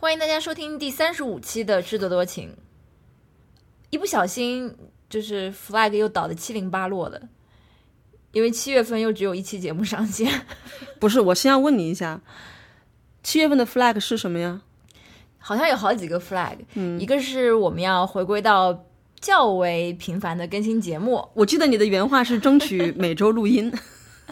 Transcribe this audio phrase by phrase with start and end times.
[0.00, 2.48] 欢迎大家收听第三十五期的《智多多情》。
[3.90, 4.74] 一不小心，
[5.10, 7.28] 就是 flag 又倒的七零八落的，
[8.32, 10.46] 因为七月份又只有一期节目上线。
[10.98, 12.22] 不是，我先要问你一下，
[13.22, 14.62] 七月份的 flag 是什么呀？
[15.38, 16.56] 好像有好几个 flag，
[16.98, 18.86] 一个是我们要回归到
[19.20, 21.28] 较为频繁的更新节目。
[21.34, 23.70] 我记得你的原话是争取每周录音。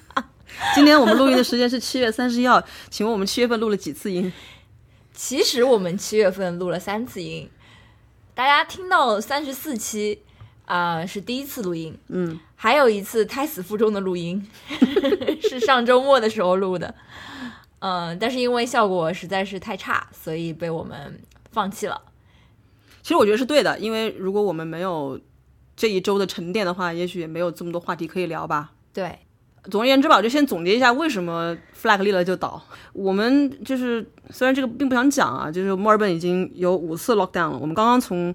[0.75, 4.33] 今天我们录音的时间是七月三十一号，请问我们七月份录了几次音？
[5.19, 7.51] 其实我们七月份录了三次音，
[8.37, 10.23] 大家听到三十四期
[10.65, 14.49] 啊、是第一次录音，嗯，还有一次胎死腹中的录音
[15.43, 16.95] 是上周末的时候录的，
[17.81, 22.01] 嗯、但是因为效果实在是太差，所以被我们放弃了。
[23.03, 25.21] 其实我觉得是对的，因为如果我们没有
[25.75, 28.71] 这一周的沉淀的话，也许也没有这么多话题可以聊吧。
[28.93, 29.19] 对，
[29.71, 32.63] 总而言之吧，我就先总结一下为什么 flag 立了就倒。
[32.93, 38.35] 我们就是虽然这个并不想讲啊，就是墨尔本已经有五次 lockdown 了，我们刚刚从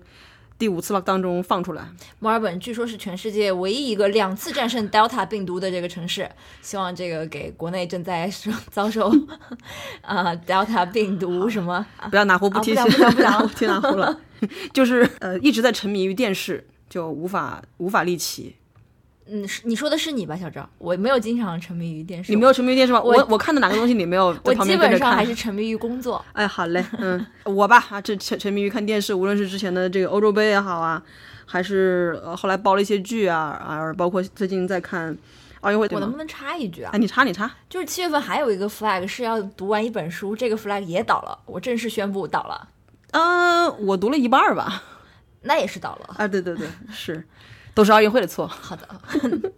[0.59, 1.83] 第五次 lockdown 中放出来。
[2.19, 6.29] 墨尔本据说是全世界唯一一个两次战胜 Delta 病毒的这个城市，
[6.61, 8.31] 希望这个给国内正在
[8.71, 9.11] 遭受
[10.01, 14.17] 啊、Delta 病毒什么不要哪壶不提啊不要不讲不提哪壶了，
[14.71, 18.55] 就是呃一直在沉迷于电视，就无法无法立旗。
[19.25, 20.69] 嗯，是你说的是你吧，小赵？
[20.77, 23.01] 我没有经常沉迷于电视，你没有沉迷于电视吗？
[23.01, 25.11] 我我我看的哪个东西你没有 我基本上？
[25.13, 26.23] 还是沉迷于工作。
[26.33, 31.01] 哎，好嘞，嗯，我吧啊，这沉沉迷于看电视，无论是之前的这个欧洲杯也好啊，
[31.45, 35.15] 还是呃后来包了一些剧啊啊，包括最近在看
[35.61, 36.17] 奥运会，我能不？
[36.17, 36.99] 能插一句啊哎，？
[36.99, 42.67] 你插你插，就是七月份还有一个 flag 是要读完一本书，这个 flag 也倒了，我正式宣布倒了，
[43.11, 44.83] 呃，我读了一半儿吧，
[45.43, 46.15] 那也是倒了。
[46.17, 47.25] 啊，对对对，是，
[47.73, 48.87] 都是奥运会的错，好的，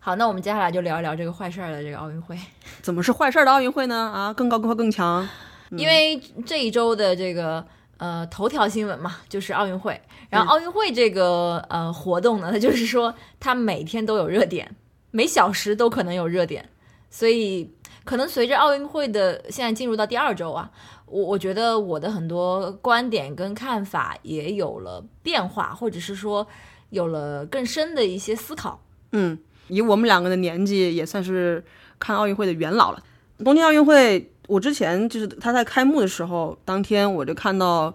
[0.00, 2.38] 好，那我们接下来就聊一聊这个坏事儿的这个奥运会，
[2.82, 3.94] 怎么是坏事儿的奥运会呢？
[3.96, 5.28] 啊，更高更快更强，
[5.70, 7.64] 因为这一周的这个。
[7.98, 10.00] 呃，头条新闻嘛，就是奥运会。
[10.28, 14.74] 然后奥运会这个、呃活动呢，它就是说它每天都有热点，
[15.12, 16.68] 每小时都可能有热点，
[17.10, 20.68] 所以可能随着奥运会的现在进入到第二周啊，
[21.06, 26.44] 我我觉得我的很多观点跟看法也有了变化，或者是说
[26.92, 28.80] 有了更深的一些思考。
[29.12, 29.36] 嗯，
[29.68, 31.62] 以我们两个的年纪，也算是
[31.98, 33.02] 看奥运会的元老了。
[33.44, 37.92] 东京奥运会，我之前就是他在开幕的时候，当天我就看到，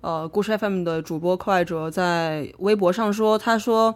[0.00, 3.94] 呃，故事 FM 的主播寇爱哲在微博上说，他说，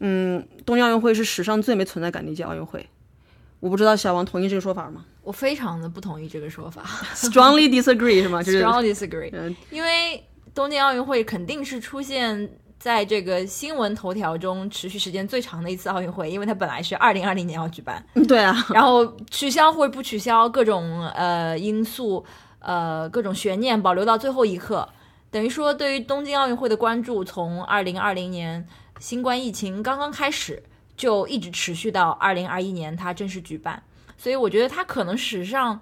[0.00, 2.86] 嗯，东京奥运会是史上最没存在感的一届奥运会。
[3.60, 6.84] 我不知道小王同意这个说法吗我非常的不同意这个说法？
[7.16, 8.42] Strongly disagree 是吗？
[8.42, 9.30] 就是 strongly disagree。
[9.32, 10.22] 嗯因为
[10.54, 12.48] 东京奥运会肯定是出现
[12.86, 22.24] 在这个新闻头条中持续时间最长的一次奥运会，因为它本来是二零二零年要举办，对啊， 然后取消或者不取消各种呃因素，
[22.60, 24.88] 呃各种悬念保留到最后一刻，
[25.32, 28.64] 等于说对于东京奥运会的关注从二零二零年
[29.00, 30.62] 新冠疫情刚刚开始，
[30.96, 33.82] 就一直持续到二零二一年它正式举办，
[34.16, 35.80] 所以我觉得它可能史上。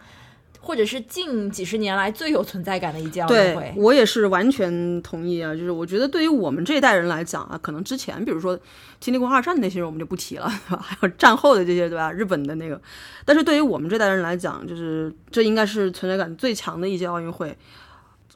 [0.65, 5.55] 或者是近几十年来最有存在感的一届奥运会，我也是完全同意啊。
[5.55, 8.59] 就是我觉得对于我们这一代人来讲啊，可能之前比如说
[8.99, 12.11] 经历过二战的那些人我们就不提了， 对吧还有战后的这些对吧？
[12.11, 12.81] 日本的那个，
[13.27, 17.55] 但是对于我们这代人来讲，就是这应该是存在感最强的一届奥运会。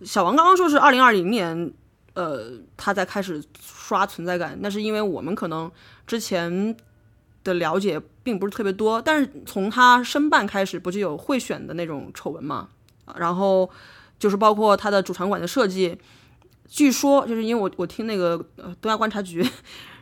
[0.05, 1.73] 小王刚刚说是二零二零年，
[2.13, 5.71] 呃，他在开始刷存在感，那是因为我们可能
[6.07, 6.77] 之前
[7.49, 12.69] 的了解并不是特别多，但是从他申办开始，不就有贿选的那种丑闻嘛？
[13.17, 13.69] 然后
[14.19, 15.97] 就是包括他的主场馆的设计，
[16.69, 18.45] 据说就是因为我我听那个
[18.81, 19.45] 东亚观察局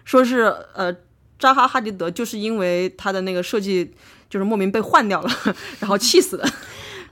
[0.05, 0.41] 说是
[0.75, 0.95] 呃
[1.39, 3.95] 扎哈哈迪德就是因为他的那个设计
[4.29, 5.31] 就是莫名被换掉了，
[5.79, 6.49] 然后气死的。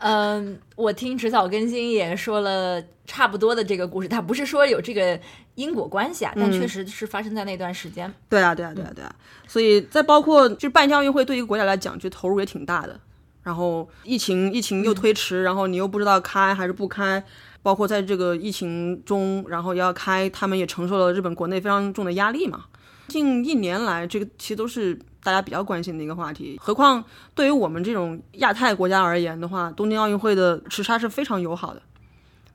[0.07, 5.19] 嗯，我听迟早更新也说了差不多的这个故事，他不是说有这个
[5.55, 8.13] 因果关系啊，但确实是发生在那段时间。
[8.29, 9.17] 对啊，对啊，对啊，对啊。
[9.49, 13.01] 所以再包括就是办奥运会，对于一个国家来讲，就投入也挺大的。
[13.43, 17.25] 然后疫情疫情又推迟，然后你又不知道开还是不开，
[17.63, 22.67] 包括在这个疫情中，然后要开，他们也承受了日本国内非常重的压力嘛。
[23.09, 26.57] 近一年来，这个其实都是大家比较关心的一个话题。
[26.63, 27.03] 何况
[27.35, 31.83] 对于我们这种亚太国家而言的话，东京奥运会的时差是非常友好的，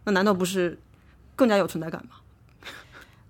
[0.06, 0.80] 那难道不是
[1.36, 2.12] 更加有存在感吗？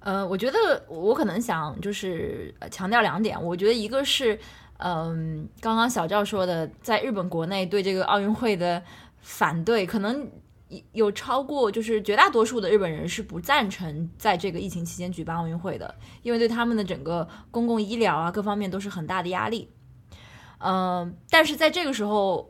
[0.02, 4.38] 呃，我觉得我可能想就是强调两点，我觉得一个是，
[4.78, 8.82] 嗯、刚刚小赵说的，在日本国内对这个奥运会的
[9.22, 10.30] 反对，可能
[10.92, 19.72] 有超过就是绝大多数的日本人是不赞成在这个疫情期间举办奥运会的，因为对他们的整个公共医疗啊各方面都是很大的压力。
[20.60, 22.50] 嗯、但是在这个时候，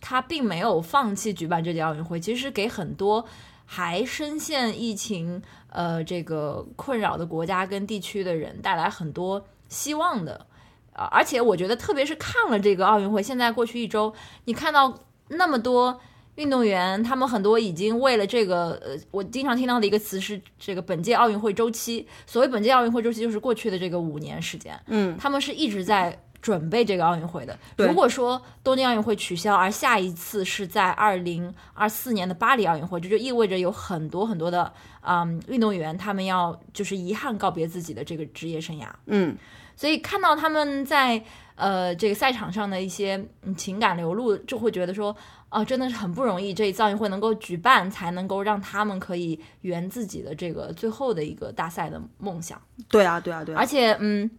[0.00, 3.24] 他并没有放弃举办这届奥运会，其实给很多
[3.64, 10.46] 还深陷疫情呃这个困扰的国家跟地区的人带来很多希望的。
[10.92, 14.12] 而且我觉得，特别是看了这个奥运会，现在过去一周，
[14.46, 14.98] 你看到
[15.28, 16.00] 那么多
[16.38, 22.06] 运动员，他们很多已经为了这个，呃，我经常听到的一个词是这个本届奥运会周期。
[22.26, 27.58] 所谓本届奥运会周期，就是过去的这个五年时间，嗯，他们是一直在准备这个奥运会的。
[27.76, 38.86] 如果说东京奥运会取消，而下一次是在二零二四年的巴黎奥运会，这就意味着有很多很多的嗯运动员，他们要就是遗憾告别自己的这个职业生涯。
[39.06, 39.36] 嗯，
[39.76, 41.22] 所以看到他们在
[41.56, 45.14] 呃这个赛场上的一些嗯情感流露，就会觉得说，
[45.48, 52.60] 啊、真的是很不容易，这一次奥运会能够举办，才能够让他们可以圆自己的这个最后的一个大赛的梦想。
[52.88, 54.30] 对啊，对啊，对啊而，且，嗯，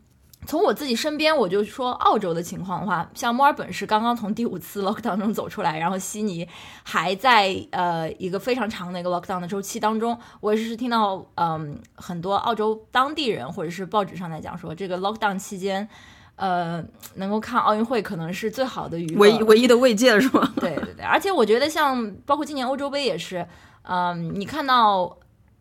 [0.45, 6.47] 从我自己身边，我就说澳洲的情况的话，像墨尔本是刚刚从第五次 lockdown 中走出来，然后悉尼
[6.83, 10.17] 还在呃一个非常长的一个 lockdown 的周期当中。
[10.39, 15.87] 我也是听到嗯很多澳洲当地人或者是报纸上在讲说，这个 lockdown 期间，
[16.35, 16.83] 呃，
[17.15, 20.53] 能够看奥运会可能是最好的娱乐，唯一唯一的慰藉了是吗？
[20.55, 23.45] 对对对，而且我觉得像包括今年欧洲杯也是，
[23.83, 25.17] 嗯，你看到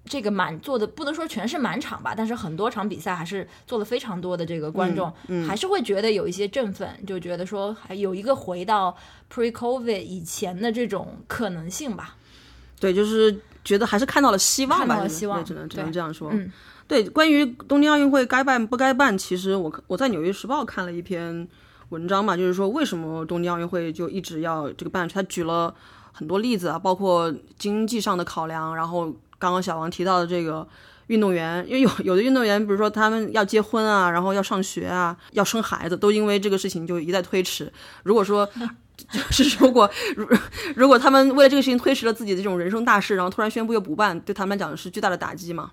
[0.09, 5.13] 这个满做的不能说全是满场吧，但是很多场比赛还是做了非常多的这个观众，
[5.47, 8.97] 还是会觉得有一些振奋，就觉得说还有一个回到
[9.33, 12.17] pre COVID 以前的这种可能性吧。
[12.81, 16.31] 对，就是觉得还是看到了希望吧，看到了希望对只能只能这样说。
[16.33, 16.51] 嗯
[16.89, 21.47] 对，关于东京奥运会该办不该办，其实我我在《纽约时报》看了一篇
[21.91, 25.75] 文章嘛，就是说为什么东京奥运会就一直要这个办，他举了
[26.13, 30.67] 很多例子啊，包括经济上的考量，然后刚刚小王提到的这个。
[31.09, 37.73] 运动员，因为有有的运动员，比如说他们要结婚啊，然后要上学啊，要生孩子，都因为这个事情就一再推迟。
[38.03, 38.47] 如果说
[39.31, 40.29] 就是如果如
[40.77, 45.71] 如果他们为了这个事情推迟了自己的这种人生大事，然后突然宣布又不办，对他们来讲是巨大的打击嘛。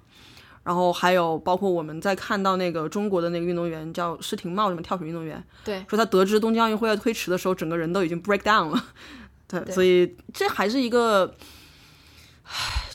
[0.64, 8.82] 然后还有包括我们在看到那个中国的那个运动员叫施廷懋，什么跳水运动员，对，说他得知东京奥运会要推迟的时候，整个人都已经 break down 了。
[9.50, 11.46] 对，对所以这还是一个，唉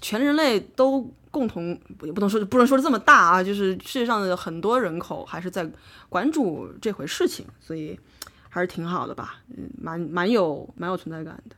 [0.00, 5.69] 全人类都共同也不能说不能说的这么大啊，就是世界上的很多人口还是在
[6.08, 7.99] 关注这回事情，所以
[8.49, 11.56] 还是挺好的吧，嗯，蛮蛮有蛮有存在感的。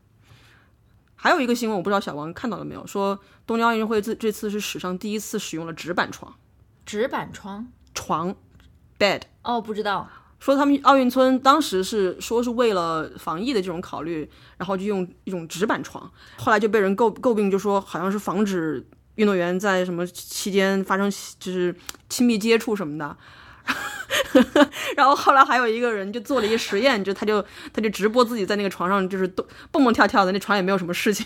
[1.15, 6.35] 还有一个新闻，我不知道小王看到了没有，说东京奥运会这这次是史上第一次使用了纸板床
[6.85, 8.35] 纸板床床
[8.99, 9.23] bed。
[9.43, 10.09] 哦，不知道，
[10.43, 18.85] 说他们奥运村当时是说是为了防疫的这种考虑，然后就用一种纸板床，后来就被人诟诟病，就说好像是防止
[19.15, 21.09] 运动员在什么期间发生
[21.39, 21.73] 就是
[22.09, 23.17] 亲密接触什么的。
[24.97, 27.41] 然后后来还有一个人就做了一个实验，就他就
[27.73, 31.25] 他就直播自己在那个床上就是动蹦蹦跳跳的，那床也没有什么事情。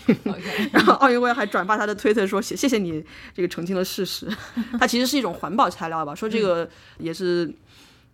[0.71, 3.03] 然后奥运会还转发他的推特说谢谢谢你
[3.33, 4.27] 这个澄清了事实，
[4.79, 6.69] 它其实是一种环保材料吧，说这个
[6.99, 7.51] 也是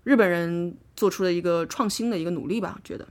[0.03, 3.07] 日本人做出了一个创新的一个努力吧，觉得。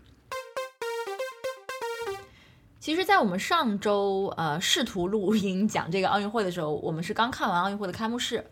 [2.79, 8.45] 其实，在我们上周呃试图录音讲这个奥运会的时候，我们是刚看完奥运会的开幕式。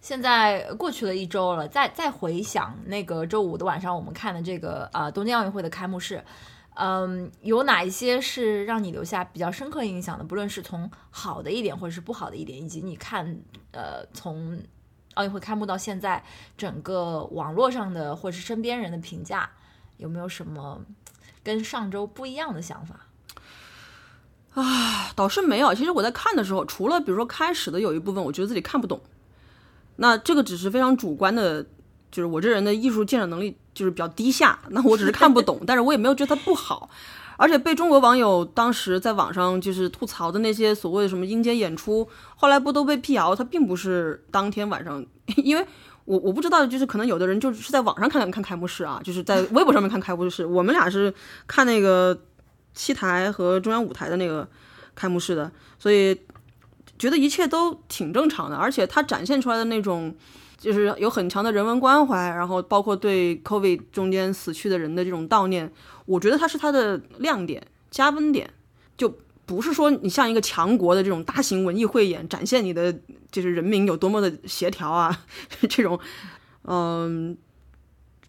[0.00, 6.24] 现在过去了一周了，再再回想那个周五的晚上我们看的这个呃东京奥运会的开幕式，
[6.74, 10.24] 嗯，有哪一些是让你留下比较深刻印象的？
[10.24, 13.40] 不论是从好的一点或者是不好的一点，以及你看
[13.72, 14.58] 呃从
[15.20, 16.24] 奥运会开幕到现在，
[16.56, 19.50] 整个网络上的或者是身边人的评价，
[19.98, 20.80] 有没有什么
[21.44, 23.00] 跟上周不一样的想法？
[24.54, 25.74] 啊 倒是没有。
[25.74, 28.98] 其实我在看的时候，除了比如说开始的有一部分，我觉得自己看不懂，
[29.96, 31.62] 那这个只是非常主观的，
[32.10, 36.88] 就是我这人的艺术鉴赏能力就是比较低下，那我只是看不懂， 但是我也没有觉得它不好。
[37.40, 42.06] 而且被中国网友当时在网上就是吐槽的那些所谓的什么阴间演出，
[42.36, 45.02] 后来不都被辟谣，他并不是当天晚上，
[45.42, 45.66] 因为
[46.04, 51.14] 我我不知道，就是可能有的人就是在网上看看开幕式啊，就是在微博上面看开幕式，我们俩是
[51.46, 52.14] 看那个
[52.74, 54.46] 七台和中央舞台的那个
[54.94, 56.14] 开幕式的，所以
[56.98, 60.14] 觉得一切都挺正常的，而且他展现出来的那种。
[60.60, 65.72] 就是有很强的人文关怀，然后包括对 COVID 中间死去的人的这种悼念，
[66.10, 68.50] 我觉得它是它的亮点、加分点，
[68.96, 69.12] 就
[69.46, 72.92] 不是说你像一个强国的这种大型文艺汇演，展现你的
[73.30, 75.24] 就是人民有多么的协调啊，
[75.70, 75.98] 这种，
[76.64, 77.36] 嗯，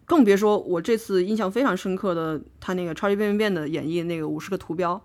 [0.05, 5.01] 更别说我这次印象非常深刻的他那个超级变变变的演绎那个五十个图标，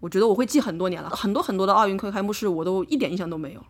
[0.00, 3.66] 我觉得我会记很多年了，很多很多的奥运会开幕式我都一点印象都没有了。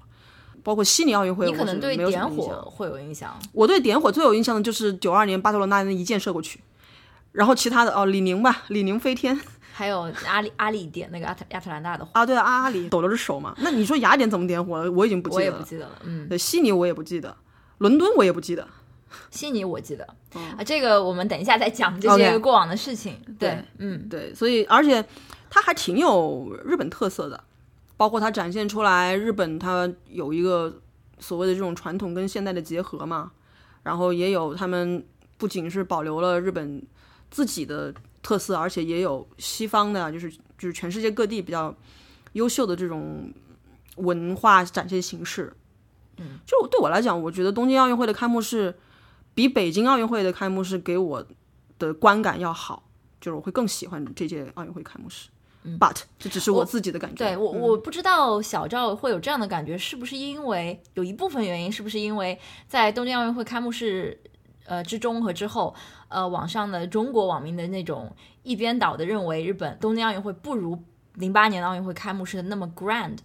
[0.62, 3.38] 包括悉尼奥运会，你可能对点火会有印象。
[3.52, 6.60] 我对点火最有印象的就是九二年巴塞罗那那一箭射过去，
[7.32, 9.38] 然后其他的哦，李宁吧，李宁飞天，
[9.72, 13.54] 还有阿里阿里点那个亚特亚特兰大的火，啊，对啊，阿里抖了着手嘛。
[13.58, 14.90] 那你说雅典怎么点火了？
[14.90, 15.62] 我已经不记我也得了。
[15.62, 15.92] 不记得了。
[16.04, 17.36] 嗯，对，悉尼我也不记得，
[17.78, 18.66] 伦敦我也不记得。
[19.30, 23.20] 悉尼我记得、啊，这个我们等一下再讲这些过往的事情。
[23.38, 25.04] 对对，嗯，对，所以而且
[25.48, 27.42] 它还挺有日本特色的，
[27.96, 30.80] 包括它展现出来日本它有一个
[31.18, 33.32] 所谓的这种传统跟现代的结合嘛，
[33.82, 35.04] 然后也有他们
[35.38, 36.80] 不仅是保留了日本
[37.30, 41.74] 自己的特色，而且也有西方的，就是就是全世界各地比较
[42.32, 43.32] 优秀的这种
[43.96, 45.52] 文化展现形式。
[46.18, 48.74] 嗯，就对我来讲，我觉得东京奥运会的开幕式
[49.34, 51.26] 比北京奥运会的开幕式给我
[51.78, 52.84] 的观感要好。
[53.20, 55.28] 就是我会更喜欢这届奥运会开幕式。
[55.78, 57.22] But 这只是我自己的感觉。
[57.22, 64.18] 对我我不知道小赵会有这样的感觉，是不是因为有一部分原因，是不是因为在东京奥运会开幕式
[64.70, 65.74] 呃之中和之后，
[66.08, 68.10] 呃网上的中国网民的那种
[68.42, 70.78] 一边倒的认为日本东京奥运会不如
[71.14, 73.18] 零八年的奥运会开幕式的那么 grand，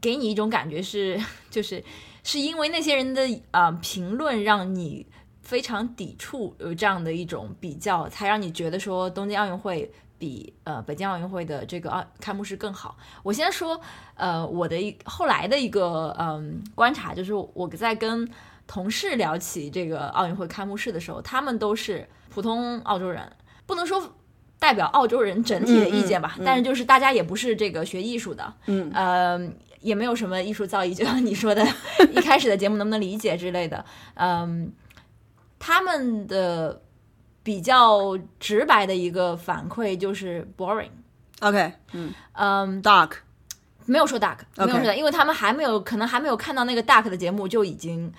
[0.00, 1.18] 给你一种感觉是
[1.48, 1.82] 就是
[2.24, 5.06] 是因为那些人的啊、评论让你。
[5.42, 12.96] 非常抵触有这样的一种比较，才让你觉得说东京奥运会比呃北京奥运会的这个奥开幕式更好。
[13.24, 13.80] 我先说
[14.14, 18.28] 呃我的一后来的一个嗯、观察，就是我在跟
[18.70, 23.20] 同事聊起这个奥运会开幕式的时候，他们都是普通澳洲人，
[23.66, 24.14] 不能说
[24.60, 28.88] 代表澳洲人整体的意见吧，但是就是大家也不是这个学艺术的，嗯。
[28.94, 29.52] 呃。
[29.80, 31.66] 也没有什么艺术造诣，就像你说的，
[32.12, 34.70] 一开始的节目能不能理解之类的，嗯，
[35.58, 36.82] 他们的
[37.42, 42.12] 比较直白的一个反馈就是 boring，OK，嗯。
[42.34, 43.12] 嗯，，Dark，
[43.86, 48.12] 没有说 duck，没 OK 有说 duck，因为他们还没有可能还没有看到那个 duck 的节目就已经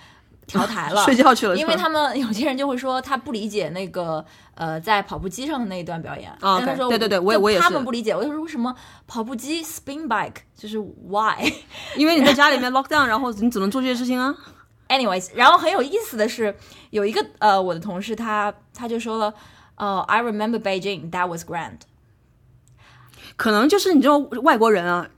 [0.46, 8.74] 调台了，睡觉去了，因为他们有些人就会说他不理解那个呃在跑步机上的那一段表演，啊但他说对对对我也我也是他们不理解，我就说为什么
[9.06, 11.36] 跑步机 spin bike 就是 why
[11.96, 14.34] 因为你在家里面 lock down，然后你只能做这些事情啊。
[14.88, 16.54] anyways，然后很有意思的是
[16.90, 19.32] 有一个呃我的同事他他就说了，
[19.76, 21.78] 呃 I remember Beijing that was grand，
[23.36, 25.08] 可能就是你这种外国人啊，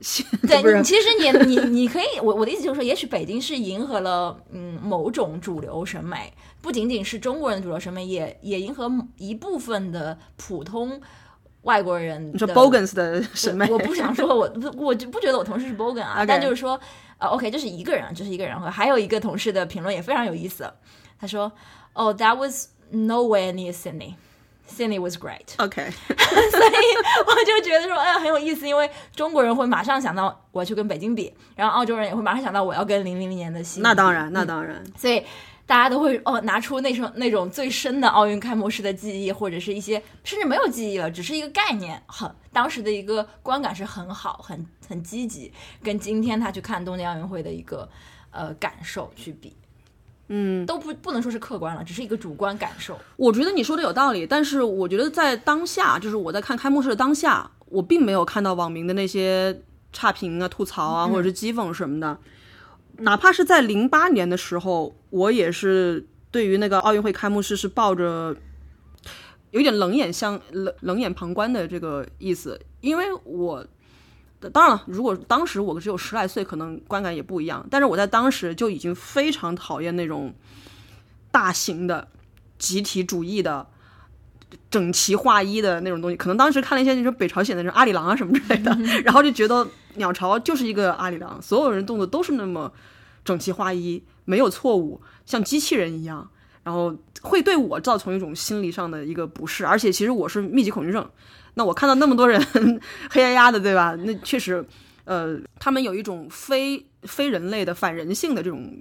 [0.46, 11.00] 对 你，其实你你你可以，我我的意思就是说，也许北京是迎合了嗯某种主流审美，不仅仅是中国人的主流审美，也也迎合一部分的普通
[11.62, 12.32] 外国人的。
[12.32, 16.78] 你说 Bogans 的审美我，不想说我不我就不觉得我同事是 bogan 啊但就是说，
[17.18, 20.72] 呃，OK，这是一个人，这是一个人，还有一个同事的评论也非常有意思，
[21.18, 21.50] 他说
[21.94, 24.14] ，，Oh,、t h a t was nowhere near Sydney。
[24.68, 26.72] Sydney was great，OK， 所以
[27.26, 33.82] 我就觉得说，哎呀，很有意思，因为中国人会马上想到我要去跟北京比，然后澳洲人也会马上想到我要跟零零年的悉尼。
[33.82, 35.22] 那当然，那当然，所以
[35.66, 45.52] 大家都会哦拿出那种那种最深的奥运开幕式的记忆，或者是一些甚至没有记忆了，只是一个概念，很当时的一个观感是很好，很很积极，
[45.82, 47.88] 跟今天他去看东京奥运会的一个
[48.30, 49.56] 呃感受去比，
[50.28, 52.98] 嗯，都不不能说是客观了，只是一个主观感受。
[53.16, 59.62] 我觉得你说的有道理，但是我觉得在当下，就是我在看开幕式的当下，我并没有看到网民的那些
[59.92, 62.18] 差评啊、吐槽啊，或者是讥讽什么的。
[62.98, 68.34] 哪怕是在零八年的时候，我也是对于那个奥运会开幕式是抱着
[69.50, 73.66] 有点冷眼相冷冷眼旁观的这个意思，因为我。
[74.50, 77.66] 当然了，如果当时我只有十来岁，可能观感也不一样。
[77.70, 80.34] 但是我在当时就已经非常讨厌那种
[81.30, 82.08] 大型的
[82.58, 83.66] 集体主义的、
[84.70, 86.16] 整齐划一的那种东西。
[86.16, 92.72] 可能当时看了一些那种北朝鲜的那种阿里郎啊什么之类的， 然后就觉得鸟巢就是一个阿里郎，所有人动作都是那么
[93.24, 96.30] 整齐划一，没有错误，像机器人一样。
[96.62, 101.06] 然后会对我造成一种心理上的一个不适，而且其实我是密集恐惧症。
[101.54, 102.40] 那我看到那么多人
[103.10, 103.94] 黑压压的，对吧？
[103.96, 104.64] 那确实，
[105.04, 108.80] 呃，他们有一种非非人类的反人性的这种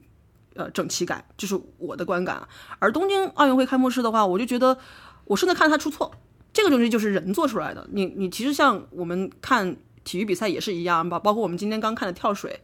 [0.56, 2.48] 呃整齐感，这是我的观感。
[2.80, 4.77] 而东京奥运会开幕式的话，我就觉得
[5.25, 6.12] 我甚至看他出错，
[6.51, 7.88] 这个东西就是人做出来的。
[7.92, 12.60] 你你其实像我们看体育比赛也是一样，包包括我们今天刚看的跳水，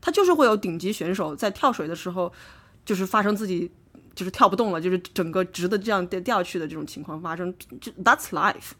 [0.00, 2.32] 它就是会有顶级选手在跳水的时候，
[2.84, 3.70] 就是发生自己。
[4.14, 8.70] 就是跳不动了，就是整个直的这样掉掉去的这种情况发生，就 That's life。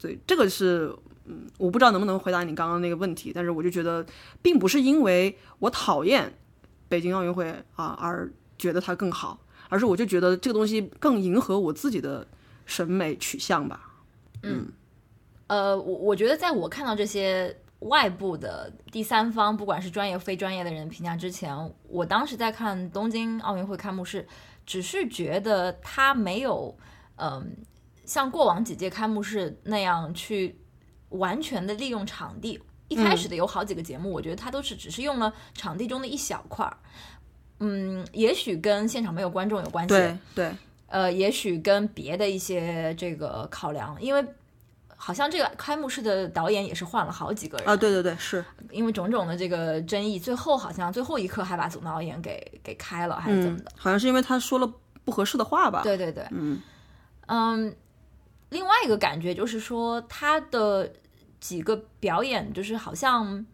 [0.00, 0.90] 所以这个是，
[1.26, 4.04] 嗯，我不知道能不能回答你刚刚那个问题，但是我就觉得，
[4.40, 6.32] 并不是因为我讨厌
[6.88, 9.38] 北京奥运会啊而觉得它更好，
[9.68, 12.26] 而是我就觉得这个东西更迎合我自己的
[12.64, 13.92] 审美取向吧。
[14.42, 14.72] 嗯
[15.48, 21.54] 呃，我我觉得在我看到这些外部的第三方，不管是专业非专业的人评价之前，
[21.88, 24.26] 我当时在看东京奥运会开幕式，
[24.64, 26.74] 只是觉得它没有，
[27.16, 27.54] 嗯、
[28.10, 30.58] 像过往几届开幕式那样去
[31.10, 32.60] 完全的利用场地。
[32.88, 36.76] 一开始的有好几个节目，我觉得它都是只是用了场地中的一小块儿。
[37.60, 40.52] 嗯，也许跟现场没有观众有关系，对对，
[40.88, 44.24] 呃，也许跟别的一些这个考量，因为
[44.96, 53.70] 好像这个开幕式的导演也是换了好几个人啊，对对对，是因为种种的这个争议，最后好像最后一刻还把总导演给给开了，还是怎么的？
[53.76, 54.68] 好像是因为他说了
[55.04, 55.82] 不合适的话吧？
[55.84, 56.60] 对对对，嗯
[57.26, 57.72] 嗯，
[58.50, 60.92] 另外一个感觉就是说他的
[61.40, 63.44] 几个表演，就是好像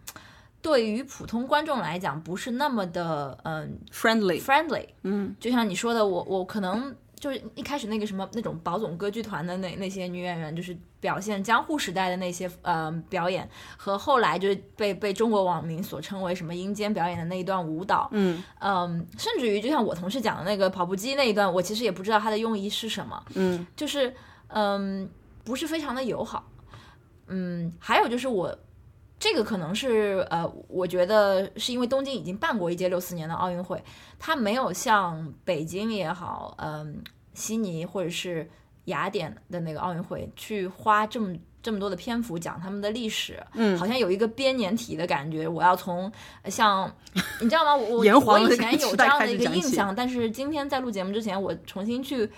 [0.61, 5.37] 对于普通观众来讲不是那么的嗯，friendly，friendly，嗯。
[5.39, 18.43] 就像你说的，我我可能就是一开始那个什么那种宝总歌剧团的那那些女演员，就是表现江户时代的那些呃表演，和后来就是被被中国网民所称为什么阴间表演的那一段舞蹈，嗯。
[18.59, 23.65] 嗯，甚至于就像我同事讲的那个跑步机那一段，我其实也不知道它的用意是什么，嗯。
[23.77, 24.13] 就是
[24.49, 25.09] 嗯
[25.45, 26.49] 不是非常的友好，
[27.29, 28.57] 嗯，还有就是我。
[29.19, 33.83] 这个可能是呃，我觉得是因为东京已经办过一届六四年的奥运会，
[34.19, 38.47] 它没有像北京也好，嗯、悉尼或者是
[38.85, 45.49] 雅典的那个奥运会去花这么这么多的篇幅讲他们的历史，嗯，好像有一个编年体的感觉。
[45.49, 46.13] 我要从
[46.43, 46.95] 呃像
[47.41, 47.75] 你知道吗？
[47.75, 52.31] 我 我以前有这样的一个印象，但是今天在录节目之前，我重新去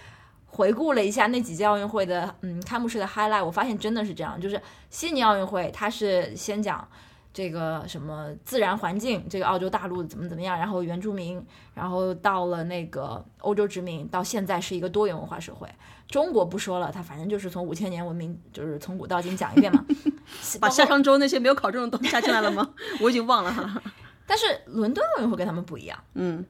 [0.48, 6.86] 回顾了一下那几届奥运会的嗯开幕式的 highlight，我发现真的是这样，就是悉尼奥运会它是先讲。
[7.30, 11.40] 这个什么自然环境，这个澳洲大陆怎么怎么样，然后原住民，
[11.72, 15.68] 然后到了那个欧洲殖民，到现在是一个多元文化社会。
[16.08, 19.84] 中国不说了，它反正就是从五千年文明，就是从古到今讲一遍嘛。
[20.58, 22.68] 把夏商周那些没有考证的都加进来了吗？
[23.00, 23.80] 我已经忘了哈。
[24.26, 26.44] 但是伦敦奥运会跟他们不一样，嗯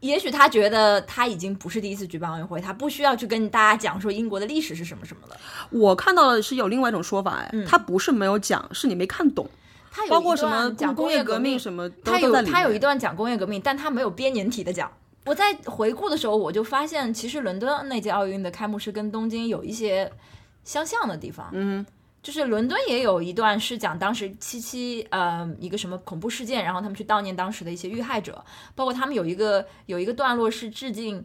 [0.00, 5.36] 也许他觉得他已经不是第一次举办奥运会，他不需要去跟大家讲说英国的历史是什么什么的。
[5.70, 9.48] 我看到的是有另外一种说法，哎，他不是没有讲，是你没看懂，
[9.90, 12.42] 他有包括什么讲工业革命什么他有。
[12.42, 14.90] 他有一段讲工业革命，但他没有编年体的讲。
[15.24, 20.08] 我在回顾的时候，我就发现，其实伦敦那届奥运的开幕式跟东京有一些
[20.62, 21.48] 相像的地方。
[21.52, 21.84] 嗯
[22.26, 31.22] 就是伦敦也有一段是讲当时七七呃一个什么恐怖事件，然后他们去悼念当时的一些遇害者，包括他们有一个有一个段落是致敬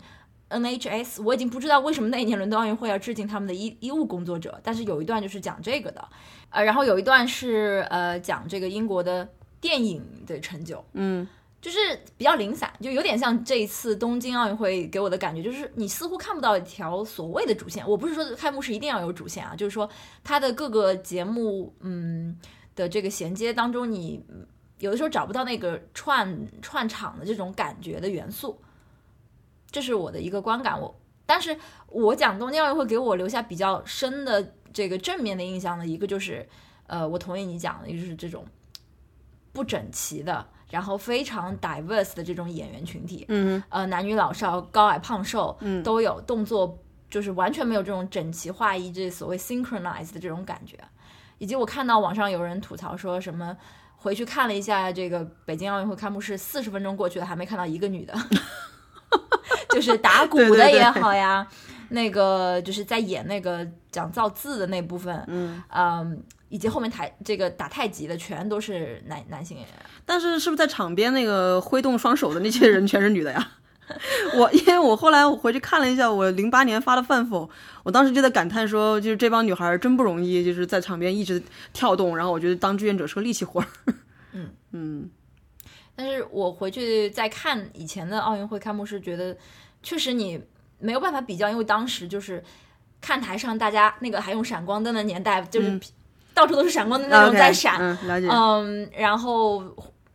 [0.52, 6.08] NHS，我已经不知道为什么那一年伦敦奥运会要致敬他们的医医务工作者，但是有一段就是讲这个的，
[6.52, 9.28] 呃，然后有一段是呃讲这个英国的
[9.60, 11.28] 电影的成就，嗯。
[11.62, 11.78] 就是
[12.18, 17.88] 比较零散，就有点像这一次东京奥运会给我的感觉，就是你似乎看不到一条所谓的主线。
[17.88, 19.88] 我不是说开幕式一定要有主线啊，就是说
[20.24, 22.36] 它的各个节目，嗯
[22.76, 24.26] 的这个衔接当中，你
[24.80, 28.60] 有的时候找不到那个串串场的这种感觉的元素，
[29.70, 30.82] 这是我的一个观感。
[30.82, 31.56] 我但是
[31.90, 36.50] 我讲东京奥运会给我留下比较深的这个正面的印象的一个就是，
[36.88, 38.44] 呃，我同意你讲的，就是这种
[39.54, 40.48] 不整齐的。
[40.72, 46.80] 然后非常 diverse 的这种演员群体，嗯呃，男女老少、高矮胖瘦，嗯都有动作，
[47.10, 50.78] 就是完全没有这种整齐划一这、所谓 synchronized 的这种感觉。
[51.38, 53.56] 以及我看到网上有人吐槽说什么，
[53.98, 58.14] 回去看了一下这个北京奥运会开幕式，四十分钟过去了还没看到一个女的，
[59.70, 61.46] 就是打鼓的也好呀，
[61.90, 65.62] 那个就是在演那个讲造字的那部分，嗯。
[65.70, 69.76] 嗯，以及后面台这个打太极的全都是男男性演员。
[70.06, 73.52] 但是是不是在场边那个挥动双手的那些人全是女的呀？
[74.36, 77.50] 我因为我后来我回去看了一下我零八年发的饭否，
[77.84, 81.42] 我当时就在感叹说，就是这帮女孩儿真不容易，就是在场边一直
[81.74, 83.68] 跳动，然后我觉得当志愿者是个力气活儿。
[84.34, 85.10] 嗯 嗯
[85.96, 89.36] 但是我回去再看以前的奥运会开幕式，觉得
[89.84, 90.42] 确实你
[90.80, 92.42] 没有办法比较，因为当时就是
[93.02, 95.82] 看台上大家那个还用闪光灯的年代，就是嗯
[96.42, 98.28] 到处都是闪光的那种在闪，嗯，了解。
[98.32, 99.64] 嗯，然后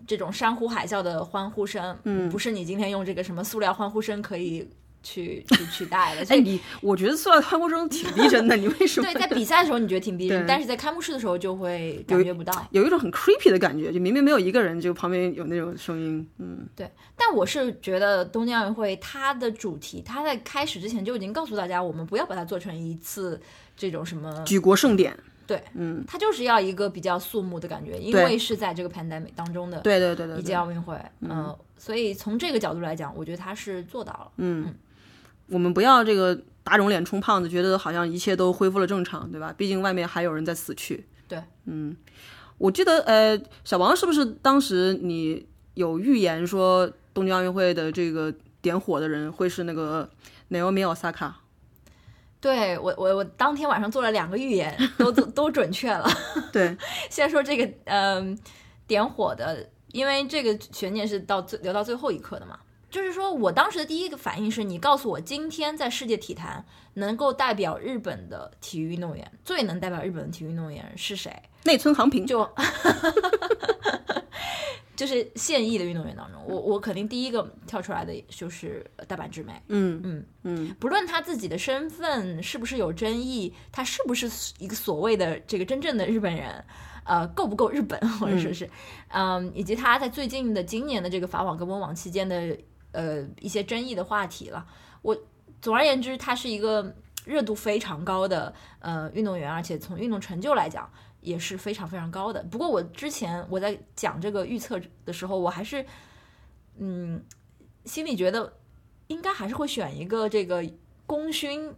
[0.06, 4.68] 这种山呼海啸的欢呼声，嗯不是你今天用这个什么塑料欢呼声可以
[5.04, 6.24] 去去 取代的。
[6.24, 9.06] 所哎，以你我觉得塑料欢呼声挺逼真的， 你为什么？
[9.12, 12.66] 对，在比赛的时候你觉得挺逼真，但是在开幕式的时候就会感觉不到。
[12.72, 16.28] 有一种很 creepy 的感觉，就明明没有一个人，就旁边有那种声音。
[16.38, 23.40] 嗯对但我是觉得东京奥运会它的主题，它在开始之前就已经告诉大家，我们不要把它做成一次
[23.76, 25.16] 这种什么，举国盛典。
[25.46, 30.54] 对，嗯，他就是要一个比较肃穆的感觉，因为是在这个 pandemic 当中的对对对对一届。
[30.54, 34.30] 奥运会，嗯、所以从这个角度来讲，我觉得他是做到了。
[34.38, 34.74] 嗯，
[35.48, 39.54] 我们不要这个打肿脸充胖子，觉得好像一切都恢复了正常，对吧？
[39.56, 41.06] 毕竟外面还有人在死去。
[41.28, 41.96] 对，嗯，
[42.58, 50.08] 我记得呃，小王是不是当时你有预言说东京奥运会的这个点火的人会是那个
[50.50, 51.32] Naomi Osaka？
[52.40, 56.08] 对我我我当天晚上做了两个预言，都都 都准确了。
[56.52, 56.76] 对，
[57.10, 58.38] 先说这个嗯、
[58.86, 62.58] 点火的，因为这个悬念是到最留到最后一刻的嘛。
[62.88, 71.42] 就是说我当时的第一个反应是你告诉我，今天在世界体坛能够代表日本的体育运动员，最能代表日本的体育运动员是谁？
[71.64, 72.48] 内村航平就
[74.96, 79.52] 就是现役的运动员当中，我我肯定第一个跳出来的就是大阪直美。
[79.68, 84.28] 嗯嗯嗯，不论他自己的身份是不是有争议，他是不是
[84.58, 86.64] 一个所谓的这个真正的日本人，
[87.04, 88.68] 呃，够不够日本，或者说是，
[89.08, 92.56] 嗯，以及他在最近的今年的这个法网跟温网期间的
[92.92, 94.66] 呃一些争议的话题了。
[95.02, 95.16] 我
[95.60, 100.90] 总而言之，他是一个热度非常高的呃运动员，而且从运动成就来讲
[101.26, 102.40] 也是非常非常高的。
[102.44, 105.84] 不过我之前我在讲这个预测的时候，我还是
[106.78, 107.20] 嗯
[107.84, 108.52] 心里觉得
[109.08, 110.64] 应该还是会选一个这个
[111.04, 111.74] 功勋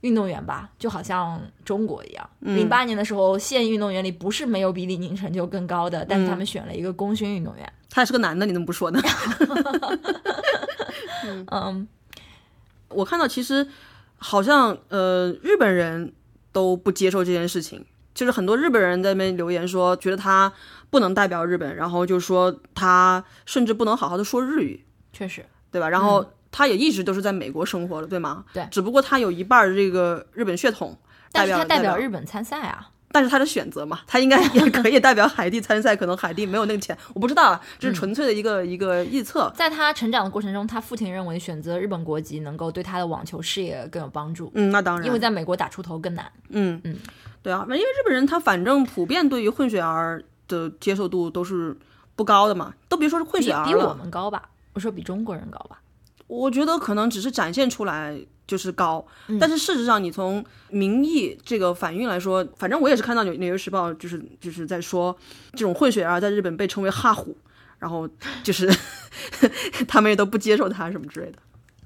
[0.00, 2.30] 运动员吧，就好像中国一样。
[2.40, 7.70] 零八、年的时候，现役运动员里不是没有比李宁成就更高的，但是他们选了一个功勋运动员。
[7.90, 9.00] 他是个男的，你怎么不说呢？
[11.50, 11.86] 嗯，
[12.88, 13.66] 我看到其实
[14.16, 16.12] 好像呃日本人
[16.50, 17.84] 都不接受这件事情，
[18.20, 20.52] 就是很多日本人在那边留言说，觉得他
[20.90, 25.88] 不能代表日本，然后就说他甚至不能好好的说日语，确实，对吧？
[25.88, 28.44] 然后他也一直都是在美国生活的，对吗？
[28.52, 30.98] 对只不过他有一半儿的这个日本血统，
[31.32, 32.90] 代表但是他代表日本参赛啊。
[33.12, 39.52] 但是他的选择嘛，他应该也 可以代表海地参赛，可能海地没有那个钱，我不知道啊，这是纯粹的一个、一个臆测。
[39.56, 46.24] 在他成长的过程中，他父亲认为选择日本国籍能够对他的网球事业更有帮助，嗯，那当然，因为在美国打出头更难。
[46.50, 46.96] 嗯嗯，
[47.42, 51.76] 对啊，因为日本人他反正普遍对于混血儿的接受度都是
[52.16, 54.48] 不高的嘛，都别说是混血儿比我，们高吧？
[54.74, 55.80] 我说比中国人高吧？
[56.26, 65.16] 我觉得可能只是展现出来就是高，嗯但是事实上你从民意这个反应来说，反正我也是看到纽纽约时报就是就是在说
[65.52, 67.36] 这种混血儿在日本被称为哈虎，
[67.78, 68.08] 然后
[68.44, 68.70] 就是
[69.88, 71.38] 他们也都不接受他什么之类的，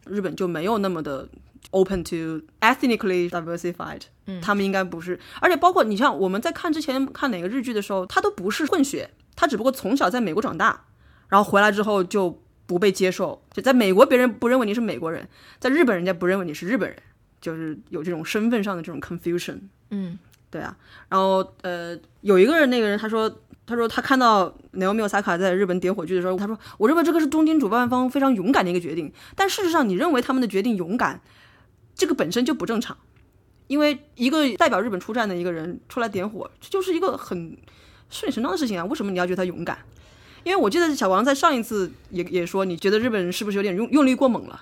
[0.07, 1.29] 日本就没有那么的
[1.71, 4.41] open to ethnically diversified，嗯。
[4.41, 10.85] 他们应该不是，而且包括你像我们在看之前看哪个日剧的时候，他都不是混血，他只不过从小在美国长大，
[11.29, 16.99] 然后回来之后就不被接受，就在美国别人不认为你是美国人，在日本人家不认为你是日本人，
[17.41, 19.59] 就是有这种身份上的这种 confusion。
[19.91, 20.19] 嗯。
[20.51, 20.77] 对啊，
[21.09, 23.29] 然后呃，有一个人，那个人他说，
[23.67, 31.21] 他说他看到 Naomi Osaka 在日本点火炬的时候，他说，我认为这个是东京主办方非常勇敢的一个决定，但事实上，你认为他们的决定勇敢，
[31.95, 32.97] 这个本身就不正常，
[33.67, 37.57] 因为一个代表日本出战的一个人出来点火，这就是一个很
[38.11, 39.79] 顺理成章的事情啊，为什么你要觉得他勇敢？
[40.43, 44.61] 因为我记得小王在上一次也也说，你觉得日本人是不是有点用用力过猛了，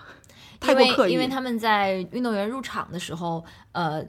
[0.61, 1.13] 太过刻意？
[1.13, 4.01] 因为他们在运动员入场的时候，呃，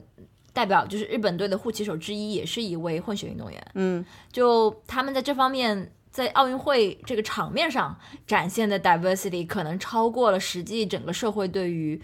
[0.54, 3.66] 代表就是日本队的护旗手之一，也是一位混血运动员。
[3.74, 7.94] 嗯，就他们在这方面，在奥运会这个场面上
[8.26, 12.00] 展现的 diversity 可能超过了实际整个社会对于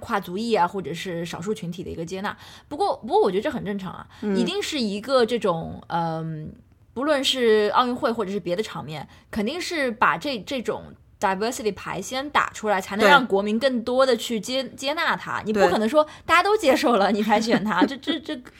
[0.00, 2.36] 跨族裔啊或者是少数群体的一个接纳。
[2.68, 6.50] 不过，不过我觉得这很正常啊，一定是一个这种嗯、
[6.94, 10.84] 不论是奥运会或者是别的场面，肯定是把这这种。
[11.20, 15.42] Diversity 牌先打出来，才能让国民更多的去接接纳他。
[15.44, 18.50] 你不可能说大家都接受了你才选他， 这这这不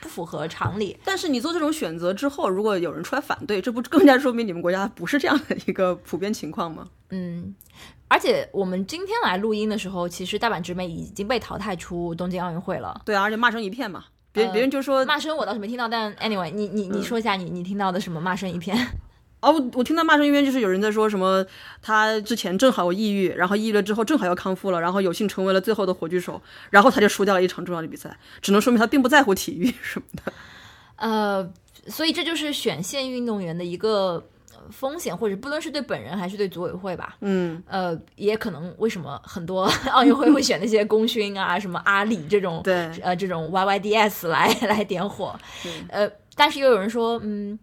[0.00, 0.98] 不符合常理。
[1.04, 6.84] 但是你做这种选择之后，如果有人出来反对，这不更加说明你们国家不是这样的一个普遍情况吗？
[7.10, 7.54] 嗯，
[8.08, 13.00] 而且我们今天来录音的时候，其实大阪直美已经被淘汰出东京奥运会了。
[13.04, 18.76] 对啊，而且骂声一片嘛，别、呃别人就说骂声我倒是没听到，但 anyway，你你你说一下你你听到的什么骂声一片？
[19.40, 21.44] 哦，我我听到骂声一边，就是有人在说什么
[21.80, 30.32] 他之前正好有抑郁，然后抑郁了之后正好要康复了，然后有幸成为了最后的火炬手，然后他就输掉了一场重要的比赛，只能说明他并不在乎体育什么的。
[30.96, 31.52] 呃，
[31.86, 37.16] 所以这就是选线运动员的一个呃风险，或者不论是对本人还是对组委会吧。
[37.20, 47.56] 嗯，呃，也可能为什么很多 奥运会会选那些功勋啊，什么阿里这种对，呃这种 YYDS 来来点火对，呃，但是又有人说，嗯，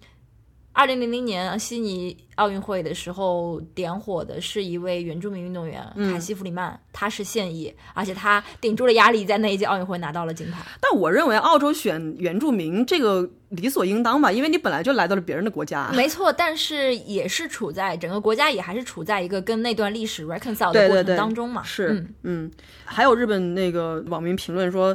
[0.76, 10.62] 二零零零年悉尼奥运会的时候点火的是一位原住民运动员、卡西弗里曼，他是现役，而且他顶住了压力，在那一届奥运会拿到了金牌。
[10.82, 15.90] 但我认为澳洲选原住民这个理所应当吧，因为你本来就来到了别人的国家。
[15.94, 21.64] 没错，但是也是处在整个国家也还是处在一个跟那段历史 reconcile 的过程当中嘛。
[21.64, 22.52] 是嗯，嗯，
[22.84, 24.94] 还有日本那个网民评论说，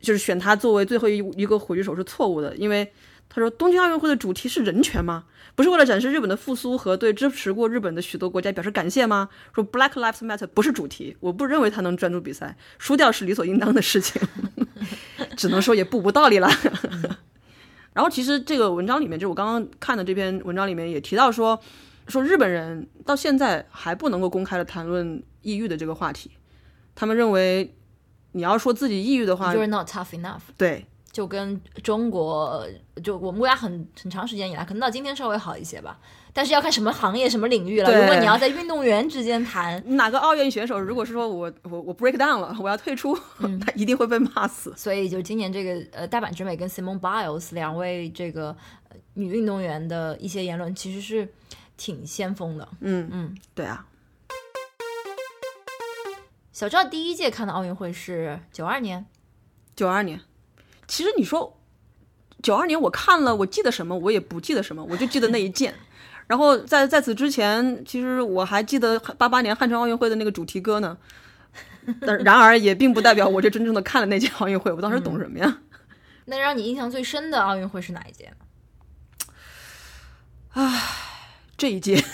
[0.00, 2.88] 就是选他作为最后一一个火炬手是错误的，因为
[3.36, 5.24] 他说东京奥运会的主题是人权吗？
[5.54, 9.28] 不是为了展示日本的复苏和对支持过日本的许多国家表示感谢吗？
[9.54, 14.22] 说 Black Lives Matter 不是主题，我不认为他能专注比赛，输掉是理所应当的事情。
[15.36, 16.48] 只能说也不无道理了。
[17.92, 21.60] 然后其实这个文章里面，就我刚刚看的这篇文章里面也提到说，
[22.08, 26.30] 说日本人到现在还不能够公开的谈论抑郁的这个话题，
[26.94, 27.74] 他们认为
[28.32, 30.40] 你要说自己抑郁的话，就是 not tough enough。
[30.56, 32.62] 对，就跟中国，
[33.02, 35.98] 就我们国家很很长时间以来，可能到今天稍微好一些吧，
[36.34, 37.90] 但是要看什么行业、什么领域了。
[37.90, 43.18] 如果你要在运动员之间谈，哪个奥运选手如果是说我我我 break down 了，我要退出，
[43.64, 44.74] 他一定会被骂死。
[44.76, 48.54] 所以就今年这个呃大阪直美跟 Simone Biles 两位这个、
[48.90, 51.26] 呃女运动员的一些言论，其实是
[51.78, 52.68] 挺先锋的。
[52.80, 53.86] 嗯嗯，对啊，
[56.52, 59.06] 小赵第一届看的奥运会是九二年，
[59.74, 60.20] 九二年，
[60.86, 61.58] 其实你说
[62.42, 63.96] 九二年我看了，我记得什么？
[63.98, 65.74] 我也不记得什么，我就记得那一件。
[66.26, 70.96] 然后在在此之前，其实我还记得八八年汉城奥运会的那个主题歌呢。
[72.00, 75.58] 但然而也并不代表我就真正的看了那届奥运会，我当时懂什么呀？
[76.26, 78.32] 那让你印象最深的奥运会是哪一届
[80.54, 80.72] 呢？
[81.56, 82.04] 这一届，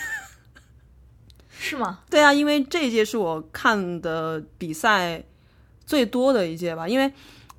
[1.49, 2.01] 是吗？
[2.11, 5.23] 对啊，因为这一届是我看的比赛
[5.87, 6.87] 最多的一届吧。
[6.87, 7.11] 因为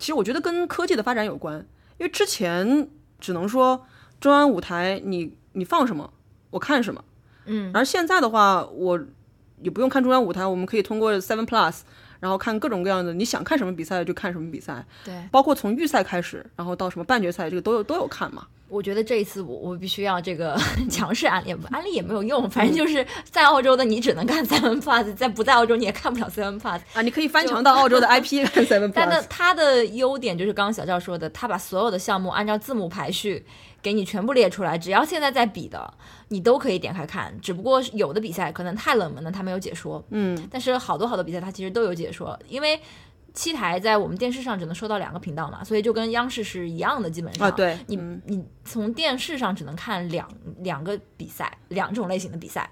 [0.05, 2.87] 其实我觉得跟科技的发展有关，因为之前
[3.19, 3.87] 只能说
[4.21, 6.13] 中央舞台你你放什么
[6.51, 7.03] 我看什么，
[7.47, 9.01] 嗯，而现在的话，我
[9.63, 11.81] 也不用看中央舞台，我们可以通过 Seven Plus，
[12.21, 18.47] 然后看各种各样的你想看什么比赛就看什么比赛，对，包括从预赛开始，然后到什么半决赛，这个都有都有看嘛。
[18.69, 20.59] 我觉得这一次我我必须要这个
[20.91, 26.81] 强势安利，安利也没有用，反正就是在澳洲的你只能看 Seven Plus，在不在澳洲你也看不了 Seven Plus。
[26.95, 33.45] 啊，你可以翻墙到澳洲的 IP 看 Seven Plus，， 但它的优点就是刚刚小赵说的，它把所有的项目按照字母排序
[33.85, 35.93] 给你全部列出来，只要现在在比的，
[36.29, 37.39] 你都可以点开看。
[37.43, 40.03] 只不过有的比赛可能太冷门了，它没有解说。
[40.09, 42.81] 嗯，但是好多好多比赛它其实都有解说，因为
[43.35, 47.47] 七台在我们电视上只能收到两个频道嘛，所以就跟央视是一样的，基本上。
[47.47, 50.27] 啊，对，你嗯你从电视上只能看两
[50.61, 52.71] 两个比赛，两种类型的比赛，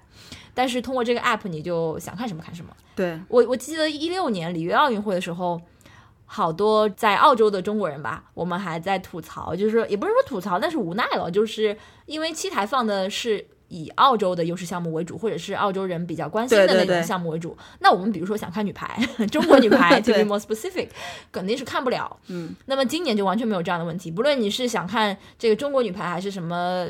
[0.55, 2.75] 但是通过这个 app 你就想看什么看什么。
[2.95, 5.61] 对，我我记得一六年里约奥运会的时候，
[6.33, 13.45] 好多在澳洲的中国人吧，我们还在吐槽，就是说也不是说吐槽，但是无奈了，就是因为七台放的是。
[13.69, 17.57] 以澳洲的优势项目为主，或者是澳洲人比较关心的那种项目为主。
[17.79, 18.99] 那我们比如说想看女排，
[19.31, 20.89] 中国女排， to be more specific，
[21.31, 22.15] 肯定是看不了。
[22.27, 26.87] 嗯，那么今年就完全没有这样的问题，不论你是想看这个中国女排，还是什么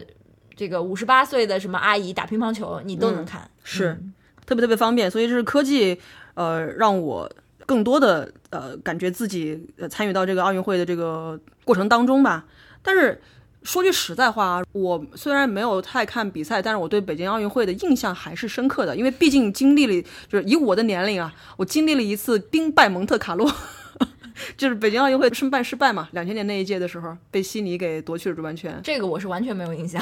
[0.57, 3.49] 这个五十八岁的什么阿姨打乒乓球，你都能看。
[3.63, 4.13] 是嗯
[4.45, 5.97] 特别特别方便，所以这是科技
[6.33, 7.31] 呃让我
[7.65, 12.45] 更多的呃感觉自己呃参与到这个奥运会的这个过程当中吧。
[12.81, 13.21] 但是
[13.63, 23.49] 说句实在话，我虽然没有太看比赛，但是我对北京奥运会的印象还是深刻的，因为毕竟经历了，就是以我的年龄啊，我经历了一次兵败蒙特卡洛。
[24.57, 30.01] 就是北京奥运会申办失败嘛，两千年那一届的时候被悉尼给夺去了主办权，这个我是完全没有印象。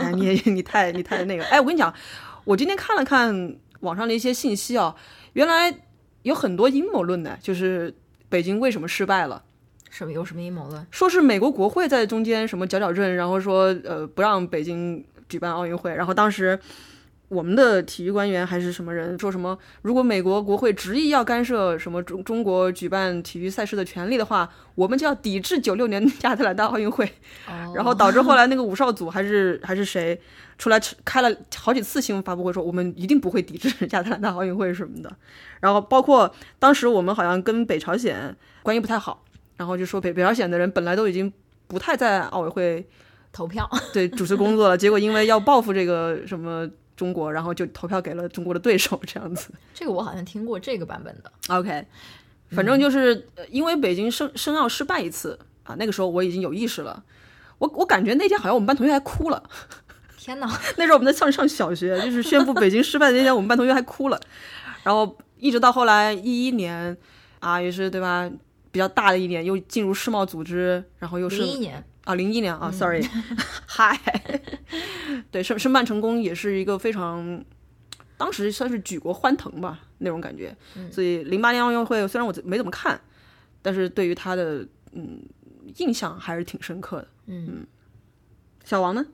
[0.00, 1.92] 哎，你你太你太那个，哎，我跟你讲，
[2.44, 4.94] 我今天看了看网上的一些信息啊，
[5.32, 5.76] 原来
[6.24, 7.94] 有很多阴谋论的，就是
[8.28, 9.42] 北京为什么失败了，
[9.88, 10.86] 什么有什么阴谋论？
[10.90, 16.58] 说是美国国会在中间什么搅搅阵，然后说呃不让北京举办奥运会，然后当时。
[17.28, 19.58] 我们的体育官员还是什么人说什么？
[19.82, 27.04] 如果美国国会执意要干涉什么中中国举办体育赛事的权利的话，我们就要抵制九六年亚特兰大奥运会。
[27.48, 30.20] 哦然后导致后来那个武少组还是还是谁
[30.58, 35.10] 出来开了好几次新闻发布会，说我们一定不会抵制亚特兰大奥运会什么的。
[35.60, 39.24] 然后包括当时我们好像跟北朝鲜关系不太好，
[39.56, 41.32] 然后就说北北朝鲜的人本来都已经
[41.66, 42.86] 不太在奥委会
[43.32, 49.50] 投票， 对主持工作了，结果因为要报复这个什么中国，然后就投票给了中国的对手这样子。
[49.74, 51.32] 这个我好像听过这个版本的。
[51.48, 51.86] OK，
[52.50, 57.02] 反正就是呃因为北京申申奥失败一次啊，那个时候我已经有意识了。
[57.58, 59.42] 我我感觉那天好像我们班同学还哭了。
[60.16, 60.46] 天哪！
[60.76, 64.18] 那时候我们在上上小学，就是宣布北京失败的那天，我们班同学还哭了。
[64.82, 66.96] 然后一直到后来一一年
[67.40, 68.30] 啊，也是对吧？
[68.72, 73.08] 比较大的一年，又进入世贸组织，然后又是零一年，啊，零一年啊、s o r r y
[73.66, 73.98] 嗨，
[75.30, 77.42] 对申申办成功也是一个非常，
[78.16, 80.54] 当时算是举国欢腾吧那种感觉。
[80.92, 83.00] 所以零八年奥运会虽然我没怎么看，
[83.62, 85.22] 但是对于他的嗯
[85.76, 87.08] 印象还是挺深刻的。
[87.26, 87.66] 嗯
[88.64, 89.04] 小王呢？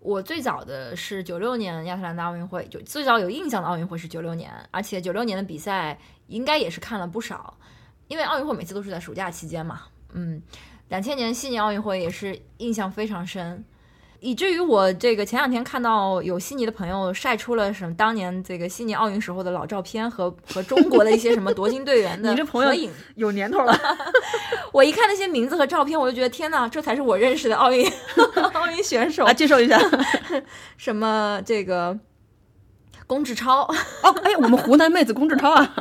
[0.00, 5.98] 我最早的是九六年亚特兰大奥运会，就最早有印象的奥运会是九六年，而且九六年的比赛
[6.28, 7.58] 应该也是看了不少，
[8.06, 9.82] 因为奥运会每次都是在暑假期间嘛。
[10.12, 10.40] 嗯，
[10.88, 13.64] 两千年悉尼奥运会也是印象非常深，
[14.20, 22.90] 以至于我这个前两天看到有悉尼的朋友晒出了什么当年这个悉尼奥运时候的老照片和和中国的一些什么夺金队员的 你这朋友合影。
[23.16, 23.76] 有年头了。
[24.72, 27.90] 我一看那些名字和照片，我就觉得天哪，这才是我认识的奥运
[28.54, 29.34] 奥运选手来。
[29.34, 29.78] 介绍一下。
[30.76, 31.98] 什么这个
[33.06, 35.76] 龚志超，哦，哎，我们湖南妹子龚志超啊，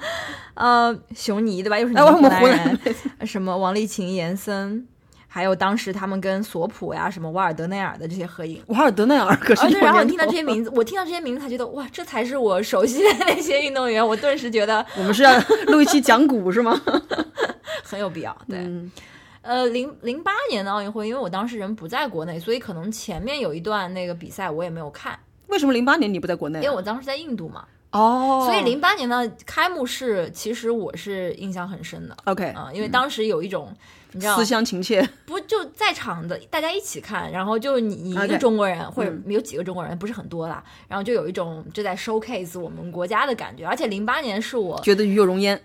[0.54, 1.78] 呃，熊妮对吧？
[1.80, 2.80] 又是你们湖南南
[3.20, 3.28] 人。
[3.28, 4.88] 什么王励勤、严森，
[5.36, 8.64] 还有当时他们跟索普呀、什么瓦尔德内尔的这些合影。
[8.68, 16.82] 瓦尔德内尔可是哦，对，然后我听到这些名字， 我听到这些名字才觉得哇，这才是我熟悉的那些运动员，我顿时觉得我们是要录一期讲古是吗？
[17.84, 18.34] 很有必要。
[18.48, 18.90] 对，嗯
[19.42, 26.64] 呃，零零八年的奥运会，因为我当时人不在国内，所以可能前面有一段那个比赛我也没有看，为什么零八年你不在国内啊？
[26.64, 27.66] 因为我当时在印度嘛。
[27.92, 32.16] 哦，所以零八年的开幕式，其实我是印象很深的。
[32.24, 33.74] OK 啊、因为当时有一种，
[34.16, 43.66] 你知道思，乡情切， 不就在场的大家一起看，然后就你你一个中国人或者嗯有几个中国人，不是很多啦，然后就有一种就在 showcase 我们国家的感觉。
[43.66, 45.62] 而且零八年是我觉得与有荣焉。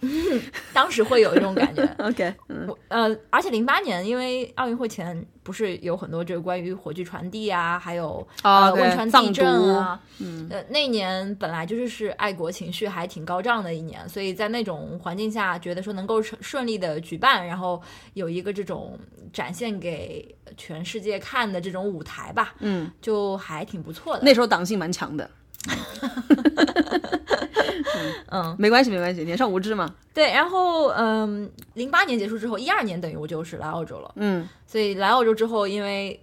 [0.72, 2.66] 当时会有一种感觉， OK，嗯。
[2.68, 17.80] 我呃，而且零八年因为奥运会前不是有很多这个关于火炬传递啊，还有啊呃汶川地震啊，嗯，呃，那年本来就是是爱国情绪还挺高涨的一年，所以在那种环境下，觉得说能够顺顺利的举办，然后
[18.14, 18.98] 有一个这种
[19.32, 24.22] 展现给全世界看的这种舞台吧，嗯，就还挺不错的。
[24.22, 25.28] 那时候党性蛮强的。
[28.30, 29.94] 嗯，没关系，没关系，年少无知嘛。
[30.12, 36.20] 对，然后嗯，零八年结束之后，一二年等于我就是来澳洲了，嗯，所以来澳洲之后，因为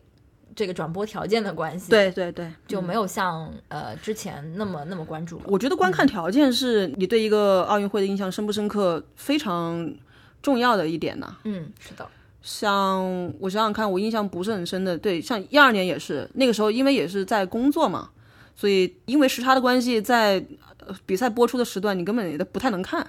[0.56, 5.46] 这个转播条件的关系，，对对对，就没有像呃之前那么那么关注了。
[5.48, 9.94] 我觉得观看条件是你对一个奥运会的印象深不深刻非常
[10.42, 11.36] 重要的一点呢。
[11.44, 12.08] 嗯，是的，
[12.42, 13.04] 像
[13.40, 18.10] 我想想看，我印象不是很深的，对，像一二年也是，那个时候因为也是在工作嘛，
[18.56, 20.44] 所以因为时差的关系，在
[20.80, 23.06] 呃比赛播出的时段你根本也都不太能看，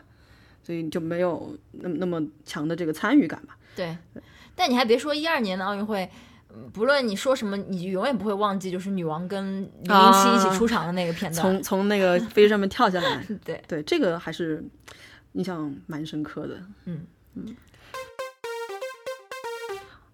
[0.63, 3.57] 所以你就没有那么那么强的这个参与感吧。
[3.75, 3.97] 对。
[4.55, 6.09] 但你还别说，一二年的奥运会。
[6.55, 11.43] 嗯不论你说什么，你永远不会忘记，就是女王跟李冰熙一起出场的那个片段。
[11.43, 14.65] 从 从那个飞机上面跳下来， 对，对这个还是
[15.33, 16.59] 印象蛮深刻的。
[16.87, 17.05] 嗯
[17.35, 17.55] 嗯。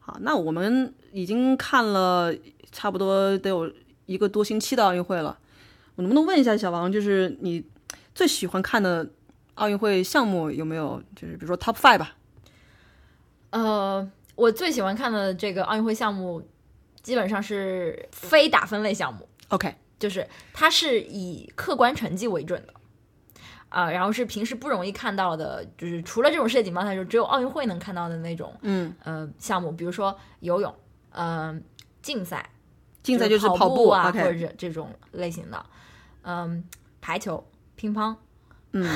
[0.00, 2.34] 好，那我们已经看了
[2.72, 3.72] 差不多得有
[4.12, 5.38] 一个多星期的奥运会了，
[5.96, 7.64] 我能不能问一下小王，就是你
[8.14, 9.08] 最喜欢看的
[9.54, 11.02] 奥运会项目有没有？
[11.16, 12.16] 就是比如说 Top Five 吧。
[13.50, 16.42] 呃，我最喜欢看的这个奥运会项目，
[17.02, 22.74] 基本上是非打分类项目，OK，就是它是以客观成绩为准的。
[23.68, 30.74] 啊、然后是平时不容易看到的，就是除了这种世界锦标赛，就只有奥运会能看到的那种，嗯，呃，项目，比如说游泳，
[31.12, 31.64] 嗯、
[32.02, 32.50] 竞赛，
[33.02, 35.64] 竞赛就是跑步啊或者这这种类型的，
[36.22, 36.62] 嗯，
[37.00, 37.44] 排球、
[37.76, 38.14] 乒乓，
[38.72, 38.88] 嗯，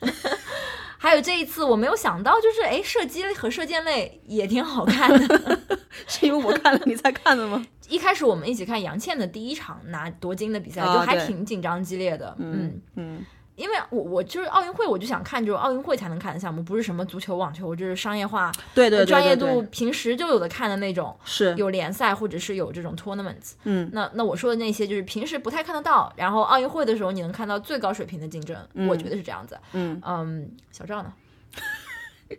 [0.98, 5.60] 还有这一次我没有想到，就是哎，射击和射箭类也挺好看的。
[6.06, 7.64] 是因为我看了你才看的吗？
[7.88, 12.80] 一开始我们一起看杨倩的第一场拿夺金的比赛，啊就还挺紧张激烈的，嗯。
[12.96, 13.24] 嗯
[13.56, 23.54] 因为我我就是奥运会，我就想看就是奥运会才能看的项目，不是什么足球、网球，就是商业化、对对对对专业度平时就有的看的那种，是，有联赛或者是有这种 tournaments。
[23.64, 28.56] 嗯那那我说的那些就是平时不太看得到，然后奥运会的时候你能看到最高水平的竞争，
[28.88, 29.58] 我觉得是这样子。
[29.72, 31.12] 嗯嗯，小赵呢？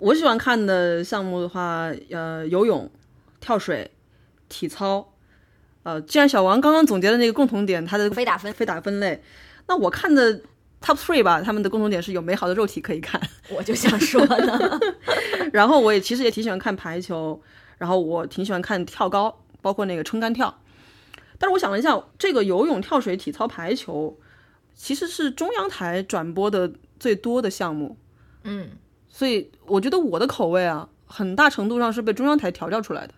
[0.00, 2.90] 我喜欢看的项目的话，呃，游泳、
[3.40, 3.90] 跳水、
[4.48, 5.12] 体操。
[5.84, 9.22] 呃，既然小王刚刚总结的那个共同点，他的非打分，非打分类，
[9.68, 10.34] 那我看的
[10.80, 13.20] top three 吧，他们的共同点是有美好的肉体可以看。
[13.50, 14.80] 我就想说呢。
[15.52, 17.40] 然后我也其实也挺喜欢看排球，
[17.78, 20.60] 然后我挺喜欢看跳高，包括那个撑杆跳。
[21.38, 24.18] 但是我想了一下，这个游泳、跳水、体操、排球，
[24.74, 27.96] 其实是中央台转播的最多的项目。
[28.44, 28.70] 嗯，
[29.08, 33.14] 所以我觉得我的口味啊，很大程度上是被中央台调教出来的。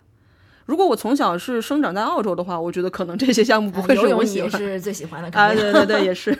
[0.69, 5.51] 如果我从小是生长在澳洲的话，我觉得可能这些项目不会是我喜欢也是最喜欢的， 啊。
[5.51, 6.31] 对对对，也是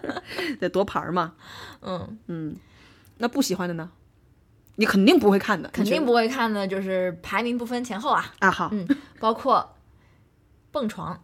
[0.58, 1.34] 得夺牌嘛。
[1.82, 2.56] 嗯嗯，
[3.18, 3.90] 那不喜欢的呢？
[4.76, 8.50] 你肯定不会看的，肯定不会看的，就是排名不分前后啊，啊。
[8.50, 8.88] 好，嗯，
[9.20, 9.76] 包括
[10.72, 11.20] 蹦床，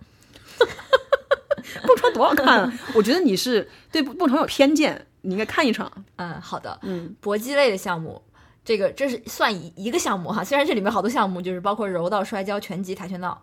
[1.82, 2.72] 蹦床多好看啊！
[2.95, 5.91] 我觉得你是对蹦床有偏见，你应该看一场。
[6.16, 8.20] 嗯，好的，嗯，搏击类的项目。
[8.65, 13.43] 这个这是算一一个项目哈，虽然这里面好多项目，就是包括柔道、摔跤、拳击、跆拳道，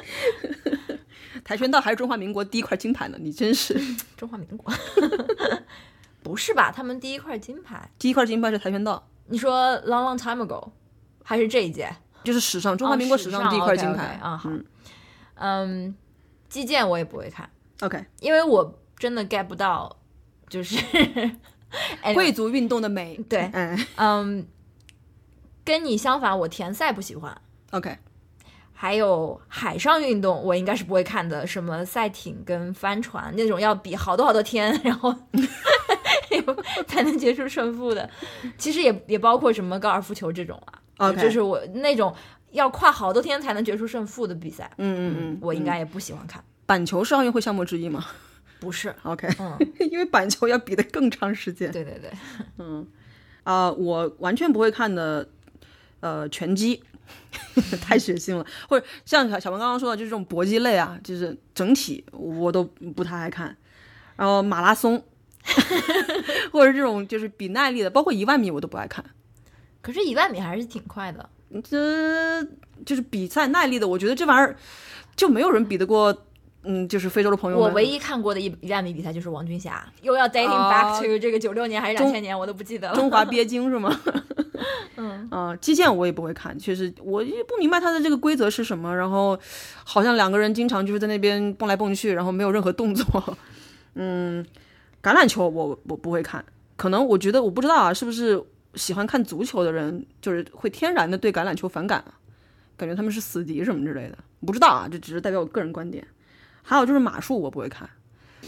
[1.44, 3.74] 跆拳道还是中华民国第一块金牌呢，你真是
[4.16, 4.72] 中华民国，
[6.22, 6.70] 不是吧？
[6.70, 9.08] 他们第一块金牌，第一块金牌是跆拳道。
[9.26, 10.70] 你说 long long time ago，
[11.22, 11.94] 还是这一届？
[12.22, 14.36] 就是史上中华民国史上第一块金牌啊。
[14.36, 14.64] 好，嗯
[15.36, 15.94] 嗯，
[16.48, 17.48] 击剑我也不会看
[17.80, 19.96] ，OK，因为我真的 get 不到，
[20.48, 20.76] 就是
[22.14, 24.46] 贵族运动的美， 对哎嗯，
[25.64, 27.36] 跟你相反，我田赛不喜欢。
[27.70, 27.96] ，OK，
[28.72, 35.14] 还有海上运动，我应该是不会看的，什么赛艇跟帆船那种要比好多好多天，然后
[36.86, 38.08] 才能决出胜负的。
[38.58, 40.60] 其实也也包括什么高尔夫球这种
[40.96, 42.14] 啊 OK 就是我那种
[42.50, 46.42] 要跨好多天才能决出胜负的比赛，嗯嗯嗯，我应该也不喜欢看。
[46.66, 48.04] 板球是奥运会项目之一吗
[48.62, 49.58] 不是，？OK，嗯，
[49.90, 51.72] 因为板球要比的更长时间。
[51.72, 52.08] 对对对，
[52.58, 52.86] 嗯
[53.42, 55.28] 啊、我完全不会看的，
[55.98, 56.80] 呃，拳击
[57.82, 63.56] 太血腥了，或者像小小文刚刚说的，就是这种搏击类啊，就是整体我都不太爱看。
[64.14, 65.02] 然后马拉松，
[66.52, 69.04] 或者这种就是比耐力的，包括一万米我都不爱看。
[69.80, 71.28] 可是，一万米还是挺快的。
[71.64, 72.40] 这
[72.86, 74.56] 就是比赛耐力的，我觉得这玩意儿
[75.16, 76.26] 就没有人比得过。
[76.64, 82.94] 嗯，就是非洲的朋友们，我唯一看过的一一万米比赛就是王军霞，又要 dating 啊 back to 这个九六年还是两千年，我都不记得了。
[82.94, 83.94] 中华鳖精是吗？
[84.96, 88.94] 嗯 啊、击剑我也不会看，确实我也不明白它的这个规则是什么。
[88.94, 89.36] 然后
[89.82, 93.36] 好像两个人经常就是在那边蹦来蹦去，然后没有任何动作。
[93.94, 94.44] 嗯，
[95.02, 96.44] 橄榄球我我不会看，
[96.76, 98.40] 可能我觉得我不知道啊，是不是
[98.74, 102.14] 喜欢看足球的人就是会天然的对橄榄球反感啊？
[102.76, 106.06] 感觉他们是死敌什么之类的，不知道啊，这只是代表我个人观点。
[106.62, 107.88] 还有就是马术我不会看，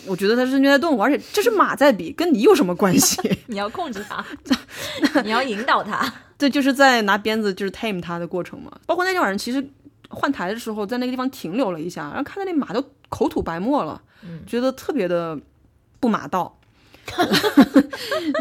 [0.06, 3.20] 我觉得它是虐待动物，而且这是马在比，跟你有什么关系？
[3.48, 4.24] 你要控制它，
[5.22, 6.12] 你要引导它。
[6.36, 8.70] 对就是在拿鞭子就是 tame 它的过程嘛。
[8.86, 9.64] 包括那天晚上，其实
[10.08, 14.00] 换台的时候，在那个地方停留了一下，然后看到那马都口吐白沫了，
[14.46, 15.38] 觉得特别的
[16.00, 16.58] 不马道。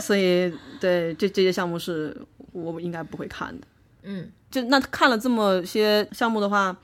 [0.01, 2.15] 所以，对这这些项目是
[2.51, 3.67] 我应该不会看的。
[4.03, 6.76] 嗯，就那看了这么些项目的话，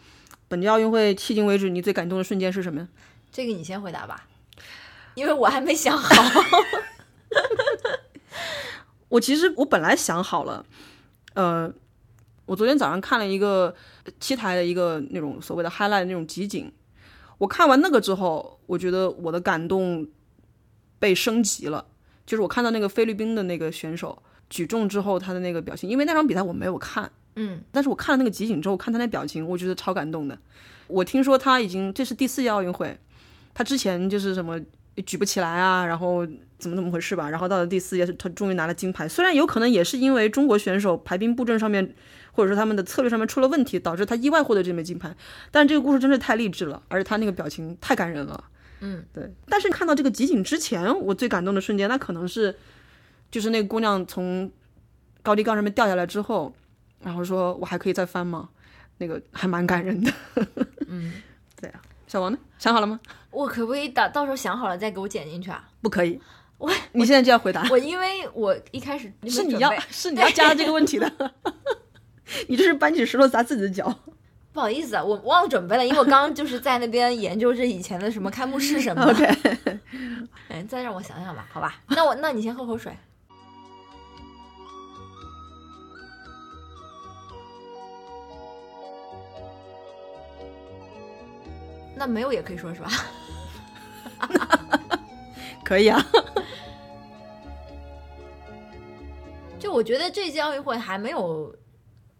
[0.49, 2.87] 本届奥运会迄今为止，你最感动的瞬间是什么呀？
[3.31, 4.27] 这个你先回答吧，
[5.13, 6.11] 因为我还没想好。
[9.09, 10.65] 我其实我本来想好了，
[11.35, 11.71] 呃，
[12.47, 13.75] 我昨天早上看了一个
[14.19, 16.71] 七台的一个那种所谓的 highlight 那种集锦，
[17.37, 20.07] 我看完那个之后，我觉得我的感动
[20.97, 21.85] 被升级了。
[22.25, 30.37] 就是我看到那个菲律宾的那个选手举重之后他的那个表情，因为那场比赛我没有看，嗯，但是我看了那个集锦之后，看他那表情，我觉得超感动的。
[30.87, 32.97] 我听说他已经这是第四届奥运会，
[33.53, 34.59] 他之前就是什么
[35.05, 36.25] 举不起来啊，然后
[36.57, 39.07] 怎么怎么回事吧，然后到了第四届，他终于拿了金牌。
[39.07, 41.95] 虽然有可能也是因为中国选手排兵布阵上面，
[42.31, 45.15] 或者说他们的策略上面出了问题，导致他意外获得这枚金牌。
[45.51, 48.43] 但是这个故事真是太励志了，而且他那个表情太感人了。
[48.81, 49.31] 嗯，对。
[49.47, 52.55] 但是看到这个集锦之前，我最感动的瞬间，那可能是
[53.29, 54.51] 就是那个姑娘从
[55.21, 56.53] 高低杠上面掉下来之后，
[57.01, 58.49] 然后说我还可以再翻吗？
[58.97, 60.11] 那个还蛮感人的。
[60.87, 61.13] 嗯，
[61.59, 62.37] 对啊，小王呢？
[62.57, 62.99] 想好了吗？
[63.31, 65.69] 我可不可以打到时候想好了再给我剪进去啊？
[65.81, 66.19] 不可以。
[66.57, 71.09] 我你现在就要回答，我因为我一开始 是你要是你要加这个问题的。
[72.47, 73.93] 你这是搬起石头砸自己的脚。
[74.51, 79.11] 不好意思啊，我忘了准备了，因为我刚刚就是在那边研究这以前的什么开幕式什么的。
[79.13, 79.79] OK，
[80.49, 81.79] 哎，再让我想想吧，好吧？
[81.87, 82.91] 那我那你先喝口水。
[91.99, 92.89] 那没有也可以说是吧？
[95.65, 96.01] 可以啊。
[99.59, 101.53] 就我觉得这届奥运会还没有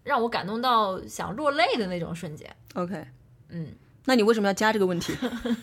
[0.04, 2.54] 让我感动到想落泪的那种瞬间。
[2.76, 3.08] OK，
[3.48, 3.68] 嗯，
[4.04, 5.16] 那你为什么要加这个问题？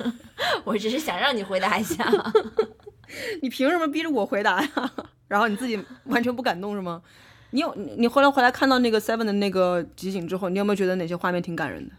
[0.65, 2.11] 我只是想让你回答一下。
[3.43, 4.91] 你凭什么逼着我回答呀？
[5.29, 7.03] 然后你自己完全不感动是吗？
[7.51, 11.95] 你有你你后来回来看到那个 Seven 的那个集锦之后，你有没有觉得哪些画面挺感人的？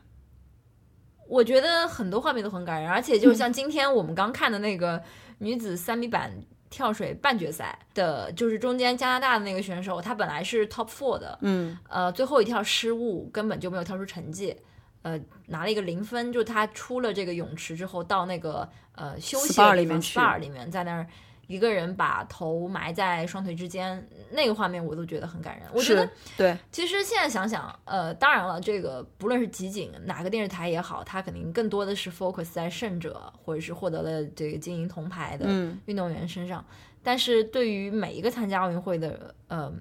[1.27, 5.01] 我觉得很多画面都很感人，而且就是像今天我们刚看的那个
[5.39, 6.31] 女子三米板
[6.69, 14.55] 跳水半决赛的，就是中间加拿大的那个选手，她本来是 top four 的，嗯，呃，最后一跳失误，根本就没有跳出成绩，
[15.03, 16.31] 呃，拿了一个零分。
[16.33, 21.07] 就她出了这个泳池之后，到那个呃休息的地方里面去 SPA 里面，在那儿
[21.47, 25.65] 一个人把头埋在双腿之间，那个画面我都觉得很感人。
[25.73, 36.63] 我觉得对，其实现在想想，呃，当然了，这个不论是集锦哪个电视台也好，它肯定更多的是 focus 在胜者或者是获得了这个金银铜牌的嗯运动员身上。
[37.01, 39.71] 但是对于每一个参加奥运会的呃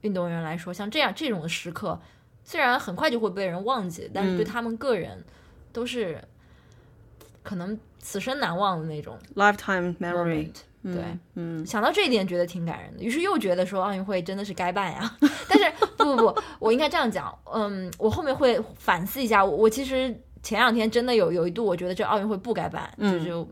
[0.00, 2.00] 运动员来说，像这样这种时刻，
[2.42, 5.22] 虽然很快就会被人忘记，但是对嗯他们个人
[5.74, 6.18] 都是
[7.42, 10.50] 可能此生难忘的那种，lifetime memory。
[10.82, 10.94] 对，
[11.34, 15.16] 嗯，想到这一点觉得挺感人的，于是又觉得说奥运会真的是该办呀。
[15.48, 15.64] 但是
[15.96, 19.44] 不不不，我应该这样讲，嗯，我后面会反思一下。
[19.44, 20.12] 我我其实
[20.42, 23.48] 前两天真的有有一度，我觉得这奥运会不该办，嗯就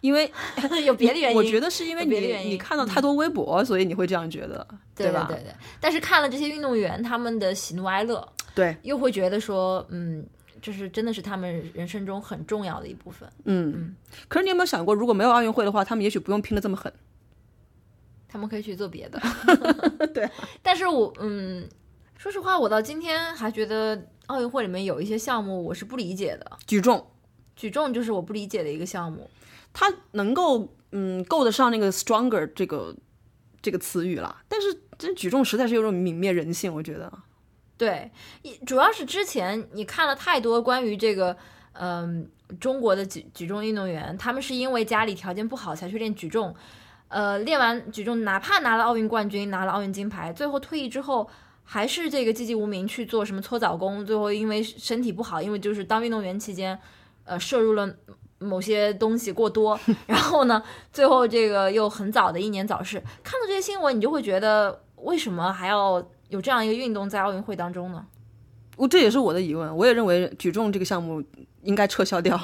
[0.00, 0.30] 因为
[0.84, 1.36] 有别的原因。
[1.36, 5.26] 我觉得是因为有别的原因你你看到太多微博，所以你会这样觉得，对吧？
[5.28, 5.52] 对对对。
[5.80, 10.24] 但是看了这些运动员他们的喜怒哀乐，对，又会觉得说，嗯，
[10.60, 13.28] 就是真的是他们人生中很重要的一部分。
[13.44, 13.96] 嗯嗯。
[14.28, 16.92] 可是你有没有想过，如果没有奥运会的话，他们也许不用拼的这么狠。
[18.28, 19.18] 他们可以去做别的，
[20.12, 20.30] 对啊。
[20.62, 21.66] 但是我嗯，
[22.18, 26.58] 说实话，我到今天还觉得奥运会里面有一些项目我是不理解的。
[26.66, 27.06] 举重，
[27.56, 29.30] 举重就是我不理解的一个项目。
[29.72, 32.94] 它能够嗯够得上那个 stronger 这个
[33.62, 37.10] 这个词语了，但是这举重实在是有种泯灭人性，我觉得。
[37.78, 38.10] 对，
[38.42, 41.34] 一主要是之前你看了太多关于这个
[41.80, 46.54] 嗯、中国的举举重运动员，他们是因为家里条件不好才去练举重。
[47.06, 51.26] 呃，练完举重，哪怕拿了奥运冠军，拿了奥运金牌，最后退役之后，
[51.64, 56.78] 还是这个籍籍无名去做什么搓澡工，最后因为身体不好，因为就是当运动员期间，
[57.24, 57.88] 呃，摄入了
[58.38, 60.62] 某些东西过多， 然后呢，
[60.92, 62.98] 最后这个又很早的英年早逝。
[63.22, 68.06] 看到这些新闻，你就会觉得，为什么还要有这样一个运动在奥运会当中呢？
[68.76, 71.22] 我这也是我的疑问，我也认为举重这个项目
[71.62, 72.38] 应该撤销掉。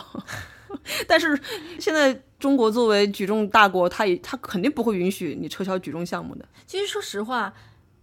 [1.07, 1.41] 但是
[1.79, 6.45] 现在中国作为举重大国，他也他肯定不会允许你撤销举重项目的。
[6.67, 7.55] 其实说实话，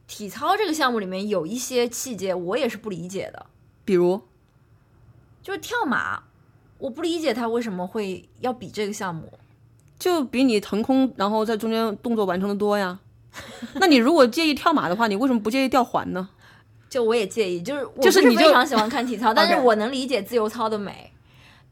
[0.07, 3.45] 体操这个项目里面有一些细节我也是不理解的，
[3.83, 4.21] 比如，
[5.43, 6.23] 就是跳马，
[6.77, 9.33] 我不理解他为什么会要比这个项目。
[9.99, 12.99] 就比你腾空然后在中间动作完成的多呀。
[13.75, 16.29] 那你如果介意跳马的话，你为什么不介意吊环呢？
[16.89, 21.11] 就我也介意，就是我就是你非常喜欢看体操， 但是我能理解自由操的美。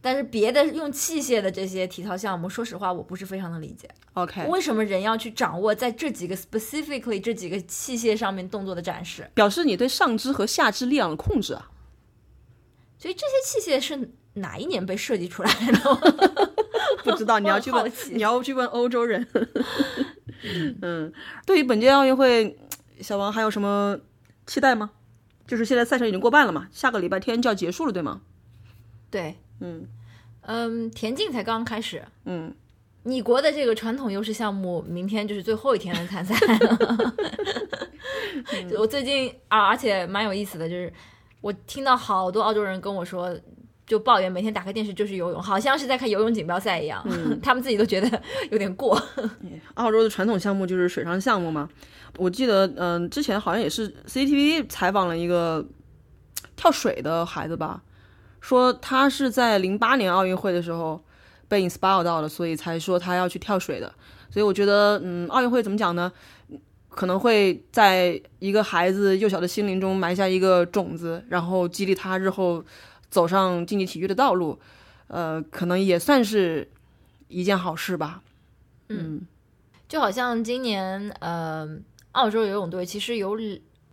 [0.02, 3.90] 但是别的用器械的这些体操项目，说实话我不是非常的理解。
[4.14, 9.30] OK，为什么人要去掌握在这几个 specifically 这几个器械上面动作的展示？
[9.34, 11.70] 表示你对上肢和下肢力量的控制啊。
[12.98, 15.96] 所以这些器械是哪一年被设计出来的？
[17.04, 19.28] 不知道，你要去问你要去问欧洲人。
[20.82, 21.12] 嗯，
[21.46, 22.58] 对于本届奥运会，
[23.02, 24.00] 小王还有什么
[24.46, 24.92] 期待吗？
[25.48, 28.22] 就是现在赛程已经过半了嘛，下个礼拜天就要结束了，对吗？
[29.10, 29.88] 对，嗯
[30.42, 32.04] 嗯，田径才刚刚开始。
[32.26, 32.54] 嗯，
[33.04, 37.16] 你国的这个传统优势项目，明天就是最后一天的参赛了。
[38.78, 40.94] 我最近啊，而且蛮有意思的，就是
[41.42, 43.36] 我听到好多澳洲人跟我说，
[43.90, 47.04] 就抱怨每天打开电视就是游泳，好像是在看游泳锦标赛一样，
[47.42, 48.22] 他们自己都觉得
[48.52, 49.02] 有点过。
[49.74, 51.68] 澳洲的传统项目就是水上项目嘛。
[52.18, 55.66] 我记得，嗯、之前好像也是 CCTV 采访了一个
[56.56, 57.82] 跳水的孩子吧，
[58.40, 61.04] 说他是在零八年奥运会的时候
[61.48, 63.92] 被 inspire 到了，所以才说他要去跳水的。
[64.30, 66.12] 所以我觉得，嗯，奥运会怎么讲呢？
[66.90, 72.64] 可能会在一个孩子幼小的心灵中埋下一个种子，然后激励他日后
[73.10, 74.60] 走上竞技体育的道路。
[75.08, 76.70] 呃，可能也算是
[77.28, 78.22] 一件好事吧。
[78.90, 79.26] 嗯
[79.88, 81.68] 就好像今年，呃，
[82.12, 83.36] 澳洲游泳队其实有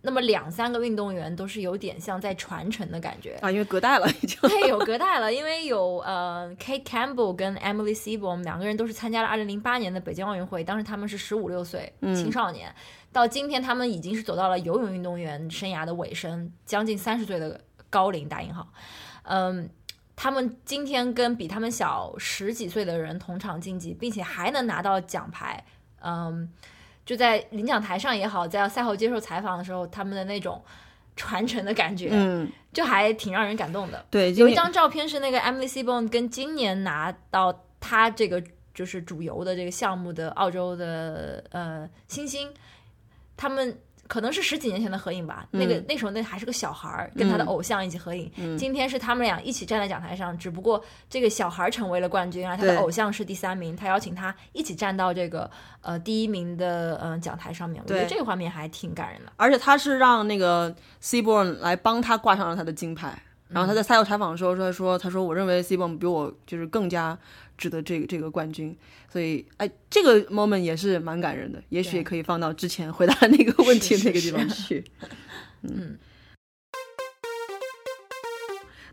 [0.03, 3.33] 那么两三个运动员都是有点像在传承的感觉。
[3.41, 4.39] 啊，因为隔代了已经。
[4.47, 12.73] 对，有隔代了，因为有呃，Kate Campbell 跟 Emily Seaborn 两个人都是参加了2008年的北京奥运会，当时他们是十五六岁青少年，
[13.11, 17.59] 到今天他们已经是走到了游泳运动员生涯的尾声，将近三十岁的
[17.89, 18.71] 高龄打引号，
[19.27, 19.69] 嗯。
[20.19, 25.63] 他们今天跟比他们小十几岁的人同场竞技，并且还能拿到奖牌，
[26.01, 26.51] 嗯，
[27.05, 30.59] 就在领奖台上也好，在赛后接受采访的时候，他们的那种
[31.15, 34.03] 传承的感觉，嗯，就还挺让人感动的。
[34.09, 42.51] 对，有一张照片是那个 Emily Seaborn 跟今年拿到他这个就是主游的这个项目的澳洲的呃星星，
[43.35, 45.45] 他们可能是十几年前的合影吧。
[45.51, 48.31] 那个那时候那还是个小孩儿，跟他的偶像一起合影。
[48.57, 53.75] 今天是他们俩一起站在讲台上，只不过这个小孩儿成为了冠军，而他的偶像是第三名。
[53.75, 55.49] 他邀请他一起站到这个
[55.81, 59.31] 呃第一名的嗯、呃讲台上面，我觉得这个画面还挺感人的。
[59.35, 63.21] 而且他是让那个 Seaborn 来帮他挂上了他的金牌。
[63.49, 67.17] 然后他在赛后采访的时候说：“说他说我认为 Seaborn 比我就是更加
[67.57, 68.77] 值得这个这个冠军，
[69.11, 74.83] 所以哎，这个 moment 也是蛮感人的，也许也可以放到之前回答 那个问题那个地方是去。
[75.63, 75.97] 嗯，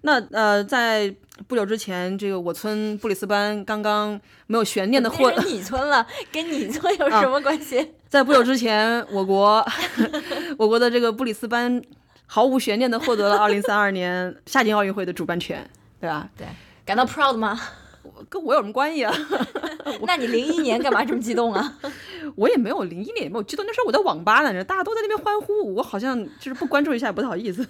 [0.01, 1.15] 那呃，在
[1.47, 7.93] 不久之前，这个我村布里斯班刚刚没有悬念的获变成你村了，跟你村有什么关系？
[8.09, 9.65] 在不久之前，我国
[10.57, 11.83] 我国的这个布里斯班
[12.27, 15.69] 毫无悬念的获得了2032年夏季奥运会的主办权，
[16.01, 16.31] 对吧？
[16.37, 16.47] 对，
[16.87, 17.61] 感到 proud 吗？
[18.35, 19.15] 跟我有什么关系啊？
[20.05, 21.79] 那你零一年干嘛这么激动啊？
[22.35, 27.65] 我也没有零一年也没有激动，那时候我在网吧呢，大家都在那边欢呼，我好像就是不关注一下也不太好意思。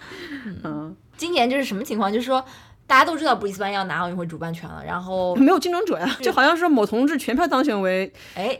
[0.62, 2.12] 嗯，今年就是什么情况？
[2.12, 2.44] 就是说
[2.86, 8.58] 大家都知道布里斯班要拿奥运会主办权了，然后没有竞争者呀，就好像是某同志全票当选为哎。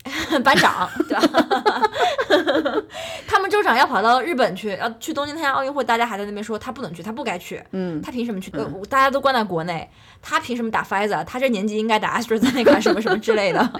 [0.42, 2.82] 班长对吧？
[3.26, 7.62] 他们州长要跑到日本去，要去东京参加奥运会，大家还在那边说他不能去，他不该去。
[7.72, 8.50] 嗯，他凭什么去？
[8.52, 9.88] 呃，大家都关在国内，
[10.22, 11.22] 他凭什么打 Pfizer？
[11.24, 13.72] 他这年纪应该打 AstraZeneca 什么什么之类的。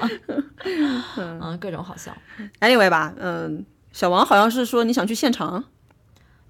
[1.17, 2.15] 嗯，各种好笑。
[2.61, 5.65] Anyway 吧，嗯，小王好像是说你想去现场，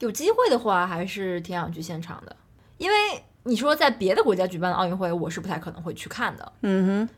[0.01, 2.35] 有机会的话还是挺想去现场的，
[2.79, 2.97] 因为
[3.45, 6.53] 你说在别的国家举办的奥运会，我是不太可能会去看的。
[6.63, 7.15] 嗯哼，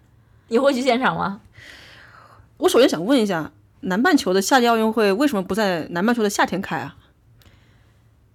[0.49, 1.41] 你会去现场吗？
[2.59, 6.97] 我首先想问一下，南半球的夏季奥运会为什么不在南半球的夏天开啊？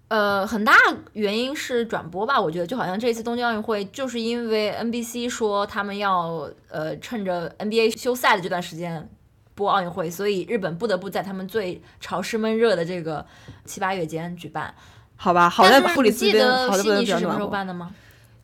[0.09, 0.73] 呃，很大
[1.13, 9.09] 原因是转播吧，我觉得就好像这次东京奥运会，就是因为 NBC 说他们要呃趁着 NBA 休赛的这段时间
[9.53, 13.25] 播奥运会，所以日本不得不在他们最潮湿闷热的这个
[13.65, 14.73] 七八月间举办。
[15.17, 17.91] 好吧，好在布里斯班，好在悉尼是什么时候办的吗？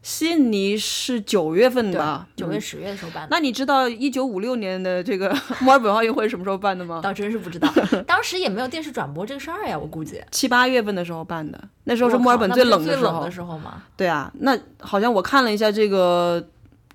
[0.04, 3.30] 悉尼是九月份的，九月十月的时候办的。
[3.32, 7.00] 那你知道一九五六年的这个 墨尔本奥运会什么时候办的吗？
[7.02, 7.74] 倒真是不知道，
[8.06, 13.24] 当时也没有电视转播这个事儿呀，我估计七八月份的时候办的，那时候是墨尔本最冷的时候。
[13.24, 13.82] 的时候吗？
[13.96, 16.46] 对啊，那好像我看了一下这个，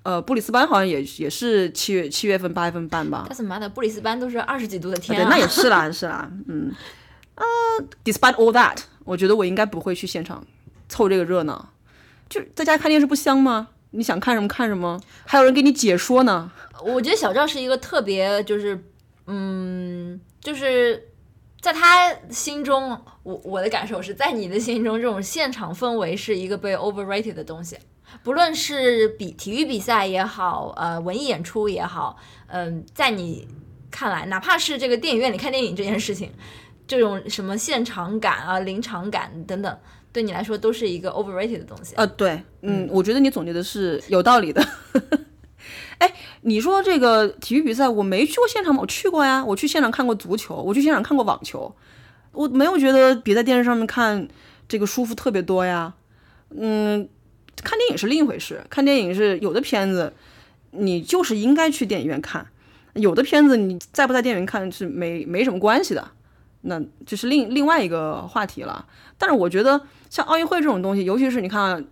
[0.03, 3.25] 呃，布里斯班好像也也是七月七月份八月份办吧。
[3.27, 3.67] 他怎么的？
[3.67, 5.25] 布里斯班都是二十几度的天啊！
[5.25, 6.71] 对，那也是啦，是啦，嗯，
[7.33, 7.43] 啊，
[8.05, 10.45] despite all that，我觉得我应该不会去现场
[10.87, 11.69] 凑这个热闹，
[12.29, 13.69] 就在家看电视不香吗？
[13.91, 16.51] 你想看什么看什么，还有人给你解说呢。
[16.83, 18.83] 我觉得小赵是一个特别，就是，
[19.25, 21.09] 嗯，就是
[21.59, 27.77] 在他心中，我我的感受是在你的心中，这种现场氛围是一个被 overrated 的东西。
[28.23, 32.17] 不论是比体育比赛也好，呃，文艺演出也好，
[32.47, 33.47] 嗯，在你
[33.89, 36.31] 看来，哪怕是这个电影院里看电影这件事情，
[36.87, 39.79] 这种什么现场感啊、临场感等等。
[40.11, 41.93] 对你来说都是一个 overrated 的东西。
[41.95, 44.65] 呃，对，嗯，我觉得你总结的是有道理的。
[45.99, 48.81] 哎，你说这个体育比赛，我没去过现场吗？
[48.81, 51.75] 我去过呀，我去现场看过足球，我去现场看过网球，
[52.31, 54.27] 我没有觉得比在电视上面看
[54.67, 55.93] 这个舒服特别多呀。
[56.51, 57.07] 嗯，
[57.57, 60.13] 看电影是另一回事，看电影是有的片子
[60.71, 62.47] 你就是应该去电影院看，
[62.93, 66.11] 有的片子你在不在电影院看是没没什么关系的。
[66.61, 68.85] 那就是另另外一个话题了。
[69.17, 71.85] 但是我觉得像奥运会这种东西，尤其是你看，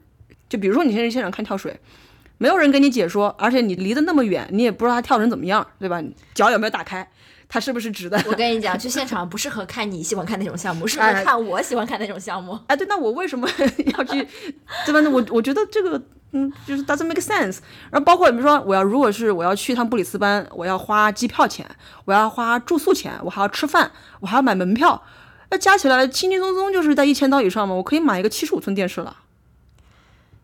[0.49, 1.80] 就比如说你现在现场看跳水，
[2.38, 6.01] 没有人给你解说，而且你离得那么远，你也不知道他跳成怎么样，对吧？
[6.34, 7.09] 脚有没有打开？
[7.49, 8.21] 他是不是值的？
[8.27, 12.57] 我跟你讲，去现场不适合看你喜欢看那种项目，适合看我喜欢看那种项目。
[12.67, 13.47] 哎，对，那我为什么
[13.97, 14.27] 要去？
[14.85, 15.01] 对吧？
[15.01, 16.01] 那我我觉得这个。
[16.33, 17.59] 嗯，就是 doesn't make sense。
[17.89, 21.65] 然后包括比如说，我要如果是我要去一趟布里斯班，我要花机票钱，
[22.03, 23.89] 我要花住宿钱，我还要吃饭，
[24.19, 25.01] 我还要买门票，
[25.49, 27.73] 那加起来轻轻松松就是在一千刀以上嘛。
[27.73, 29.15] 我可以买一个七十五寸电视了。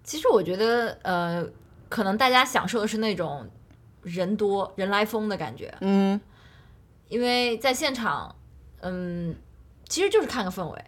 [0.06, 1.46] 其实我觉得，呃，
[1.90, 3.46] 可能大家享受的是那种
[4.04, 5.74] 人多人来疯的感觉。
[5.82, 6.20] 嗯，
[7.14, 8.36] 因为在现场，
[8.82, 9.36] 嗯，
[9.88, 10.86] 其实就是看个氛围。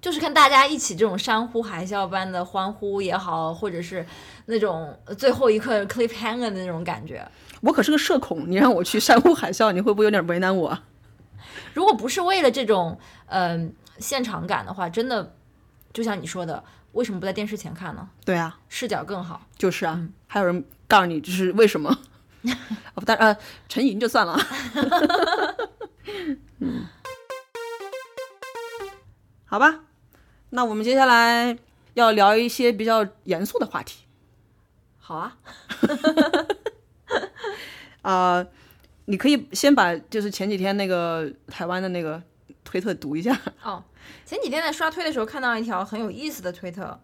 [0.00, 4.06] 就是看大家一起这种山呼海啸般的欢呼也好，或者是
[4.44, 7.26] 那种最后一刻 cliffhanger 的那种感觉。
[7.62, 10.78] 我可是个社恐，你让我去山呼海啸，你会不会有点为难我？
[11.72, 15.34] 如果不是为了这种嗯现场感的话，真的
[15.92, 16.62] 就像你说的，
[16.92, 18.06] 为什么不在电视前看呢？
[18.24, 19.40] 对啊，视角更好。
[19.56, 21.98] 就是啊，还有人告诉你这是为什么？
[23.04, 23.36] 但呃，
[23.68, 24.38] 沉吟就算了。
[26.60, 26.86] 嗯，
[29.44, 29.80] 好吧。
[30.50, 31.56] 那我们接下来
[31.94, 34.04] 要聊一些比较严肃的话题。
[34.98, 35.36] 好啊，
[38.02, 38.46] 啊，
[39.06, 42.22] 你可以先把就是前几天那个台湾的那个
[42.62, 43.38] 推特读一下。
[43.62, 43.82] 哦，
[44.24, 46.98] 前几天在刷推的时候看到一条很有意思的推特，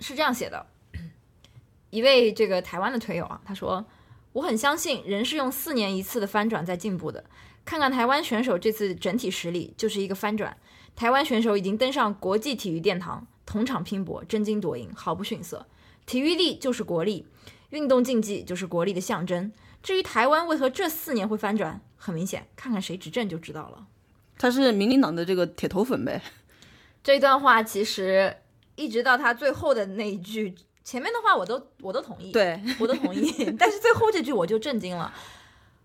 [0.00, 0.66] 是这样写的：
[1.90, 3.84] 一位这个台湾的推友啊，他说
[4.36, 7.24] ：“我很相信人是用四年一次的翻转在进步的。
[7.64, 10.54] 看看台湾选手这次整体实力就是一个翻转。”
[10.94, 15.66] 台湾选手已经登上国际体育殿堂，同场拼搏，争金夺银，毫不逊色。
[16.04, 17.26] 体育力就是国力，
[17.70, 19.50] 运动竞技就是国力的象征。
[19.82, 23.86] 至于台湾为何这四年会翻转，很明显，看看谁执政就知道了。
[24.38, 26.20] 他是民进党的这个铁头粉呗。
[27.02, 28.36] 这段话其实
[28.74, 30.54] 一直到他最后的那一句，
[30.86, 33.28] 前面的话我都我都同意，对我都同意，
[33.58, 35.12] 但是最后这句我就震惊了。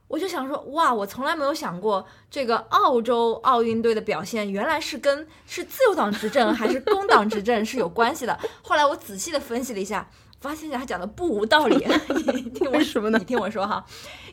[0.07, 8.39] 我就想说，哇，我从来没有想过这个澳洲奥运队的表现，原来是跟是自由党执政还是工党执政是有关系的。
[8.61, 10.07] 后来我仔细的分析了一下，
[10.39, 11.75] 发现他讲的不无道理。
[12.35, 13.83] 你听我为什么呢你听我说哈，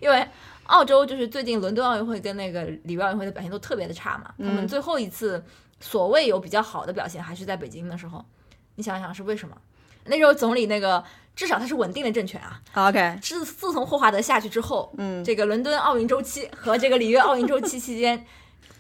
[0.03, 0.29] 因为
[0.65, 5.43] 澳洲就是最近伦敦奥运会跟那个里约奥运会的表现都特别的差嘛，他们最后一次
[5.81, 8.23] 所谓有比较好的表现还是在北京的时候，
[8.75, 9.57] 你想想是为什么？
[10.09, 11.03] 那时候总理那个
[11.37, 18.27] 至少他是稳定的政权啊，OK，自自从霍华德下去之后，嗯，这个伦敦奥运周期和这个里约奥运周期期间，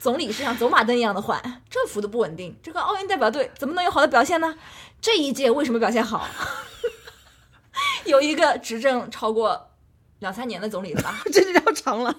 [0.00, 4.54] 总理是像走马灯一样的换，政府都不稳定，这个奥运代表队怎么能有好的表现呢？
[5.00, 6.26] 这一届为什么表现好？
[8.04, 9.70] 有一个执政超过
[10.18, 11.20] 两三年的总理了吧？
[11.32, 12.12] 这就叫长了。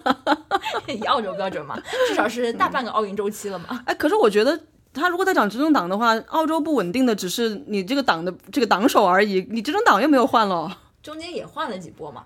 [0.88, 3.84] 以澳洲标准嘛，至少是大半个奥运周期了嘛。
[3.86, 4.57] 哎，可是我觉得
[4.93, 10.77] 他如果在讲执政党的话，澳洲不稳定的只是你这个党的这个党首而已，你执政党又没有换了。
[11.01, 12.23] 中间也换了几波嘛。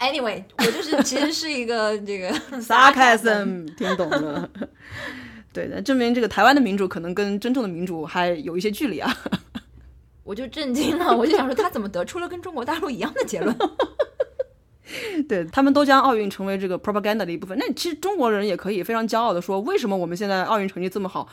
[0.00, 4.48] Anyway，我就是其实是一个 这个 sarcasm 听懂了。
[5.52, 9.14] 对的，证明这个台湾的民主可能跟真正的民主还有一些距离啊。
[10.24, 13.56] 我就震惊了，我就想说他怎么得出了跟中国大陆一样的结论？
[15.26, 17.56] 对他们都将奥运成为这个 propaganda 的一部分。
[17.58, 21.26] 那其实中国人也可以非常骄傲的说，为什么我们现在奥运成绩这么好，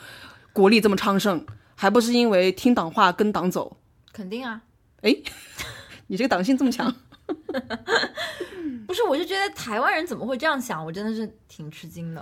[0.52, 1.44] 国力这么昌盛，
[1.74, 3.76] 还不是因为听党话跟党走？
[4.12, 4.62] 肯定啊，
[5.02, 5.16] 哎，
[6.08, 6.94] 你这个党性这么强？
[8.86, 12.20] 不是，我就觉得台湾人怎么会这样想，我真的是挺吃惊的。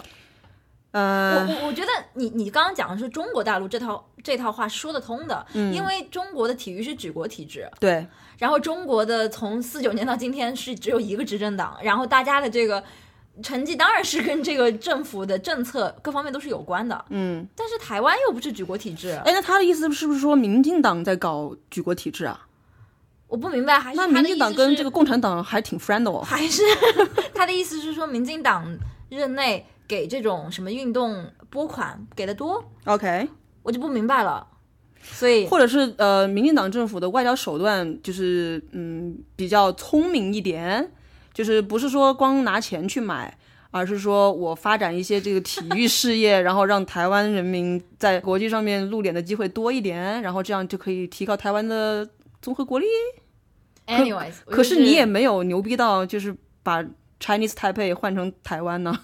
[0.91, 8.07] 我呃，我我觉得你你刚刚讲的是中国大陆这套这套话说得通的，因为中国的体育是举国体制，对，
[8.39, 12.83] 然后中国的从四九年到今天是只有一个执政党，然后大家的这个
[13.43, 22.47] 成绩当然是跟这个政府的政策各方面都是有关的，嗯，但是台湾又不是举国体制，哎，那他的意思是不是说民进党在搞举国体制啊？
[23.27, 26.23] 我不明白，还是那他的意思民进党跟这个共产党还挺 friend 的哦。
[26.23, 26.63] 还是
[27.35, 28.65] 他的意思是说，民进党
[29.11, 33.29] 任内给这种什么运动拨款给的多，OK，
[33.63, 34.47] 我就不明白了。
[35.01, 40.91] 所以，或者是呃，民进党政府的外交手段就是嗯比较聪明一点，
[41.39, 43.33] 就是不是说光拿钱去买，
[43.71, 52.05] 而是说我发展一些这个体育事业，然后让台湾人民在国际上面露脸的机会多一点，然后这样就可以提高台湾的
[52.43, 52.87] 综合国力。
[53.87, 56.35] anyways，我可是你也没有牛逼到就是
[56.65, 56.83] 把
[57.21, 58.99] Chinese Taipei 换成台湾呢。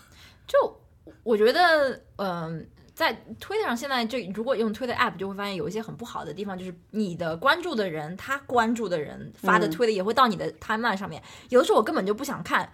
[0.48, 0.80] 就
[1.22, 12.70] 我觉得，嗯、在 Twitter 上现在就如果用 Twitter app 就会发现有一些很不好的地方，就是你的关注的人，他关注的人发的 Twitter 也会到你的 timeline 上面，有的时候我根本就不想看。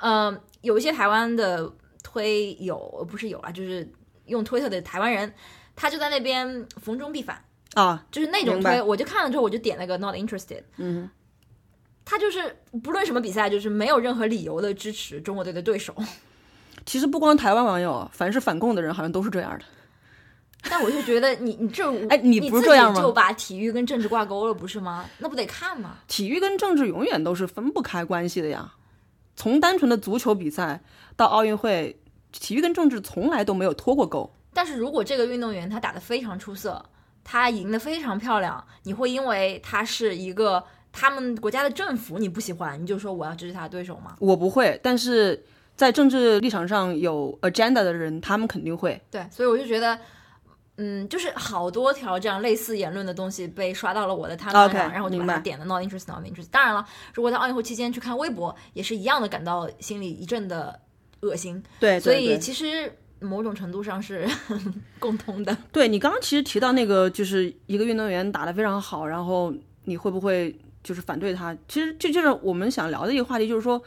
[0.00, 3.90] 嗯、有一些台湾的推友不是有啊，就是
[4.26, 5.32] 用 Twitter 的台湾人，
[5.74, 7.42] 他就在那边逢中必反。
[7.74, 10.62] 啊，就是那种推，我就看了之后我就点那个 not interested。
[10.76, 11.08] 嗯，
[12.04, 15.94] 他就是不论什么比赛，就是没有任何理由的支持中国队的对手。
[16.86, 19.64] 其实不光台湾网友，凡是反共的人好像都是这样的。
[20.70, 25.04] 但我就觉得你你这哎你你不是这样吗就把体育跟政治挂钩了，不是吗？
[25.18, 25.98] 那不得看吗？
[26.08, 28.72] 体育跟政治永远都是分不开关系的呀。
[29.36, 30.80] 从单纯的足球比赛
[31.16, 32.00] 到奥运会，
[32.32, 34.32] 体育跟政治从来都没有脱过钩。
[34.54, 36.82] 但是如果这个运动员他打得非常出色，
[37.22, 44.16] 他赢得非常漂亮，你会因为他是一个他们国家的政府你不喜欢，你就说我要支持他的对手吗？
[44.20, 45.44] 我不会，但是
[45.76, 49.00] 在政治立场上有 agenda 的人，他们肯定会。
[49.10, 49.98] 对，所以我就觉得，
[50.76, 56.46] 嗯，就是好多条这样类似言论的东西被刷到了我的 timeline OK，上，然后我就把它点了 not interest not interest。
[56.50, 60.80] 当然了，如果在奥运会期间去看微博，也是一样的感到心里一阵的
[61.20, 61.62] 恶心。
[61.80, 64.28] 对，所以其实某种程度上是
[64.98, 65.56] 共通的。
[65.72, 69.52] 对你刚刚其实提到那个，就是一个运动员打得非常好，然后
[69.84, 71.56] 你会不会就是反对他？
[71.66, 73.82] 其实这就是我们想聊的一个话题，就是说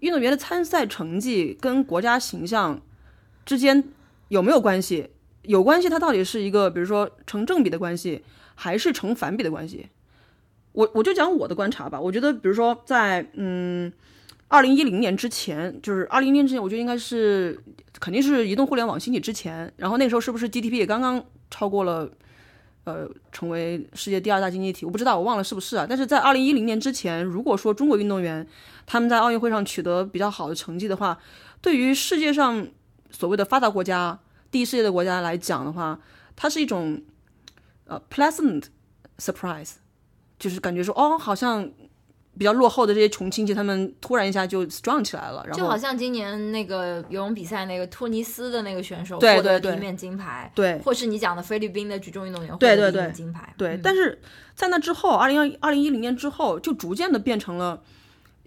[0.00, 2.80] 运动员的参赛成绩跟国家形象
[3.44, 3.84] 之间
[4.28, 5.10] 有没有关系？
[5.42, 8.22] 有关系，它到底是一个比如说成正比的关系，
[8.54, 9.88] 还是成反比的关系？
[10.72, 13.92] 我我就讲我的观察吧，我觉得比如说在嗯。
[14.50, 17.62] 二零一零年之前，就是二零一零年之前，我觉得应该是
[18.00, 22.10] 肯定是移动互联网兴起之前，然后那个时候是不是 GDP 也刚刚超过了，
[22.84, 24.86] 呃，成为世界第二大经济体？
[24.86, 25.84] 我不知道，我忘了是不是啊？
[25.86, 28.46] 但是在二零一零年之前，如果说中国运动员
[28.88, 31.18] 他们在奥运会上取得比较好的成绩的话，
[31.60, 32.66] 对于世界上
[33.10, 34.18] 所谓的发达国家、
[34.50, 36.00] 第一世界的国家来讲的话，
[36.34, 37.02] 它是一种
[37.84, 38.64] 呃 pleasant
[39.18, 39.72] surprise，
[40.38, 41.70] 就是感觉说哦，好像。
[42.38, 50.78] 比较落后的这些穷亲戚，他们突然一下就 strong 起来了，然后就好像今年那个游泳比赛，那个突尼斯的那个选手获得第一面金牌，对。
[50.78, 54.22] 或是你讲的菲律宾的举重运动员获得第一面金牌，对，嗯但是
[54.54, 57.82] 在那之后，二零二二零一零年之后，就逐渐的变成了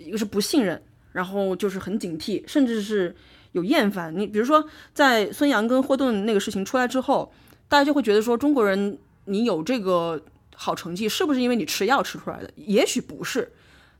[0.05, 0.81] 一个是不信任，
[1.11, 3.15] 然后就是很警惕，甚至是
[3.51, 4.13] 有厌烦。
[4.17, 7.31] 你比如说在孙杨跟霍顿那个事情出来之后，
[7.67, 10.21] 大家就会觉得说中国人你有这个
[10.55, 12.51] 好成绩，是不是因为你吃药吃出来的？
[12.55, 13.51] 也许不是，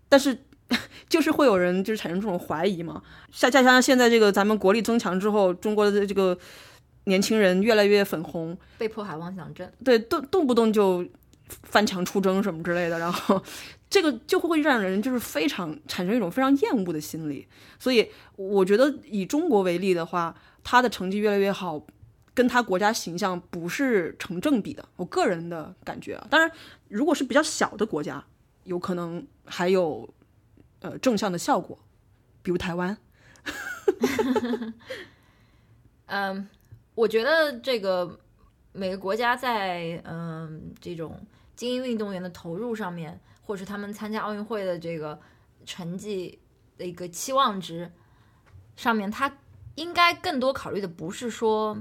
[0.10, 0.38] 但是
[1.10, 3.02] 就是会有人就是产生这种怀疑嘛。
[3.32, 6.38] 像再加上现在这个咱们国力增强之后，中国的这个
[7.06, 11.06] 年轻人越来越粉红，被迫害妄想症，对动动不动就。
[11.64, 13.42] 翻墙出征什么之类的，然后
[13.90, 17.48] 这个就会让人就是非常产生一种非常厌恶的心理。
[17.78, 21.82] 所以我觉得以中国为例的话，他的成绩越来越好，
[22.34, 24.88] 跟他国家形象不是成正比的。
[24.96, 26.50] 我个人的感觉啊，当然
[26.88, 28.24] 如果是比较小的国家，
[28.64, 30.08] 有可能还有
[30.80, 31.78] 呃正向的效果，
[32.42, 32.98] 比如台湾。
[36.06, 36.48] 嗯，
[36.96, 38.20] 我觉得这个
[38.72, 41.20] 每个国家在嗯这种。
[41.62, 45.20] 精英运动员的投入上面或者他们参加奥运会的这个
[45.64, 46.40] 成绩
[46.76, 47.92] 的一个期望值
[48.76, 49.32] 上面他
[49.76, 51.78] 应该更多考虑的不是说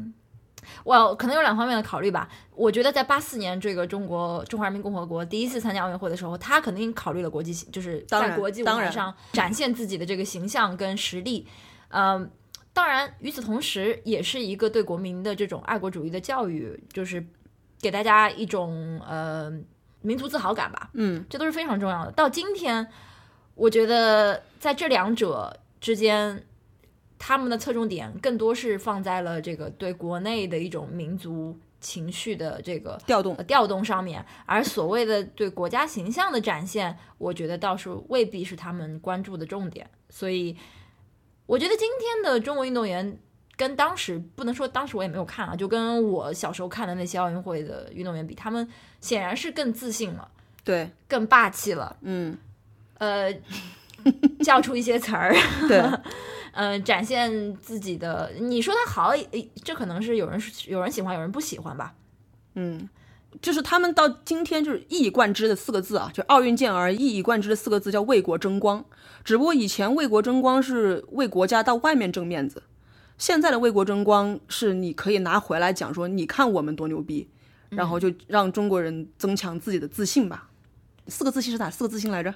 [0.84, 2.28] 我可能有两方面的考虑吧。
[2.54, 11.46] 我觉得在八四年这个中国中华人民共和国第一次参加奥运会的时候他肯定考虑了国际就是在国际舞台上展现自己的这个形象跟实力
[11.88, 12.30] 嗯
[12.74, 17.26] 当然与此同时也是一个对国民的这种爱国主义的教育就是
[17.80, 19.50] 给大家一种呃
[20.02, 22.12] 民族自豪感吧，嗯，这都是非常重要的。
[22.12, 22.86] 到今天，
[23.54, 26.44] 我觉得在这两者之间，
[27.18, 34.24] 他们的侧重点更多是放在了这个对国内的一种民族情绪的这个调动、调动上面。
[34.44, 39.90] 而所谓的对国家形象的展现，我觉得倒是未必是他们关注的重点。
[40.10, 40.56] 所以
[41.46, 43.18] 我觉得今天的中国运动员。
[43.60, 48.66] 跟当时不能说当时我也没有看啊，就跟我小时候看的那些奥运会的运动员比，他们
[49.02, 50.26] 显然是更自信了，
[50.64, 52.38] 对，更霸气了，嗯，
[52.96, 53.30] 呃，
[54.42, 55.36] 叫出一些词儿，
[55.68, 55.78] 对，
[56.52, 58.32] 嗯，展现自己的。
[58.40, 59.12] 你说他好，
[59.62, 61.92] 这可能是有人有人喜欢，有人不喜欢吧，
[62.54, 62.88] 嗯，
[63.42, 68.82] 就是他们到今天就是一以贯之的四个字啊，就奥运健儿一以贯之的四个字叫为国争光，
[69.22, 72.62] 只不过以前为国争光是为国家到外面争面子。
[73.20, 77.28] 现在的为国争光是你可以拿回来讲说你看我们多牛逼
[77.68, 80.48] 然后就让中国人增强自己的自信吧。
[81.06, 82.34] 四个自信是哪四个自信来着？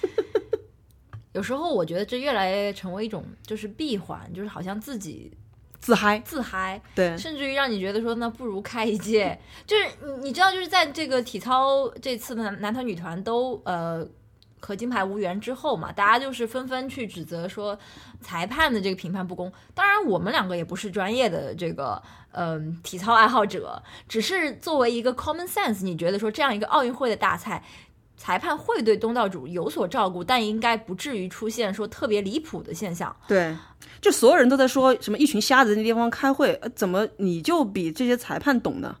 [1.34, 5.30] 有时候我觉得这越来越成为一种就是闭环就是好像自己
[5.78, 6.18] 自嗨。
[6.20, 7.16] 自嗨对。
[7.18, 9.38] 甚至于让你觉得说那不如开一届。
[9.66, 9.84] 就是
[10.22, 14.04] 你知道就是在这个体操这次的男团女团都呃
[14.60, 17.78] 和金牌无缘之后嘛大家就是纷纷去指责说
[18.20, 19.52] 裁判的这个评判不公。
[19.74, 22.02] 当然我们两个也不是专业的这个
[22.32, 27.62] 嗯体操爱好者只是作为一个 common sense 你觉得说这样一个奥运会的大赛
[28.16, 33.14] 裁判会对东道主有所照顾但应该不至于出现说特别离谱的现象。
[33.28, 33.54] 对
[34.00, 38.96] 就所有人都在说什么一群瞎子那地方开会呃怎么你就比这些裁判懂呢？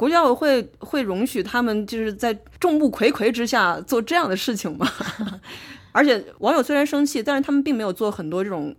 [0.00, 4.90] 国际奥委会会容许他们就是在众目睽睽之下做这样的事情吗？
[5.92, 8.74] 而且网友虽然生气，但是他们并没有做很多这种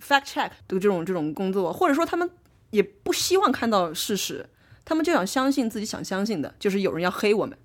[0.00, 2.30] fact check 的这种这种工作，或者说他们
[2.70, 4.48] 也不希望看到事实，
[4.84, 7.58] 他们就想相信自己想相信的，就是有人要黑我们，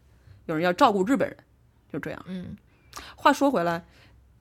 [0.48, 1.38] 有人要照顾日本人，
[1.94, 2.26] 就这样。
[2.28, 2.58] 嗯，
[3.16, 3.86] 话说回来，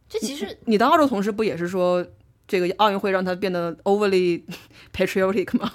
[0.09, 2.07] 这其实你的澳洲同事不也是说
[2.49, 4.45] 这个奥运会让他变得 overly
[4.97, 5.71] patriotic 吗？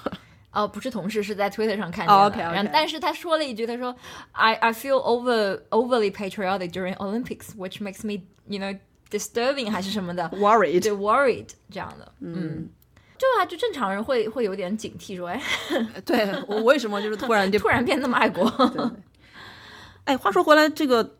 [0.52, 2.12] 哦，不是同事，是在 Twitter 上看的。
[2.12, 2.70] OK，OK。
[2.72, 3.94] 但是他说了一句：“他说
[4.32, 8.76] ，I I feel over overly patriotic during Olympics, which makes me, you know,
[9.10, 12.12] disturbing 还是什么的，worried，，worried 这样的。
[12.20, 12.68] 嗯，
[13.16, 15.40] 就啊，就正常人会会有点警惕，说，哎，
[16.04, 18.44] 对我为什么就是突然就 突然变那么爱国？
[20.04, 21.16] 哎，话说回来，这个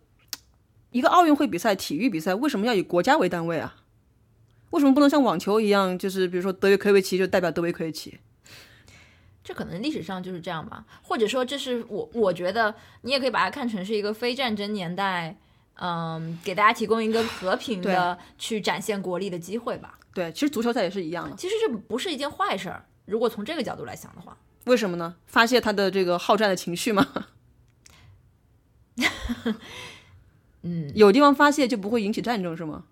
[0.91, 3.77] 一个奥运会比赛、体育比赛为什么要以国家为单位啊？
[4.71, 8.19] 为什么不能像网球一样，就是比如说德约科维奇就代表德约科维奇？”
[9.43, 15.37] 这可能历史上就是这样吧，或者说这是我我觉得你也可以把它看成是一个非战争年代，
[15.75, 19.99] 嗯，给大家提供一个和平的去展现国力的机会吧。
[20.13, 21.37] 对，其实足球赛也是一样的。
[21.37, 24.37] 其实这不是一件坏事儿，如果从这个角度来想的话。
[24.65, 25.17] 为什么呢？
[25.27, 27.07] 发泄他的这个好战的情绪吗？
[30.63, 32.85] 嗯，有地方发泄就不会引起战争是吗？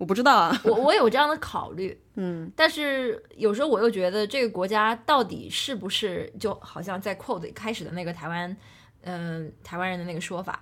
[0.00, 2.00] 我不知道啊， 我我有这样的考虑。
[2.14, 8.56] 嗯，但是有时候我又觉得这个国家到底是不是就好像在扣的开始的那个台湾，
[9.02, 10.58] 嗯，台湾人的那个说法。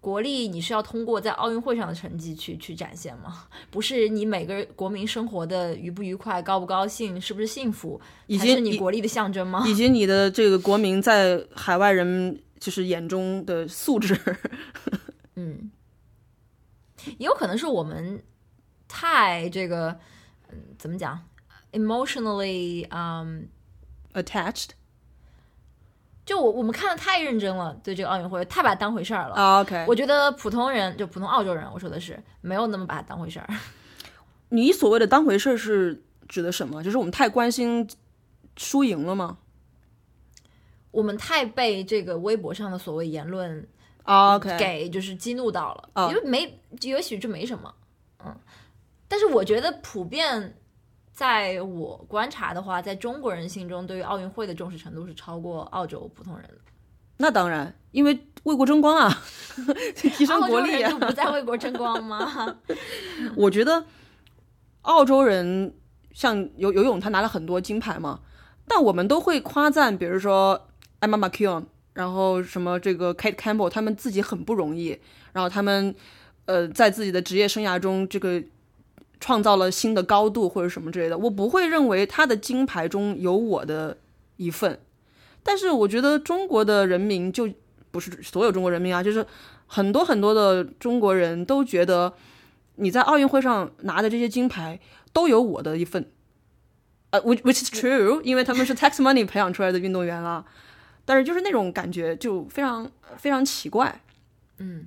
[0.00, 3.44] 国力你是要通过在奥运会上的成绩去去展现吗？
[3.72, 9.64] 不是，你每个国民生活的愉不愉快、高不高兴、是不是幸福，以及是你国力的象征吗？
[9.66, 14.16] 以及你的这个国民在海外人就是眼中的素质。
[15.34, 15.72] 嗯。
[17.18, 18.22] 也有可能是我们
[18.88, 19.98] 太这个，
[20.78, 21.18] 怎么讲
[21.72, 23.42] ，emotionally um
[24.12, 24.70] attached，
[26.24, 29.60] 就我我们看的太认真了，对这个奥运会太把它当回事儿了。
[29.60, 33.48] OK，我觉得普通人就普通澳洲人，我说的是没有那么把它当回事儿。
[34.50, 36.82] 你所谓的当回事儿是指的什么？
[36.82, 37.88] 就是我们太关心
[38.56, 39.38] 输赢了吗？
[40.90, 43.66] 我们太被这个微博上的所谓言论。
[44.02, 47.72] 啊？OK，给就是激怒到了，哦因为没也许这没什么，
[48.24, 48.34] 嗯，
[49.08, 50.56] 但是我觉得普遍
[51.12, 56.54] 在我观察的话，在中国人心中对于奥运会的重视程度是超过澳洲普通人的，
[57.18, 59.22] 那当然，因为为国争光啊，
[59.94, 61.06] 提升国力啊人就。
[61.06, 62.56] 不在为国争光吗？
[63.36, 63.84] 我觉得
[64.82, 65.74] 澳洲人
[66.12, 68.20] 像游游泳，他拿了很多金牌嘛，
[68.66, 70.68] 但我们都会夸赞，比如说
[71.00, 74.98] Emma McKeown，然后什么这个 Kate Campbell，他们自己很不容易，
[75.32, 75.94] 然后他们
[76.46, 78.42] 呃在自己的职业生涯中这个
[79.20, 83.98] 创造了新的高度或者什么之类的，我不会认为他的金牌中有我的
[84.36, 84.80] 一份，
[85.42, 87.48] 但是我觉得中国的人民就
[87.90, 89.26] 不是所有中国人民啊，就是
[89.66, 92.12] 很多很多的中国人都觉得。
[92.76, 94.80] 你在奥运会上拿的这些金牌
[95.12, 96.10] 都有我的一份，
[97.10, 100.42] 呃，which which is true，因为他们是 tax money 培养出来的运动员啦。
[101.04, 104.02] 但是就是那种感觉就非常非常奇怪。
[104.58, 104.86] 嗯，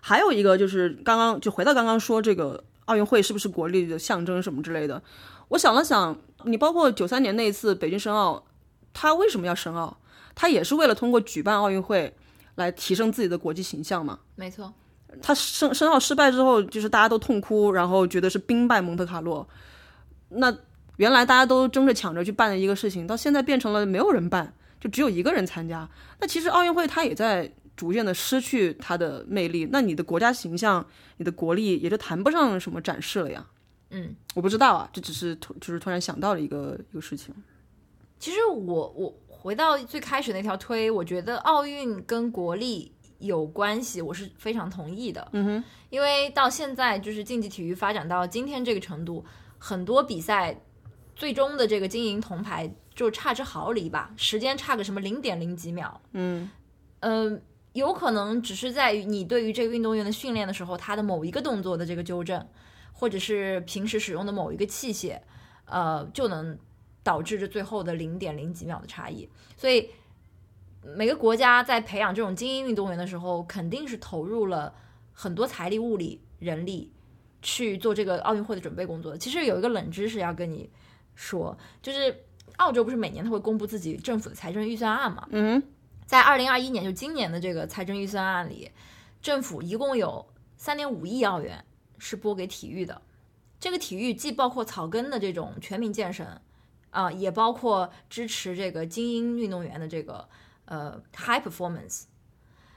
[0.00, 5.02] 还有一个就是刚刚就回到刚刚说这个奥运会是不是国力的象征什么之类的，
[5.48, 8.44] 我想了想，你包括九三年那一次北京申奥，
[8.92, 9.96] 他为什么要申奥？
[10.34, 12.14] 他也是为了通过举办奥运会
[12.56, 14.18] 来提升自己的国际形象嘛。
[14.34, 14.74] 没错，
[15.22, 19.48] 他申申奥失败之后，就是大家都痛哭，然后觉得是兵败蒙特卡洛。
[20.30, 20.54] 那
[20.96, 24.52] 原来大家都争着抢着去办的一个事情，到现在变成了没有人办，
[24.84, 25.88] 就只有一个人参加。
[26.20, 33.46] 那其实奥运会它也在逐渐的失去它的魅力，那你的国家形象、你的国力也就谈不上什么展示了呀。
[33.88, 37.34] 嗯，我不知道啊，这只是突就是突然想到的一个一个事情。
[38.18, 45.26] 其实我我回到最开始那条推，我觉得奥运跟国力有关系，我是非常同意的。
[45.32, 49.24] 嗯哼，因为到现在就是竞技体育发展到今天这个程度，
[49.56, 50.60] 很多比赛
[51.16, 56.00] 最终的这个金银铜牌就差之毫厘吧，时间差个什么零点零几秒。
[56.12, 56.50] 嗯
[57.00, 57.42] 嗯、
[57.72, 62.46] 有可能只是在于你对于这个运动员的训练的时候，他的某一个动作的这个纠正，
[62.92, 65.20] 或者是平时使用的某一个器械，
[65.66, 66.58] 呃，就能
[67.02, 69.28] 导致这最后的零点零几秒的差异。
[69.56, 69.90] 所以
[70.96, 74.74] 每个国家在培养这种精英运动员的时候，肯定是投入了
[75.12, 76.92] 很多财力、物力、人力
[77.42, 79.16] 去做这个奥运会的准备工作。
[79.16, 80.70] 其实有一个冷知识要跟你
[81.14, 82.23] 说，就是
[82.56, 85.26] 澳洲不是每年他会公布自己政府的财政预算案嘛？
[85.30, 85.62] 嗯，
[86.06, 88.70] 在二零二一年，就今年的这个财政预算案里，
[89.20, 90.24] 政府一共有
[90.56, 91.64] 三点五亿澳元
[91.98, 93.00] 是拨给体育的。
[93.58, 96.40] 这个体育既包括草根的这种全民健身，
[96.90, 100.28] 啊、也包括支持这个精英运动员的这个
[100.66, 102.04] 呃 high performance，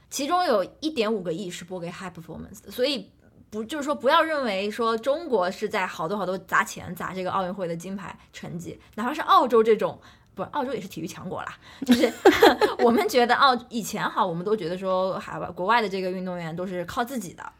[0.08, 3.10] 其中有一点五个亿是拨给 high performance 的，所以
[3.50, 10.00] 不就是说不要认为说中国是在好多好多砸钱砸这个奥运会的金牌成绩，哪怕是澳洲这种。
[10.34, 11.58] 不是，澳洲也是体育强国啦。
[11.84, 12.12] 就是
[12.78, 17.52] 我们觉得澳以前哈，我们都觉得说海外国外的这个运动员都是靠自己的，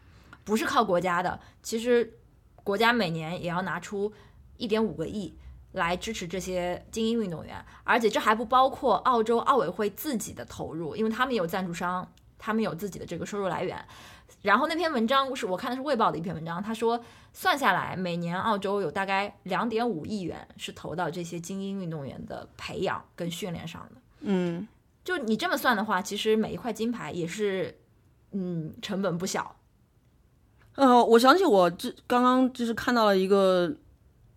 [0.45, 1.37] 不是靠国家的。
[1.61, 2.17] 其实
[2.63, 4.13] 国家每年也要拿出
[4.55, 5.37] 一点五个亿
[5.73, 13.83] 来支持这些精英运动员，而且这还不包括澳洲奥委会自己的投入，因为他们有赞助商，他们有自己的这个收入来源。
[14.41, 17.01] 然后那篇文章是我看的是《卫报》的一篇文章，他说
[17.33, 24.01] 算下来，每年澳洲有大概两点五亿元是投到这些精英运动员的培养跟训练上的。
[24.21, 24.67] 嗯，
[25.03, 27.77] 就你这么算的话，其实每一块金牌也是，
[28.31, 29.55] 嗯，成本不小。
[30.75, 33.75] 呃，我想起我这刚刚就是看到了一个，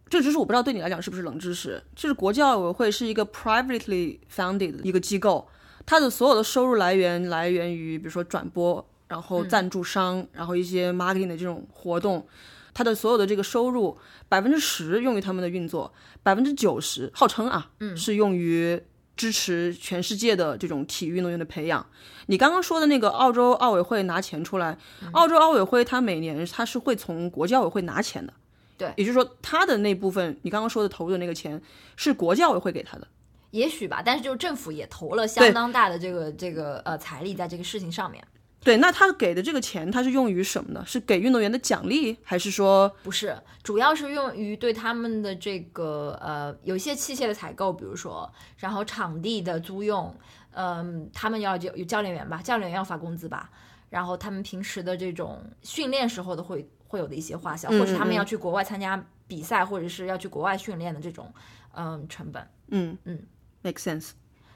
[0.08, 5.48] 这个知识我不知道对你来讲是不是冷知识，就是国际奥委会是一个 privately founded 的一个机构，
[5.86, 12.26] 它的所有的收入来源来源于比如说转播，然后赞助商，然后一些 marketing 的这种活动，
[12.72, 15.92] 它的所有的这个收入百分之十用于他们的运作，
[16.22, 18.80] 百分之九十号称啊，嗯，是用于
[19.14, 21.86] 支持全世界的这种体育运动员的培养。
[22.28, 24.78] 你刚刚说的那个澳洲奥委会拿钱出来，
[25.12, 28.32] 澳洲奥委会它每年它是会从国际奥委会拿钱的，
[28.78, 31.60] 对也就是说它的那部分你刚刚说的投入的那个钱
[31.96, 33.06] 是国际奥委会给他的。
[33.50, 38.26] 也许吧，但是就是政府也投了相当大的这个这个呃财力在这个事情上面。
[38.64, 40.84] 对，那他给的这个钱，他是用于什么呢？
[40.86, 50.14] 是给运动员的奖励，还是说，不是，主要是用于对他们的这个呃有一些器械的采购，比如说，然后场地的租用，
[50.52, 53.50] 嗯、他们要有有教练员吧，教练员要发工资吧，
[53.90, 61.32] 然后他们平时的这种训练时候的会会有的一些花销，嗯或者他们嗯要去国外参加比赛，或者是要去国外训练的这种
[61.74, 62.46] 嗯、成本。
[62.68, 63.18] 嗯嗯
[63.62, 64.10] ，make sense？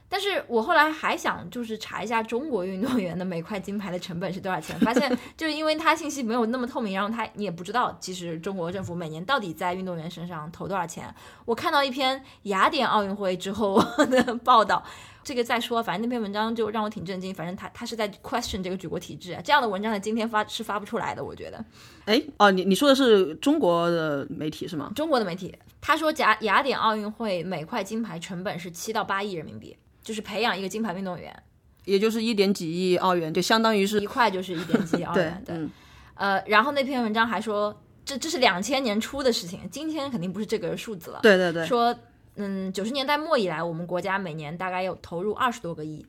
[0.08, 11.12] 但是我后来还想就是查一下中国运动员的每块金牌的成本是多少钱，发现 就是因为他信息没有那么透明，然后他你也不知道其实中国政府每年到底在运动员身上投多少钱。
[11.44, 14.82] 我看到一篇雅典奥运会之后 的报道。
[15.24, 17.34] 这个再说，反正那篇文章就让我挺震惊。
[17.34, 21.64] 反正他他是在 question 这个举国体制，这样的文章在今天发是发不出来的，我觉得。
[22.04, 24.92] 哎，哦，你你说的是中国的媒体是吗？
[24.94, 29.76] 中国的媒体，他说雅雅典奥运会每块金牌成本是七到八亿人民币，
[30.06, 31.42] 就是培养一个金牌运动员，
[31.84, 35.42] 也就是一点几亿澳元，就相当于是一块就是一点几亿 澳元。
[35.44, 35.68] 对，
[36.14, 41.18] 呃，然后那篇文章还说，这这是两千年初的事情，今天肯定不是这个数字了。
[41.22, 41.92] 对对对，说。
[42.38, 46.04] 嗯，九十年代末以来，我们国家每年大概有投入二十多个亿，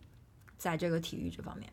[0.58, 1.72] 在这个体育这方面。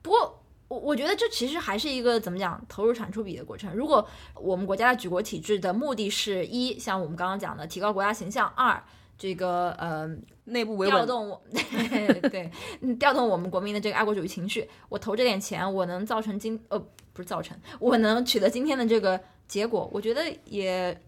[0.00, 3.74] 不过，我我觉得这其实还是一个怎么讲投入产出比的过程。
[3.74, 8.80] 如果我们国家的举国体制的目的是一，像我们刚刚讲的提高国家形象；二，
[9.18, 10.08] 这个呃
[10.46, 12.50] 内部维调动我 对
[12.98, 16.78] 调动我们国民的这个爱国主义情绪，我投这点钱，我能造成今呃
[17.12, 21.00] 不是造成，我能取得今天的这个结果，我觉得也。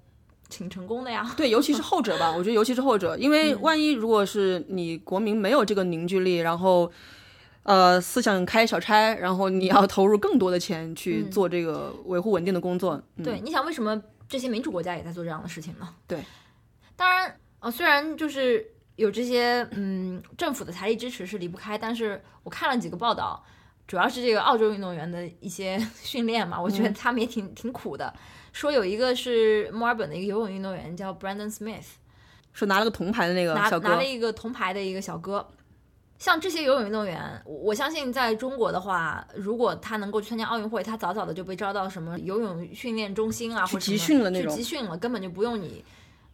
[0.50, 6.90] 挺成功的呀，对，尤其是后者吧， 我觉得尤其是后者，因为万一如果是你国民没有这个凝聚力，然后，
[7.64, 15.86] 呃，思想开小差，然后你要投入更多的钱去做这个维护稳定的工作，对，你想为什么这些民主国家也在做这样的事情呢？
[16.06, 16.24] 对，
[16.96, 18.66] 当然，呃，虽然就是
[18.98, 23.40] 有这些嗯政府的财力支持是离不开，但是我看了几个报道，
[23.86, 28.12] 主要是这个澳洲运动员的一些 训练嘛，我觉得他们也挺挺苦的。
[28.52, 31.84] 说有一个是墨尔本的一个游泳运动员叫 Brandon Smith，
[32.52, 35.48] 说拿了个铜牌的那个拿拿了一个铜牌的一个小哥。
[36.18, 45.84] 像这些游泳运动员，我相信在中国的话，如果他能够去参加奥运会，他早早的就被招到什么游泳训练中心啊，或者集训了那种，集训了，根本就不用你。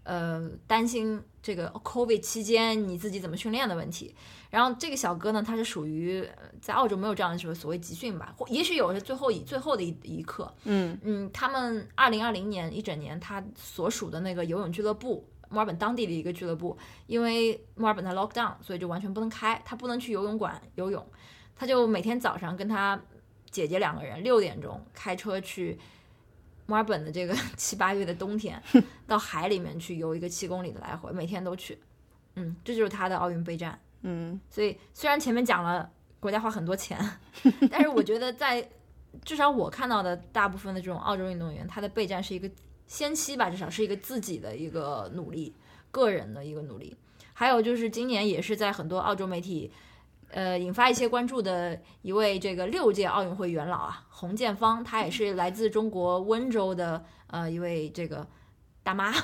[0.05, 4.14] 呃，担心这个 COVID 期间你自己怎么训练的问题。
[4.50, 6.24] 然后这个小哥呢，他是属于
[6.61, 10.55] 在澳洲没有这样的什么所谓集训吧，或也许有是最后一最后的一一课。
[10.64, 21.05] 嗯嗯，他们二零二零年一整年，他所属的那个游泳俱乐部，墨尔本当地的一个俱乐部，因为墨尔本在 lock down，所以就完全不能开，他不能去游泳馆游泳，
[21.57, 23.02] 他就每天早上跟他
[23.50, 25.78] 姐姐两个人六点钟开车去。
[26.66, 28.62] 墨尔本的这个 七八月的冬天，
[29.06, 31.78] 到海里面去游一个七公里的来回，每天都去。
[32.36, 33.78] 嗯，这就是他的奥运备战。
[34.02, 35.90] 嗯，所以虽然前面讲了
[36.20, 36.98] 国家花很多钱，
[37.70, 38.66] 但是我觉得在
[39.24, 42.50] 至少我看到的大部分的这种澳洲运动员，他的备战是一个
[42.86, 45.54] 先期吧，至少是一个自己的一个努力，
[45.90, 46.96] 个人的一个努力。
[47.32, 49.70] 还有就是今年也是在很多澳洲媒体。
[50.35, 58.26] 呃，引发一些关注的一位这个六届奥运会元老啊，洪建芳，她也是来自中国温州的呃一位这个
[58.82, 59.14] 大妈，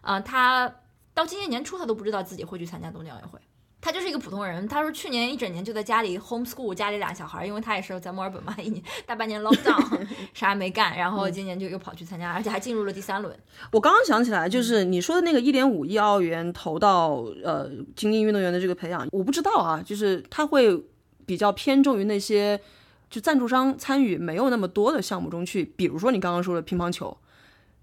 [0.00, 0.72] 啊， 她
[1.12, 3.40] 到今年年初她都不知道自己会去参加东京奥运会。
[3.80, 4.66] 他就是一个普通人。
[4.66, 10.96] 他说去年一整年就在家里 homeschool，家里俩小孩，因为他也是在墨尔本嘛，一年大半年 lock down， 啥也没干。
[10.96, 13.34] 然后今年就又跑去参加，而且还进入了第三轮。
[13.70, 20.84] 我刚刚想起来，就是你说的那个一点五亿澳元投到呃精英运动员的这个培养，我不知道啊，就是他会
[21.24, 22.60] 比较偏重于那些
[23.08, 27.16] 就赞助商参与没有那么多的项目中去，比如说你刚刚说的乒乓球。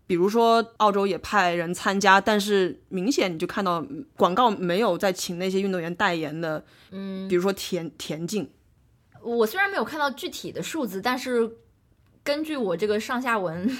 [0.07, 3.85] 比如说，澳洲也派人参加，但是明显你就看到
[4.15, 8.49] 广告没有在请那些运动员代言的，嗯，比如说田田径。
[9.21, 11.57] 我虽然没有看到具体的数字，但是
[12.23, 13.77] 根据我这个上下文。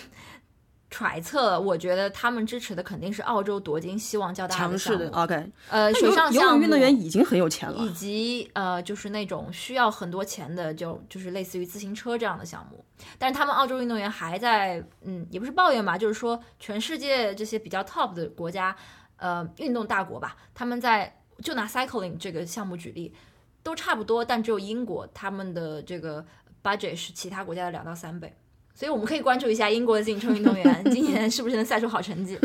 [0.95, 5.09] 揣测，我觉得他们支持的肯定是澳洲夺金希望较大强势的。
[5.09, 12.81] OK，呃，水上游泳运动员已经很有钱了，以及呃，就是那种需要很多钱的，就就是类似于自行车这样的项目。
[13.17, 18.73] 但是他们澳洲运动员还在，嗯，也不是抱怨吧，就是说全世界这些比较 top 的国家，
[19.17, 21.13] 呃，运动大国吧，他们在
[21.43, 23.13] 就拿 cycling 这个项目举例，
[23.61, 26.25] 都差不多，但只有英国他们的这个
[26.63, 28.33] budget 是其他国家的两到三倍。
[28.75, 32.37] 所以我们可以关注一下英国的自行车运动员 今年是不是能赛出好成绩。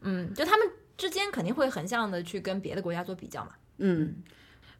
[0.00, 0.66] 嗯，就他们
[0.96, 3.50] 之间肯定会横向的去跟别的国家做比较嘛。
[3.76, 4.16] 嗯，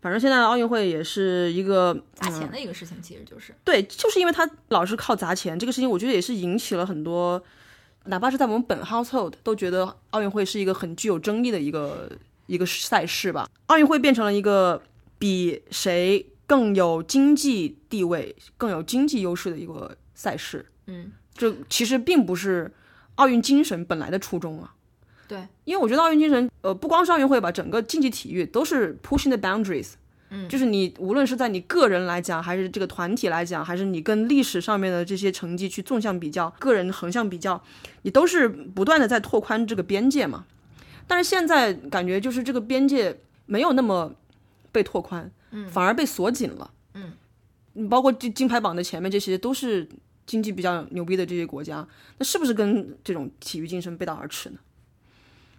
[0.00, 7.42] 反正现在奥运会也是一个砸钱的一个事情，其实就是对，就是因为他老是靠砸钱这个事情，我觉得也是引起了很多，
[8.06, 12.10] 哪怕是在我们本 household 都觉得奥运会是一个很具有争议的一个
[12.46, 13.46] 一个赛事吧。
[13.66, 14.82] 奥运会变成了一个
[15.18, 20.64] 比谁更有经济地位、更有经济优势的一个赛事。
[20.88, 22.70] 嗯，这其实并不是
[23.14, 24.74] 奥运精神本来的初衷啊。
[25.28, 29.92] 对，因为我觉得奥运精神，呃，不光是奥运会吧，整个竞技体育都是 pushing the boundaries。
[30.30, 37.62] 嗯，就是你无论是在你个人来讲，还是这个团体来讲，还是你跟历史上面的这些成绩去纵向比较，个人横向比较，
[38.02, 40.44] 你都是不断的在拓宽这个边界嘛。
[41.06, 44.14] 但是现在感觉就是这个边界没有那么
[44.70, 49.88] 被拓宽，嗯，反而被锁紧了，嗯，包括金金牌榜的前面这些都是
[50.28, 51.88] 经济比较牛逼的这些国家，
[52.18, 54.58] 那是不是跟这种体育精神背道而驰呢？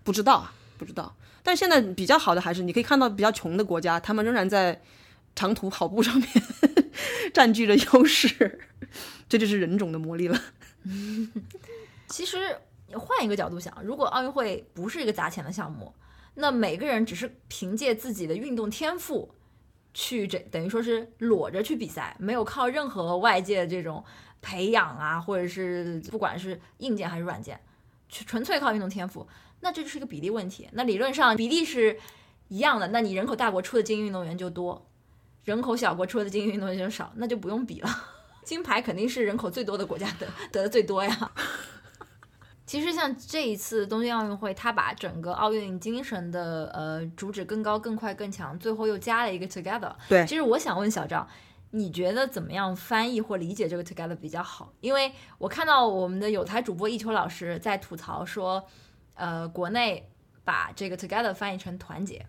[0.03, 1.17] 不知道啊，不知道。
[1.41, 4.79] 但现在比较好的还是你可以看到比较穷的国家，他们仍然在
[5.35, 6.27] 长途跑步上面
[7.33, 8.59] 占据着优势，
[9.27, 10.39] 这就是人种的魔力了。
[12.07, 12.37] 其实
[12.93, 15.93] 换一个角度想，如果奥运会不是一个砸钱的项目，
[16.35, 19.33] 那每个人只是凭借自己的运动天赋
[19.93, 24.03] 去这等于说是裸着去比赛，没有靠任何外界的这种
[24.41, 27.59] 培养啊，或者是不管是硬件还是软件，
[28.07, 29.27] 去纯粹靠运动天赋，
[29.61, 30.67] 那这就是一个比例问题。
[30.73, 31.99] 那理论上比例是
[32.47, 34.89] 一样的，那你人口大国出的精英运动员就多，
[35.43, 37.89] 人口小国出的精英运动员就少，那就不用比了。
[38.43, 41.31] 金牌肯定是人口最多的国家得得的最多呀。
[42.65, 49.91] 其实像这一次东京奥运会，它把整个奥运精神的呃主旨更高、更快、更强，最后又加了一个 together。
[50.07, 51.27] 对其实我想问小赵，
[51.71, 54.73] 你觉得怎么样翻译或理解这个 together 比较好？
[54.81, 58.67] 因为我看到我们的有台主播一秋老师在吐槽说，
[59.13, 60.09] 呃，国内
[60.43, 62.25] 把这个 together 翻译成团结，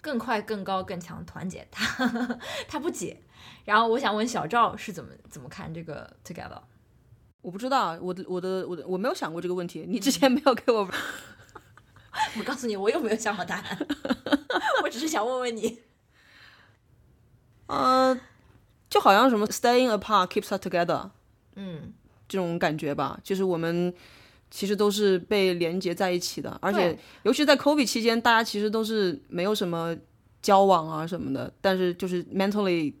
[0.00, 3.20] 更快、更高、更强，团结，他他不解。
[3.64, 6.60] 然后我想问小赵是怎么怎么看这个 together？
[7.42, 9.84] 我不知道，我的我的我的我没有想过这个问题。
[9.86, 10.88] 你之前没有给我，
[12.38, 13.86] 我告诉你，我又没有想好答案，
[14.82, 15.82] 我只是想问问你。
[17.66, 18.20] 呃，
[18.92, 21.08] 就好像什么 “staying apart keeps us together”
[21.56, 21.94] 嗯，
[22.28, 23.92] 这种感觉吧，就是我们
[24.50, 29.96] 其实都是被连接在一起的，而且尤其在 COVID 期间，大家其实都是没有什么
[30.42, 32.92] 交往啊什么的，但是就是 mentally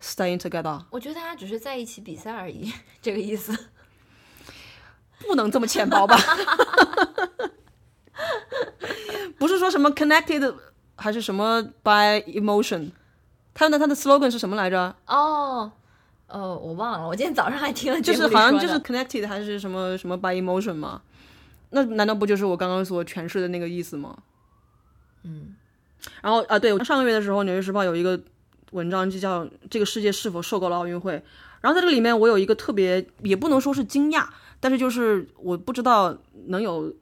[0.00, 2.72] staying together，我觉得大家只是在一起比赛而已，
[3.02, 3.54] 这个意思。
[5.26, 6.16] 不能这么浅薄吧？
[9.38, 10.54] 不是说什么 connected
[10.96, 12.90] 还是什么 by emotion，
[13.54, 14.94] 他的他的 slogan 是什么来着？
[15.06, 15.70] 哦，
[16.26, 21.00] 呃，我忘了，我今天早上还听了就是好像就是 connected 还是什么什么 by emotion 嘛？
[21.70, 24.18] 那难道不就是我刚刚所诠释的那个意思吗？
[25.22, 25.54] 嗯。
[26.20, 28.20] 然后啊，对，上个月的时候，《纽约时报》有一个
[28.72, 31.12] 文章，就叫《这个世界是否受够了奥运会》。
[31.62, 34.26] 然后在这里面，我有一个特别，也不能说是惊讶，
[34.60, 36.14] 但是就是我不知道
[36.48, 36.94] 能有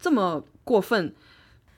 [0.00, 1.14] 这么过分，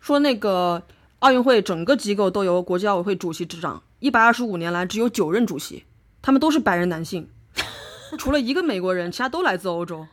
[0.00, 0.82] 说那个
[1.18, 5.84] 奥运会整个机构都由国际奥委会主席执掌，一百二十五年来只有九任主席，
[6.20, 7.28] 他们都是白人男性，
[8.18, 10.04] 除了一个美国人，其他都来自欧洲。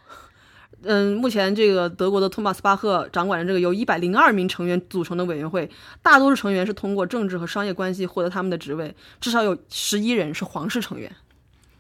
[0.84, 5.70] 嗯，目前这个德国的托马斯巴赫掌管着这个由一百零二名成员组成的委员会，
[6.04, 11.14] 大多数成员是通过政治和商业关系获得他们的职位，至少有十一人是皇室成员。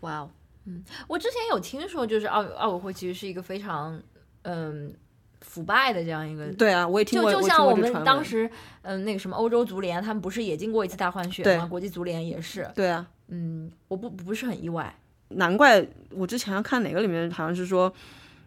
[0.01, 0.29] 哇哦，
[0.65, 4.01] 嗯，我之前有听说，就是奥奥委会其实是一个非常
[4.41, 4.93] 嗯
[5.49, 6.45] 腐败的这样一个。
[6.53, 8.47] 对啊，我也听过，就就像我们当时，
[8.83, 11.65] 嗯，那个什么欧洲足联，他们不是也经过一次大换血吗？
[11.65, 14.95] 国际足联也是，对啊，嗯，我不不是很意外。
[15.29, 17.91] 难怪我之前看哪个里面好像是说，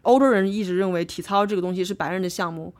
[0.03, 2.73] 欧洲人一直认为体操这个东西是白人的项目，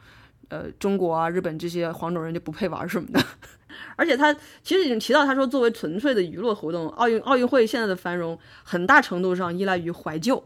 [0.47, 3.21] 呃，中国啊、日本这些黄种人就不配玩什么的。
[3.97, 4.33] 而且他
[4.63, 10.41] 其实已经提到，他说作为纯粹的娱乐活动，奥运奥运会现在的繁荣很大程度上依赖于怀旧。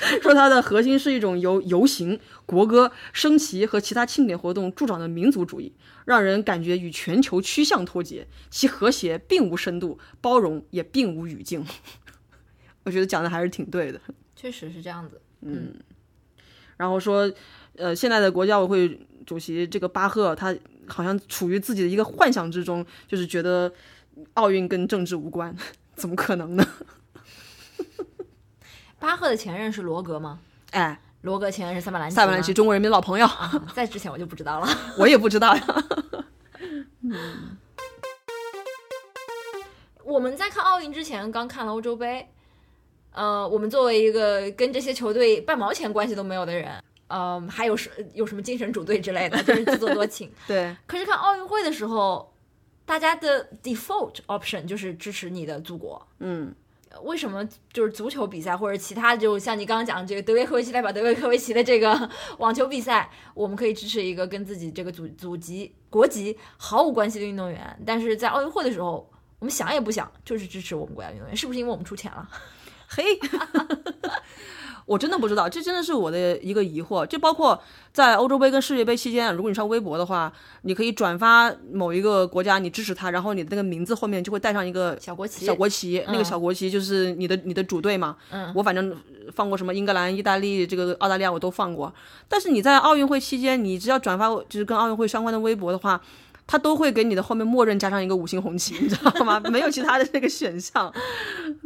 [0.22, 5.72] 说它的核心是一种由游行、国歌、升旗和其他庆典活动助长的民族主义，
[6.04, 11.66] 让人感觉与全球趋向脱节，其和谐并无深度，包容也并无语境。
[12.84, 14.00] 我觉得讲的还是挺对的。
[14.36, 15.20] 确实是这样子。
[15.42, 15.74] 嗯
[16.76, 17.30] 然后说，
[17.76, 20.54] 呃，现在的国际奥委会主席这个巴赫，他
[20.86, 23.72] 好像处于自己的一个幻想之中，就是觉得
[24.34, 25.52] 奥运跟政治无关，
[25.96, 26.64] 怎么可能呢？
[28.98, 30.38] 巴赫的前任是罗格吗？
[30.72, 32.22] 哎，罗格前任是萨马兰奇吗。
[32.22, 34.68] 塞马兰奇，中国人民的老朋友，啊，在之前我就不知道了。
[34.98, 35.64] 我也不知道呀。
[40.04, 42.28] 我们在看奥运之前，刚看了欧洲杯。
[43.12, 50.30] 呃，我们作为一个跟这些球队半毛钱关系都没有的人，呃，还有什有什么精神主队之类的，就是自作多情。
[50.46, 52.32] 对，可是看奥运会的时候，
[52.84, 56.06] 大家的 default option 就是支持你的祖国。
[56.20, 56.54] 嗯，
[57.02, 62.08] 为什么就是足球比赛或者其他，就像你刚刚讲的这个德约科维奇代表德约科维奇的这个
[62.38, 69.08] 网球比赛，我们可以支持一个跟自己这个祖祖籍国籍毫无关系的运动员，但是在奥运会的时候，
[69.38, 72.28] 我们想也不想就是支持我们国家运动员，是不是因为我们出钱了？
[72.88, 73.04] 嘿，
[74.88, 77.04] 我真的不知道，这真的是我的一个疑惑。
[77.04, 77.62] 就包括
[77.92, 80.32] 在欧洲杯跟世界杯期间，如果你上微博的话，
[80.62, 88.16] 你可以转发某一个国家，你支持他，然后你的那个名字后面就会带上一个小国旗，小国旗，那个小国旗就是你的你的主队嘛。
[88.32, 88.96] 嗯，我反正
[89.34, 91.92] 放过什么英格兰、意大利、这个澳大利亚我都放过。
[92.26, 96.00] 但是你在奥运会期间，你只要转发就是跟奥运会相关的微博的话，
[96.46, 99.38] 他都会给你的后面默认加上一个五星红旗， 你知道吗？
[99.50, 100.90] 没有其他的那个选项。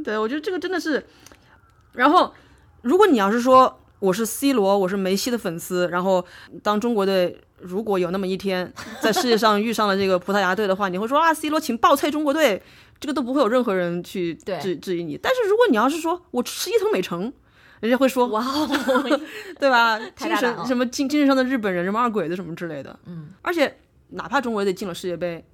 [0.02, 1.06] 对我觉得这个真的是，
[1.92, 2.34] 然后
[2.82, 6.24] 如果你要是说我是 C 罗，我是梅西的粉丝，然后
[6.62, 12.60] 当中国队如果有那么一天在世界上遇上了这个葡萄牙队的话，你会说啊，C 罗请爆脆中国队，
[12.98, 15.16] 这个都不会有任何人去对质质疑你。
[15.16, 17.32] 但是如果你要是说我吃伊藤美诚，
[17.80, 18.68] 人家会说哇哦，
[19.60, 19.98] 对吧？
[20.16, 22.98] 精神什么精精神上的日本人，什么二鬼子什么之类的。
[23.06, 23.78] 嗯，而且
[24.08, 25.44] 哪怕中国队进了世界杯，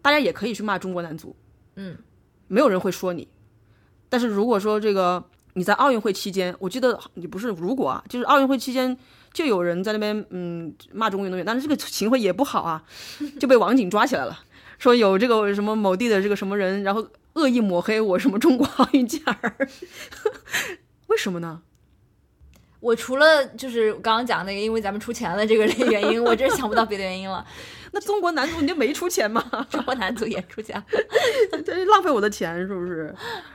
[0.00, 1.36] 大家也可以去骂中国男足，
[1.76, 1.98] 嗯，
[2.46, 3.28] 没有人会说你。
[4.08, 5.22] 但是如果说这个
[5.54, 8.96] 你在奥运会期间，我记得你不是如果啊，就是奥运会期间
[9.32, 12.82] 就有人在那边嗯骂中国运动员，但是这个行为也不好啊，
[13.40, 14.38] 就被网警抓起来了，
[14.78, 19.56] 说有这个什么某地的这个什么人，然后恶意抹黑我什么中国奥运健儿，
[21.08, 21.62] 为什么呢？
[22.80, 27.44] 我除了就是刚刚讲那个，因为咱们出钱了这个原因，我真是想不到别的原因了。
[27.90, 29.42] 那中国男足你就没出钱吗？
[29.68, 30.84] 中国男足也出钱了，
[31.66, 33.12] 这浪费我的钱是不是？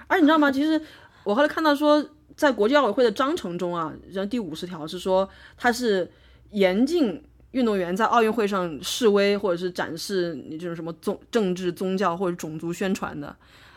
[0.07, 0.51] 而你知道吗？
[0.51, 0.81] 其实
[1.23, 2.03] 我后来看到说，
[2.35, 5.27] 在国际奥委会的章程中啊，然后第五十条是说，
[5.57, 6.11] 它是
[6.51, 7.21] 严禁
[7.51, 13.35] 运动员在奥运会上示威或者是展示你这种什么宗政治、宗教或者种族宣传的。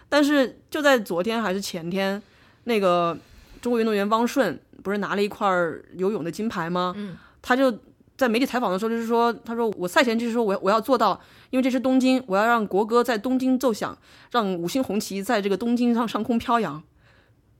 [0.08, 2.20] 但是就在昨天还是前天，
[2.64, 3.16] 那个
[3.60, 5.48] 中国运动员汪顺不是拿了一块
[5.96, 6.94] 游泳的金牌吗？
[6.96, 7.76] 嗯，他就
[8.16, 11.20] 在媒体采访的时候就是说，他说我赛前就是说我我要做到，
[11.50, 13.96] 因为这是东京，我要让国歌在东京奏响，
[14.30, 16.82] 让五星红旗在这个东京上上空飘扬。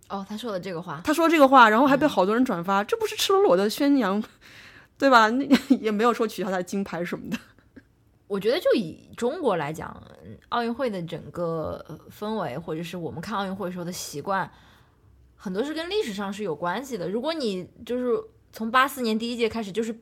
[0.08, 4.22] 哦，他说的这个话，他说这个话，然后还被好多人转发，这不是赤裸裸的宣扬，
[4.96, 5.28] 对吧？
[5.30, 5.46] 那
[5.80, 7.36] 也没有说取消他的金牌什么的。
[8.28, 14.50] 我觉得就以中国来讲，嗯奥运会的整个呃氛围，或者是我们看奥运会时候的习惯，
[15.36, 17.08] 很多是跟历史上是有关系的。
[17.08, 18.20] 如果你就是
[18.52, 19.96] 从八四年第一届开始，就是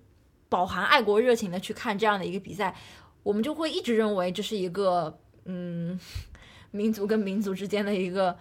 [0.48, 2.74] 饱含爱国热情的去看这样的一个比赛，
[3.22, 5.98] 我们就会一直认为这是一个嗯
[6.70, 8.36] 民族跟民族之间的一个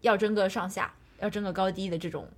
[0.00, 2.28] 要争个上下，要争个高低的这种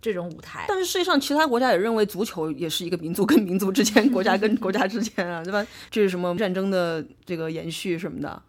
[0.00, 0.64] 这种舞台。
[0.68, 5.66] 但是世界上其他国家也认为足球也是一个民族跟民族之间、国家跟国家之间啊，对吧？
[5.90, 8.42] 这是什么战争的这个延续什么的。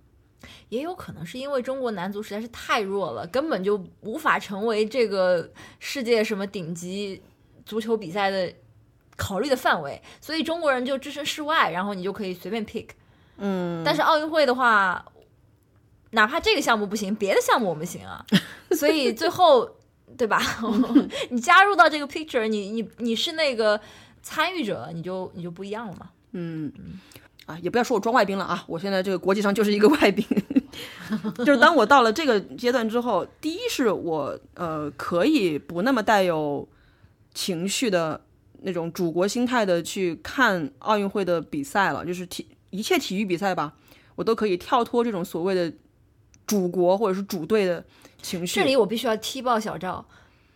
[0.69, 7.21] 也有可能是因为中国男足实在是太弱了，根本就无法成为这个世界什么顶级
[7.65, 8.53] 足球比赛的
[9.17, 12.87] 考虑的范围，所以中国人就置身事外，然后你就可以随便 pick。
[13.37, 15.03] 嗯，但是奥运会的话，
[16.11, 18.25] 哪怕这个项目不行，别的项目我们行啊，
[18.71, 19.69] 所以最后
[20.17, 20.41] 对吧？
[21.29, 23.79] 你加入到这个 picture，你你你是那个
[24.21, 26.09] 参与者，你就你就不一样了嘛。
[26.31, 26.71] 嗯，
[27.45, 30.25] 啊，也不要说我装外宾了啊，我现在这个国际上就是一个外宾。
[31.43, 36.67] 就是当我到了这个阶段之后，第一是我呃可以不那么带有
[37.33, 38.21] 情绪的
[38.61, 43.73] 那种主国心态的去看奥运会的比赛了，就是体一切体育比赛吧，
[44.15, 45.73] 我都可以跳脱这种所谓的
[46.49, 47.85] 主国或者是主队的
[48.23, 48.59] 情绪。
[48.59, 50.03] 这里我必须要踢爆小赵，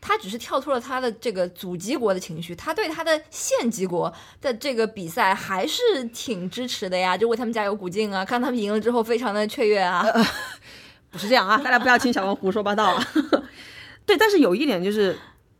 [0.01, 4.11] 他只是跳脱了他的这个祖籍国的情绪，他对他的县级国
[4.41, 10.03] 的这个比赛还是挺支持的呀，就为他们加油鼓劲啊，看他们赢了之后非常的雀跃啊。
[11.11, 13.07] 不是这样啊，大家不要听小王胡说八道啊。
[14.03, 15.15] 对，但是有一点就是，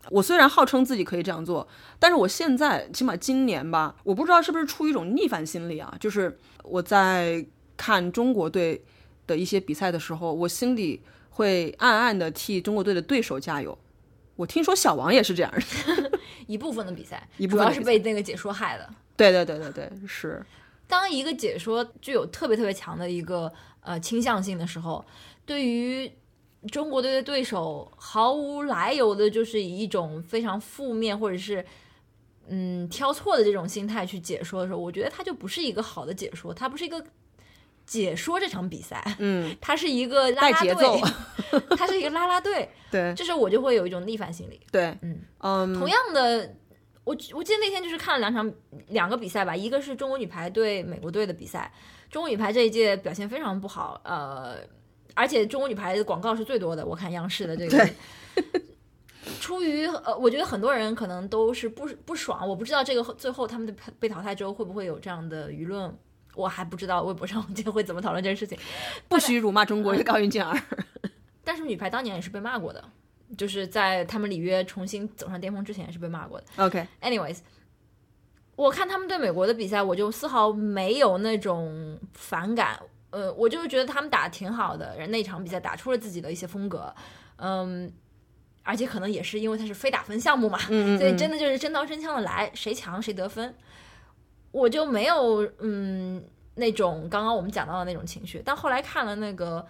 [0.10, 1.68] 我虽然号称自己可以这样做，
[2.00, 7.46] 但是我现在起码今年吧，我不知道是不是出于一种逆反心理啊，就是我在
[7.78, 8.84] 看中国队
[9.28, 13.78] 的一些比赛的时候，我心里会暗暗的替中国队的对手加油。
[14.36, 18.90] 我听说小王也是这样的， 一部分的比赛，一部分的比赛主要是被那个解说害的。
[19.16, 20.44] 对对对对对，是，
[20.88, 23.52] 当一个解说具有特别特别强的一个
[23.82, 25.06] 呃倾向性的时候，
[25.46, 26.12] 对于
[26.72, 31.64] 中国队的对手毫无来由的，就是以一种非常负面或者是
[32.48, 37.06] 嗯挑错的这种心态去解说的时候，我觉得他就不是一个好的解说，他不是一个
[37.86, 40.98] 解说这场比赛，嗯， 他是一个拉拉带节奏。
[40.98, 43.14] 队，他是一个拉拉队， 对。
[43.16, 44.60] 这时候我就会有一种逆反心理。
[44.72, 45.20] 对，嗯。
[45.40, 46.56] 嗯，同样的，
[47.04, 48.52] 我我记得那天就是看了两场
[48.88, 51.72] 两个比赛吧，一个是中国女排对美国队的比赛，
[52.10, 54.58] 中国女排这一届表现非常不好，呃，
[55.14, 57.90] 而且中国女排的广告是最多的，我看央视的这个。
[59.40, 65.98] 出于呃，我觉得很多人可能都是不不爽，我不知道这个最后他们的被淘汰之后会不会有这样的舆论，
[66.36, 68.58] 我还不知道微博上 今天会怎么讨论这件事情。
[69.08, 70.60] 不许辱骂中国的高云健儿。
[71.44, 72.84] 但是女排当年也是被骂过的，
[73.38, 76.46] 就是在他们里约重新走上巅峰之前也是被骂过的。
[76.58, 77.40] OK，Anyways，
[78.56, 82.80] 我看他们对美国的比赛，我就丝毫没有那种反感。
[83.10, 86.94] 呃，我就是觉得他们打的挺好的，人那场比赛打出了自己的一些风格。
[87.36, 87.92] 嗯，
[88.64, 93.54] 而且可能也是因为它是非打分项目嘛，嗯嗯，所以真的就是真刀真枪的来，谁强谁得分。
[94.54, 96.24] 我就没有嗯
[96.56, 98.42] 那种刚刚我们讲到的那种情绪。
[98.46, 99.66] 但后来看了那个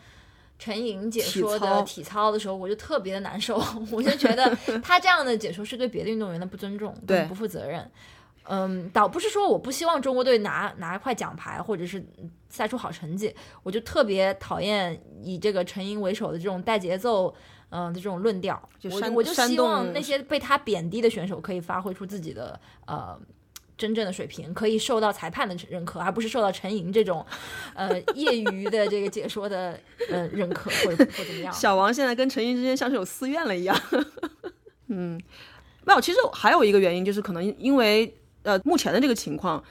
[0.59, 7.89] 陈颖解说的体操的时候，我就特别的难受， 我就觉得 他这样的解说是对别的运动员的不尊重，对不负责任。
[8.49, 12.05] 嗯，倒不是说我不希望中国队拿拿一块奖牌，或者是
[12.49, 13.33] 赛出好成绩，
[13.63, 17.33] 我就特别讨厌以这个陈颖为首的这种带节奏，
[17.69, 18.61] 嗯、的这种论调。
[18.77, 23.17] 就我我就希望那些被他贬低的选手可以发挥出自己的呃
[23.77, 27.25] 真正的水平，可以受到裁判的认可，而不是受到陈莹这种
[27.73, 29.79] 呃 业余的这个解说的
[30.09, 31.53] 呃认可或者或怎么样。
[31.53, 33.75] 小王现在跟陈莹之间像是有私怨了一样。
[34.89, 35.19] 嗯，
[35.85, 39.63] 没有，其实还有一个原因就是可能因为呃目前的这个情况，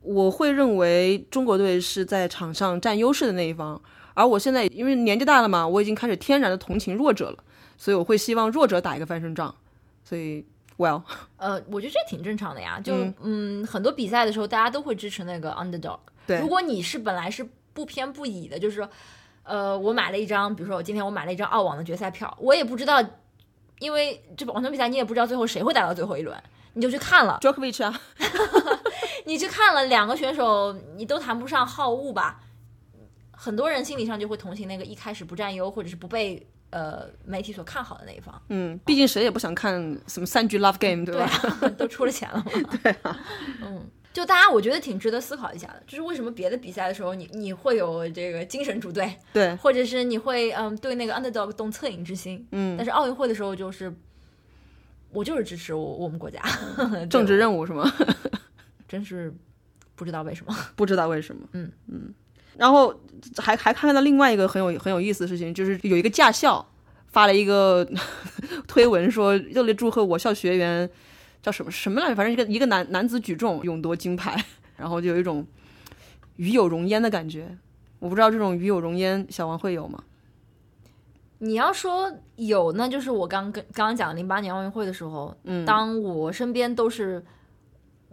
[0.00, 3.80] 我会认为中国队是在场上占优势的那一方，
[4.14, 7.44] 而我现在因为年纪大了嘛，我已经开始天然的同情弱者了，
[7.76, 9.54] 所以我会希望弱者打一个翻身仗。
[10.02, 10.44] 所以
[10.76, 11.02] ，well，
[11.36, 12.80] 呃，我觉得这挺正常的呀。
[12.82, 15.98] 就嗯嗯很多比赛的时候，大家都会支持那个 underdog。
[16.26, 18.88] 对如果你是本来是不偏不倚的，就是说，
[19.42, 23.02] 呃，我买了一张，比如说我今天我买了一张澳网的决赛票，我也不知道，
[23.78, 26.36] 因为这网球比赛你也不知道最后谁会打到最后一轮，
[26.72, 28.00] 你就去看了，Djokovic 啊，
[29.26, 32.40] 你去看了两个选手，你都谈不上好恶吧？
[33.32, 38.42] 很多人心理上就会同情那个一开始不占优或者是不被呃媒体所看好的那一方。
[38.48, 39.74] 嗯，毕竟谁也不想看
[40.08, 41.30] 什么三局 love game，对对吧？
[41.62, 42.44] 啊， 都出了钱了嘛。
[42.82, 43.20] 对啊，
[43.62, 53.92] 嗯，就大家我觉得挺值得思考一下的，就是为什么别的比赛的时候你你会有这个精神主队，对，或者是你会嗯对那个 underdog 动恻隐之心，嗯但，是奥运会的时候就是。
[55.10, 56.42] 我就是支持我我们国家，
[57.08, 57.88] 政治任务是吗？
[58.88, 59.32] 真是
[59.94, 60.52] 不知道为什么。
[60.74, 61.46] 不知道为什么。
[61.52, 62.12] 嗯嗯，
[62.56, 62.94] 然后
[63.38, 66.64] 还还看到另外一个很有很有意思的事情，就是有一个驾校
[67.08, 67.86] 发了一个
[68.68, 70.88] 推文说热烈祝贺我校学员
[71.42, 74.44] 叫什么什么来着，反正一个一个男男子举重勇夺金牌，
[74.76, 75.46] 然后就有一种
[76.36, 77.56] 与有荣焉的感觉。
[77.98, 80.02] 我不知道这种与有荣焉，小王会有吗？
[81.38, 87.22] 你要说有，那就是我刚跟刚刚讲零八年奥运会的时候，嗯，当我身边都是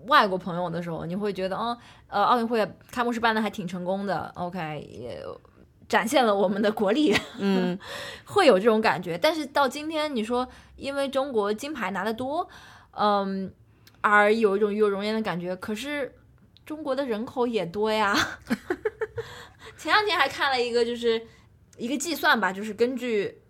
[0.07, 5.23] 外国朋友的时候，你会觉得，哦，呃，奥运会开幕式办的还挺成功的，OK，也
[5.87, 7.77] 展现了我们的国力，嗯，
[8.25, 9.17] 会有这种感觉。
[9.17, 12.47] 但是到今天，你说因为中国金牌拿的多，
[12.91, 13.51] 嗯，
[14.01, 16.15] 而有一种与有荣焉的感觉，可是
[16.65, 18.15] 中国的人口也多呀。
[19.77, 21.21] 前两天还看了一个，就是
[21.77, 23.41] 一个计算吧，就是根据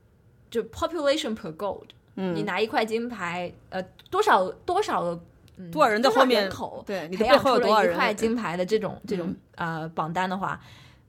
[0.49, 5.23] 就 population per gold，嗯你拿一块金牌，呃，多少多少个。
[5.57, 6.49] 嗯多少人在后面
[6.85, 7.91] 对你培养出后有多少人？
[7.91, 10.59] 了一块金牌的这种这种、呃榜单的话，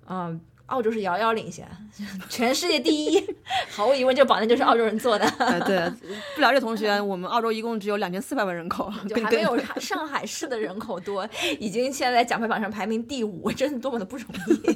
[0.06, 1.66] 嗯、澳洲是遥遥领先，
[2.28, 3.24] 全世界第一，
[3.70, 5.90] 毫无疑问，这个榜单就是澳洲人做的，哎， 对，
[6.34, 11.26] 不了解同学，我们澳洲一共只有两千四百万人口，就还没有上上海市的人口多，
[11.58, 14.72] 已经现在在奖牌榜上排名第五，真是多么的不容易。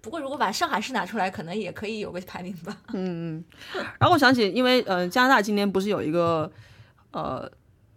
[0.00, 2.76] 不过如果把上海市拿出来，可能也可以有个排名吧。
[2.92, 3.44] 嗯，嗯，
[3.98, 6.50] 然后我想起，因为呃，加拿大今年不是有一个
[7.12, 7.50] 呃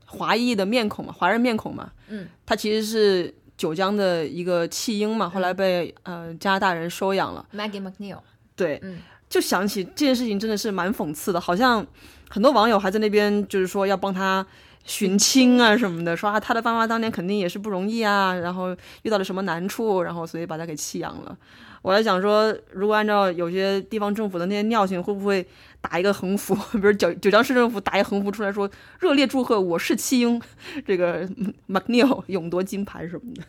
[0.07, 8.19] 华裔的面孔嘛，华人面孔嘛，嗯，他其实是九江的一个弃婴嘛，后来被呃加拿大人收养了，Maggie McNeil，
[8.55, 8.97] 对，嗯。
[9.29, 11.85] 就想起这件事情真的是蛮讽刺的，好像
[12.29, 14.45] 很多网友还在那边就是说要帮他。
[14.87, 21.37] 寻亲啊什么的，说啊他的爸妈当年肯定也是不容易啊，然后遇到了什么难处，然后所以把他给弃养了。
[21.83, 25.45] 我在想说，如果按照有些地方政府的那些尿性，会不会
[25.79, 28.69] 打一个横幅， 比如九九江市政府打一个横幅出来说
[28.99, 30.41] 热烈祝贺我是弃婴，
[30.85, 31.27] 这个
[31.69, 33.43] McNeil 勇夺金牌什么的，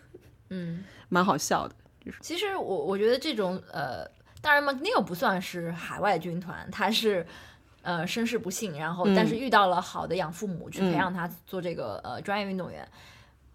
[0.51, 1.74] 嗯，蛮好笑的。
[2.20, 4.06] 其实我我觉得这种呃，
[4.40, 7.27] 当然 McNeil 不算是海外军团，他是
[7.89, 12.86] 呃身世不幸，然后嗯但是遇到了好的养父母去培养他做这个、呃专业运动员，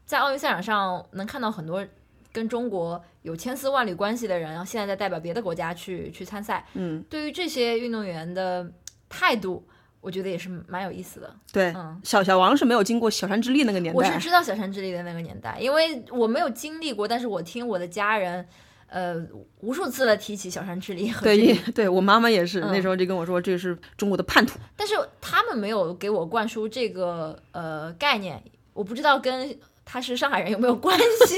[0.08, 1.86] 在奥运赛场上能看到很多
[2.32, 8.68] 跟中国有千丝万缕关系的人，然后现在在代表别的国家去去参赛，嗯，对于这些运动员的
[9.08, 9.64] 态度，
[10.02, 11.32] 我觉得也是蛮有意思的。
[11.52, 18.48] 对，嗯，小小王是没有经过小山之力那个年代，我是知道小山之力的那个年代，因为我没有经历过，但是我听我的家人，
[18.94, 19.16] 呃，
[19.60, 24.60] 无数次的提起小山智利和对，对我妈妈也是，嗯那时候就跟我说这是中国的叛徒。
[24.78, 28.40] 但是他们没有给我灌输这个呃概念，
[28.72, 30.96] 我不知道跟他是上海人有没有关
[31.26, 31.36] 系，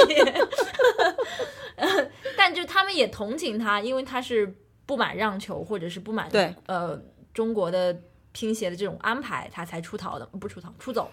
[1.78, 1.88] 呃
[2.36, 4.54] 但就他们也同情他，因为他是
[4.86, 7.02] 不满让球或者是不满对呃
[7.34, 7.98] 中国的
[8.34, 11.10] 拼鞋的这种安排，他才出逃的，不出逃出走，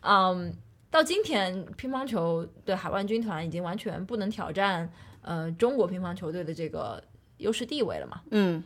[0.00, 0.56] 嗯。
[0.90, 4.88] 到今天，乒乓球的海外军团已经完全不能挑战
[5.24, 7.02] 呃中国乒乓球队的这个
[7.38, 8.20] 优势地位了嘛？
[8.30, 8.62] 嗯，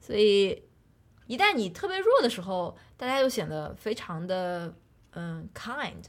[0.00, 0.62] 所以
[1.26, 4.74] 一旦你特别弱的时候，大家就显得非常的
[5.12, 6.02] 嗯 kind，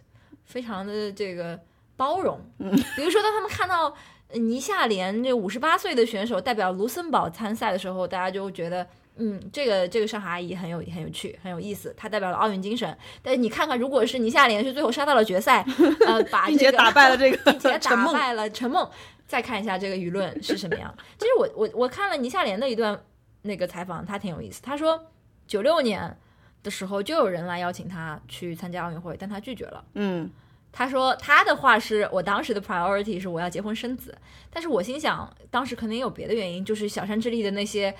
[0.43, 1.59] 非常的这个
[1.95, 2.39] 包容。
[2.57, 3.93] 嗯，比如说当他们看到
[4.33, 8.87] 倪夏莲这五十八岁的选手代表卢森堡参赛的时候，大家就觉得。
[9.21, 11.93] 嗯，这个这个上海阿姨很有很有趣，很有意思。
[11.97, 12.97] 她代表了奥运精神。
[13.21, 15.61] 但是你看看，如果是倪夏莲是最后杀到了决赛，
[16.07, 18.89] 呃，把并且打败了这个并且打败了陈梦，
[19.29, 20.93] 再看一下这个舆论是什么样。
[21.17, 23.01] 其实我我我看了倪夏莲的一段
[23.43, 24.61] 那个采访，他挺有意思。
[24.61, 25.01] 他说
[25.47, 26.17] 九六年
[26.61, 29.85] 的时候就有人来邀请他去参加奥运会，但他拒绝了。
[29.93, 30.29] 嗯，
[30.73, 34.17] 他说他的话是我当时的 priority 是我要结婚生子，
[34.49, 37.95] 但是我心想当时肯定有别的原因，就是小山智丽的那些。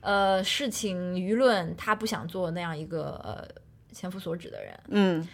[0.00, 3.44] 呃，事情舆论，他不想做那样一个呃
[3.92, 4.80] 千夫所指的人。
[4.90, 5.28] 嗯，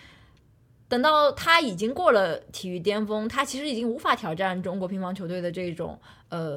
[0.95, 5.99] 等到他已经过了体育巅峰，他其实已经无法挑战中国乒乓球队的这种
[6.29, 6.57] 呃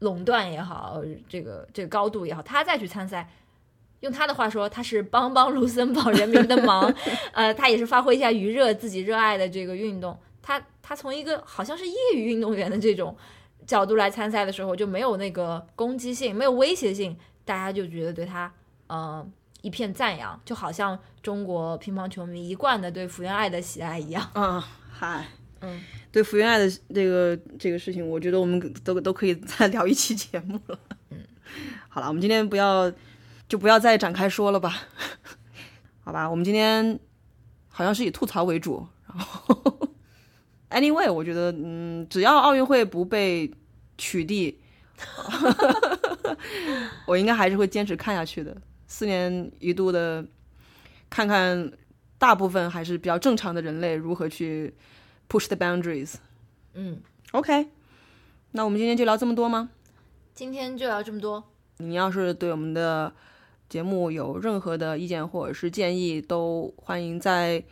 [0.00, 3.30] 垄断也好，这个这个高度也好，他再去参赛，
[4.00, 6.92] 用他的话说，他是帮帮卢森堡人民的忙。
[7.30, 10.18] 呃，他也是发挥一下余热，自己热爱的这个运动。
[10.42, 13.16] 他他从一个好像是业余运动员的这种
[13.64, 17.16] 角度来参赛的时候，就没有那个攻击性，没有威胁性。
[17.44, 18.52] 大家就觉得对他，
[18.88, 19.24] 呃，
[19.62, 24.30] 一片赞扬，就好像中国乒乓球迷一贯的对福原爱的喜爱一样。
[24.34, 25.26] 嗯，嗨，
[25.60, 25.80] 嗯，
[26.12, 30.78] 对福原爱的这个这个事情，我觉得我们都都可以再 聊一期节目了。
[31.10, 31.18] 嗯，
[31.88, 32.90] 好了，我们今天不要
[33.48, 34.74] 就不要再展开说了吧？
[36.00, 36.98] 好吧，我们今天
[37.68, 38.86] 好像是以吐槽为主。
[39.06, 39.88] 然后
[40.70, 43.50] ，anyway，我觉得，嗯，只要奥运会不被
[43.96, 44.54] 取缔。
[47.06, 48.56] 我应该还是会坚持看下去的。
[48.88, 50.26] 四年一度的，
[51.08, 51.70] 看看
[52.18, 54.74] 大部分还是比较正常的人类如何去
[55.28, 56.14] push the boundaries。
[56.74, 57.00] 嗯
[57.30, 57.68] ，OK，
[58.52, 59.70] 那我们今天就聊这么多吗？
[60.34, 61.44] 今天就聊这么多。
[61.76, 63.12] 你要是对我们的
[63.68, 67.62] 节目有任何的意见或者是建议，都欢迎在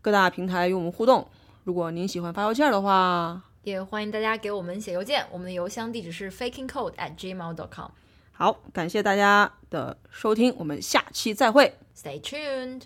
[0.00, 1.28] 各大平台与我们互动。
[1.64, 7.90] 如果您喜欢发邮件的话，也欢迎大家给我们写邮件，我们的邮箱地址是 fakingcode at gmail.com。
[8.38, 12.82] 好，感谢大家的收听，我们下期再会，Stay tuned。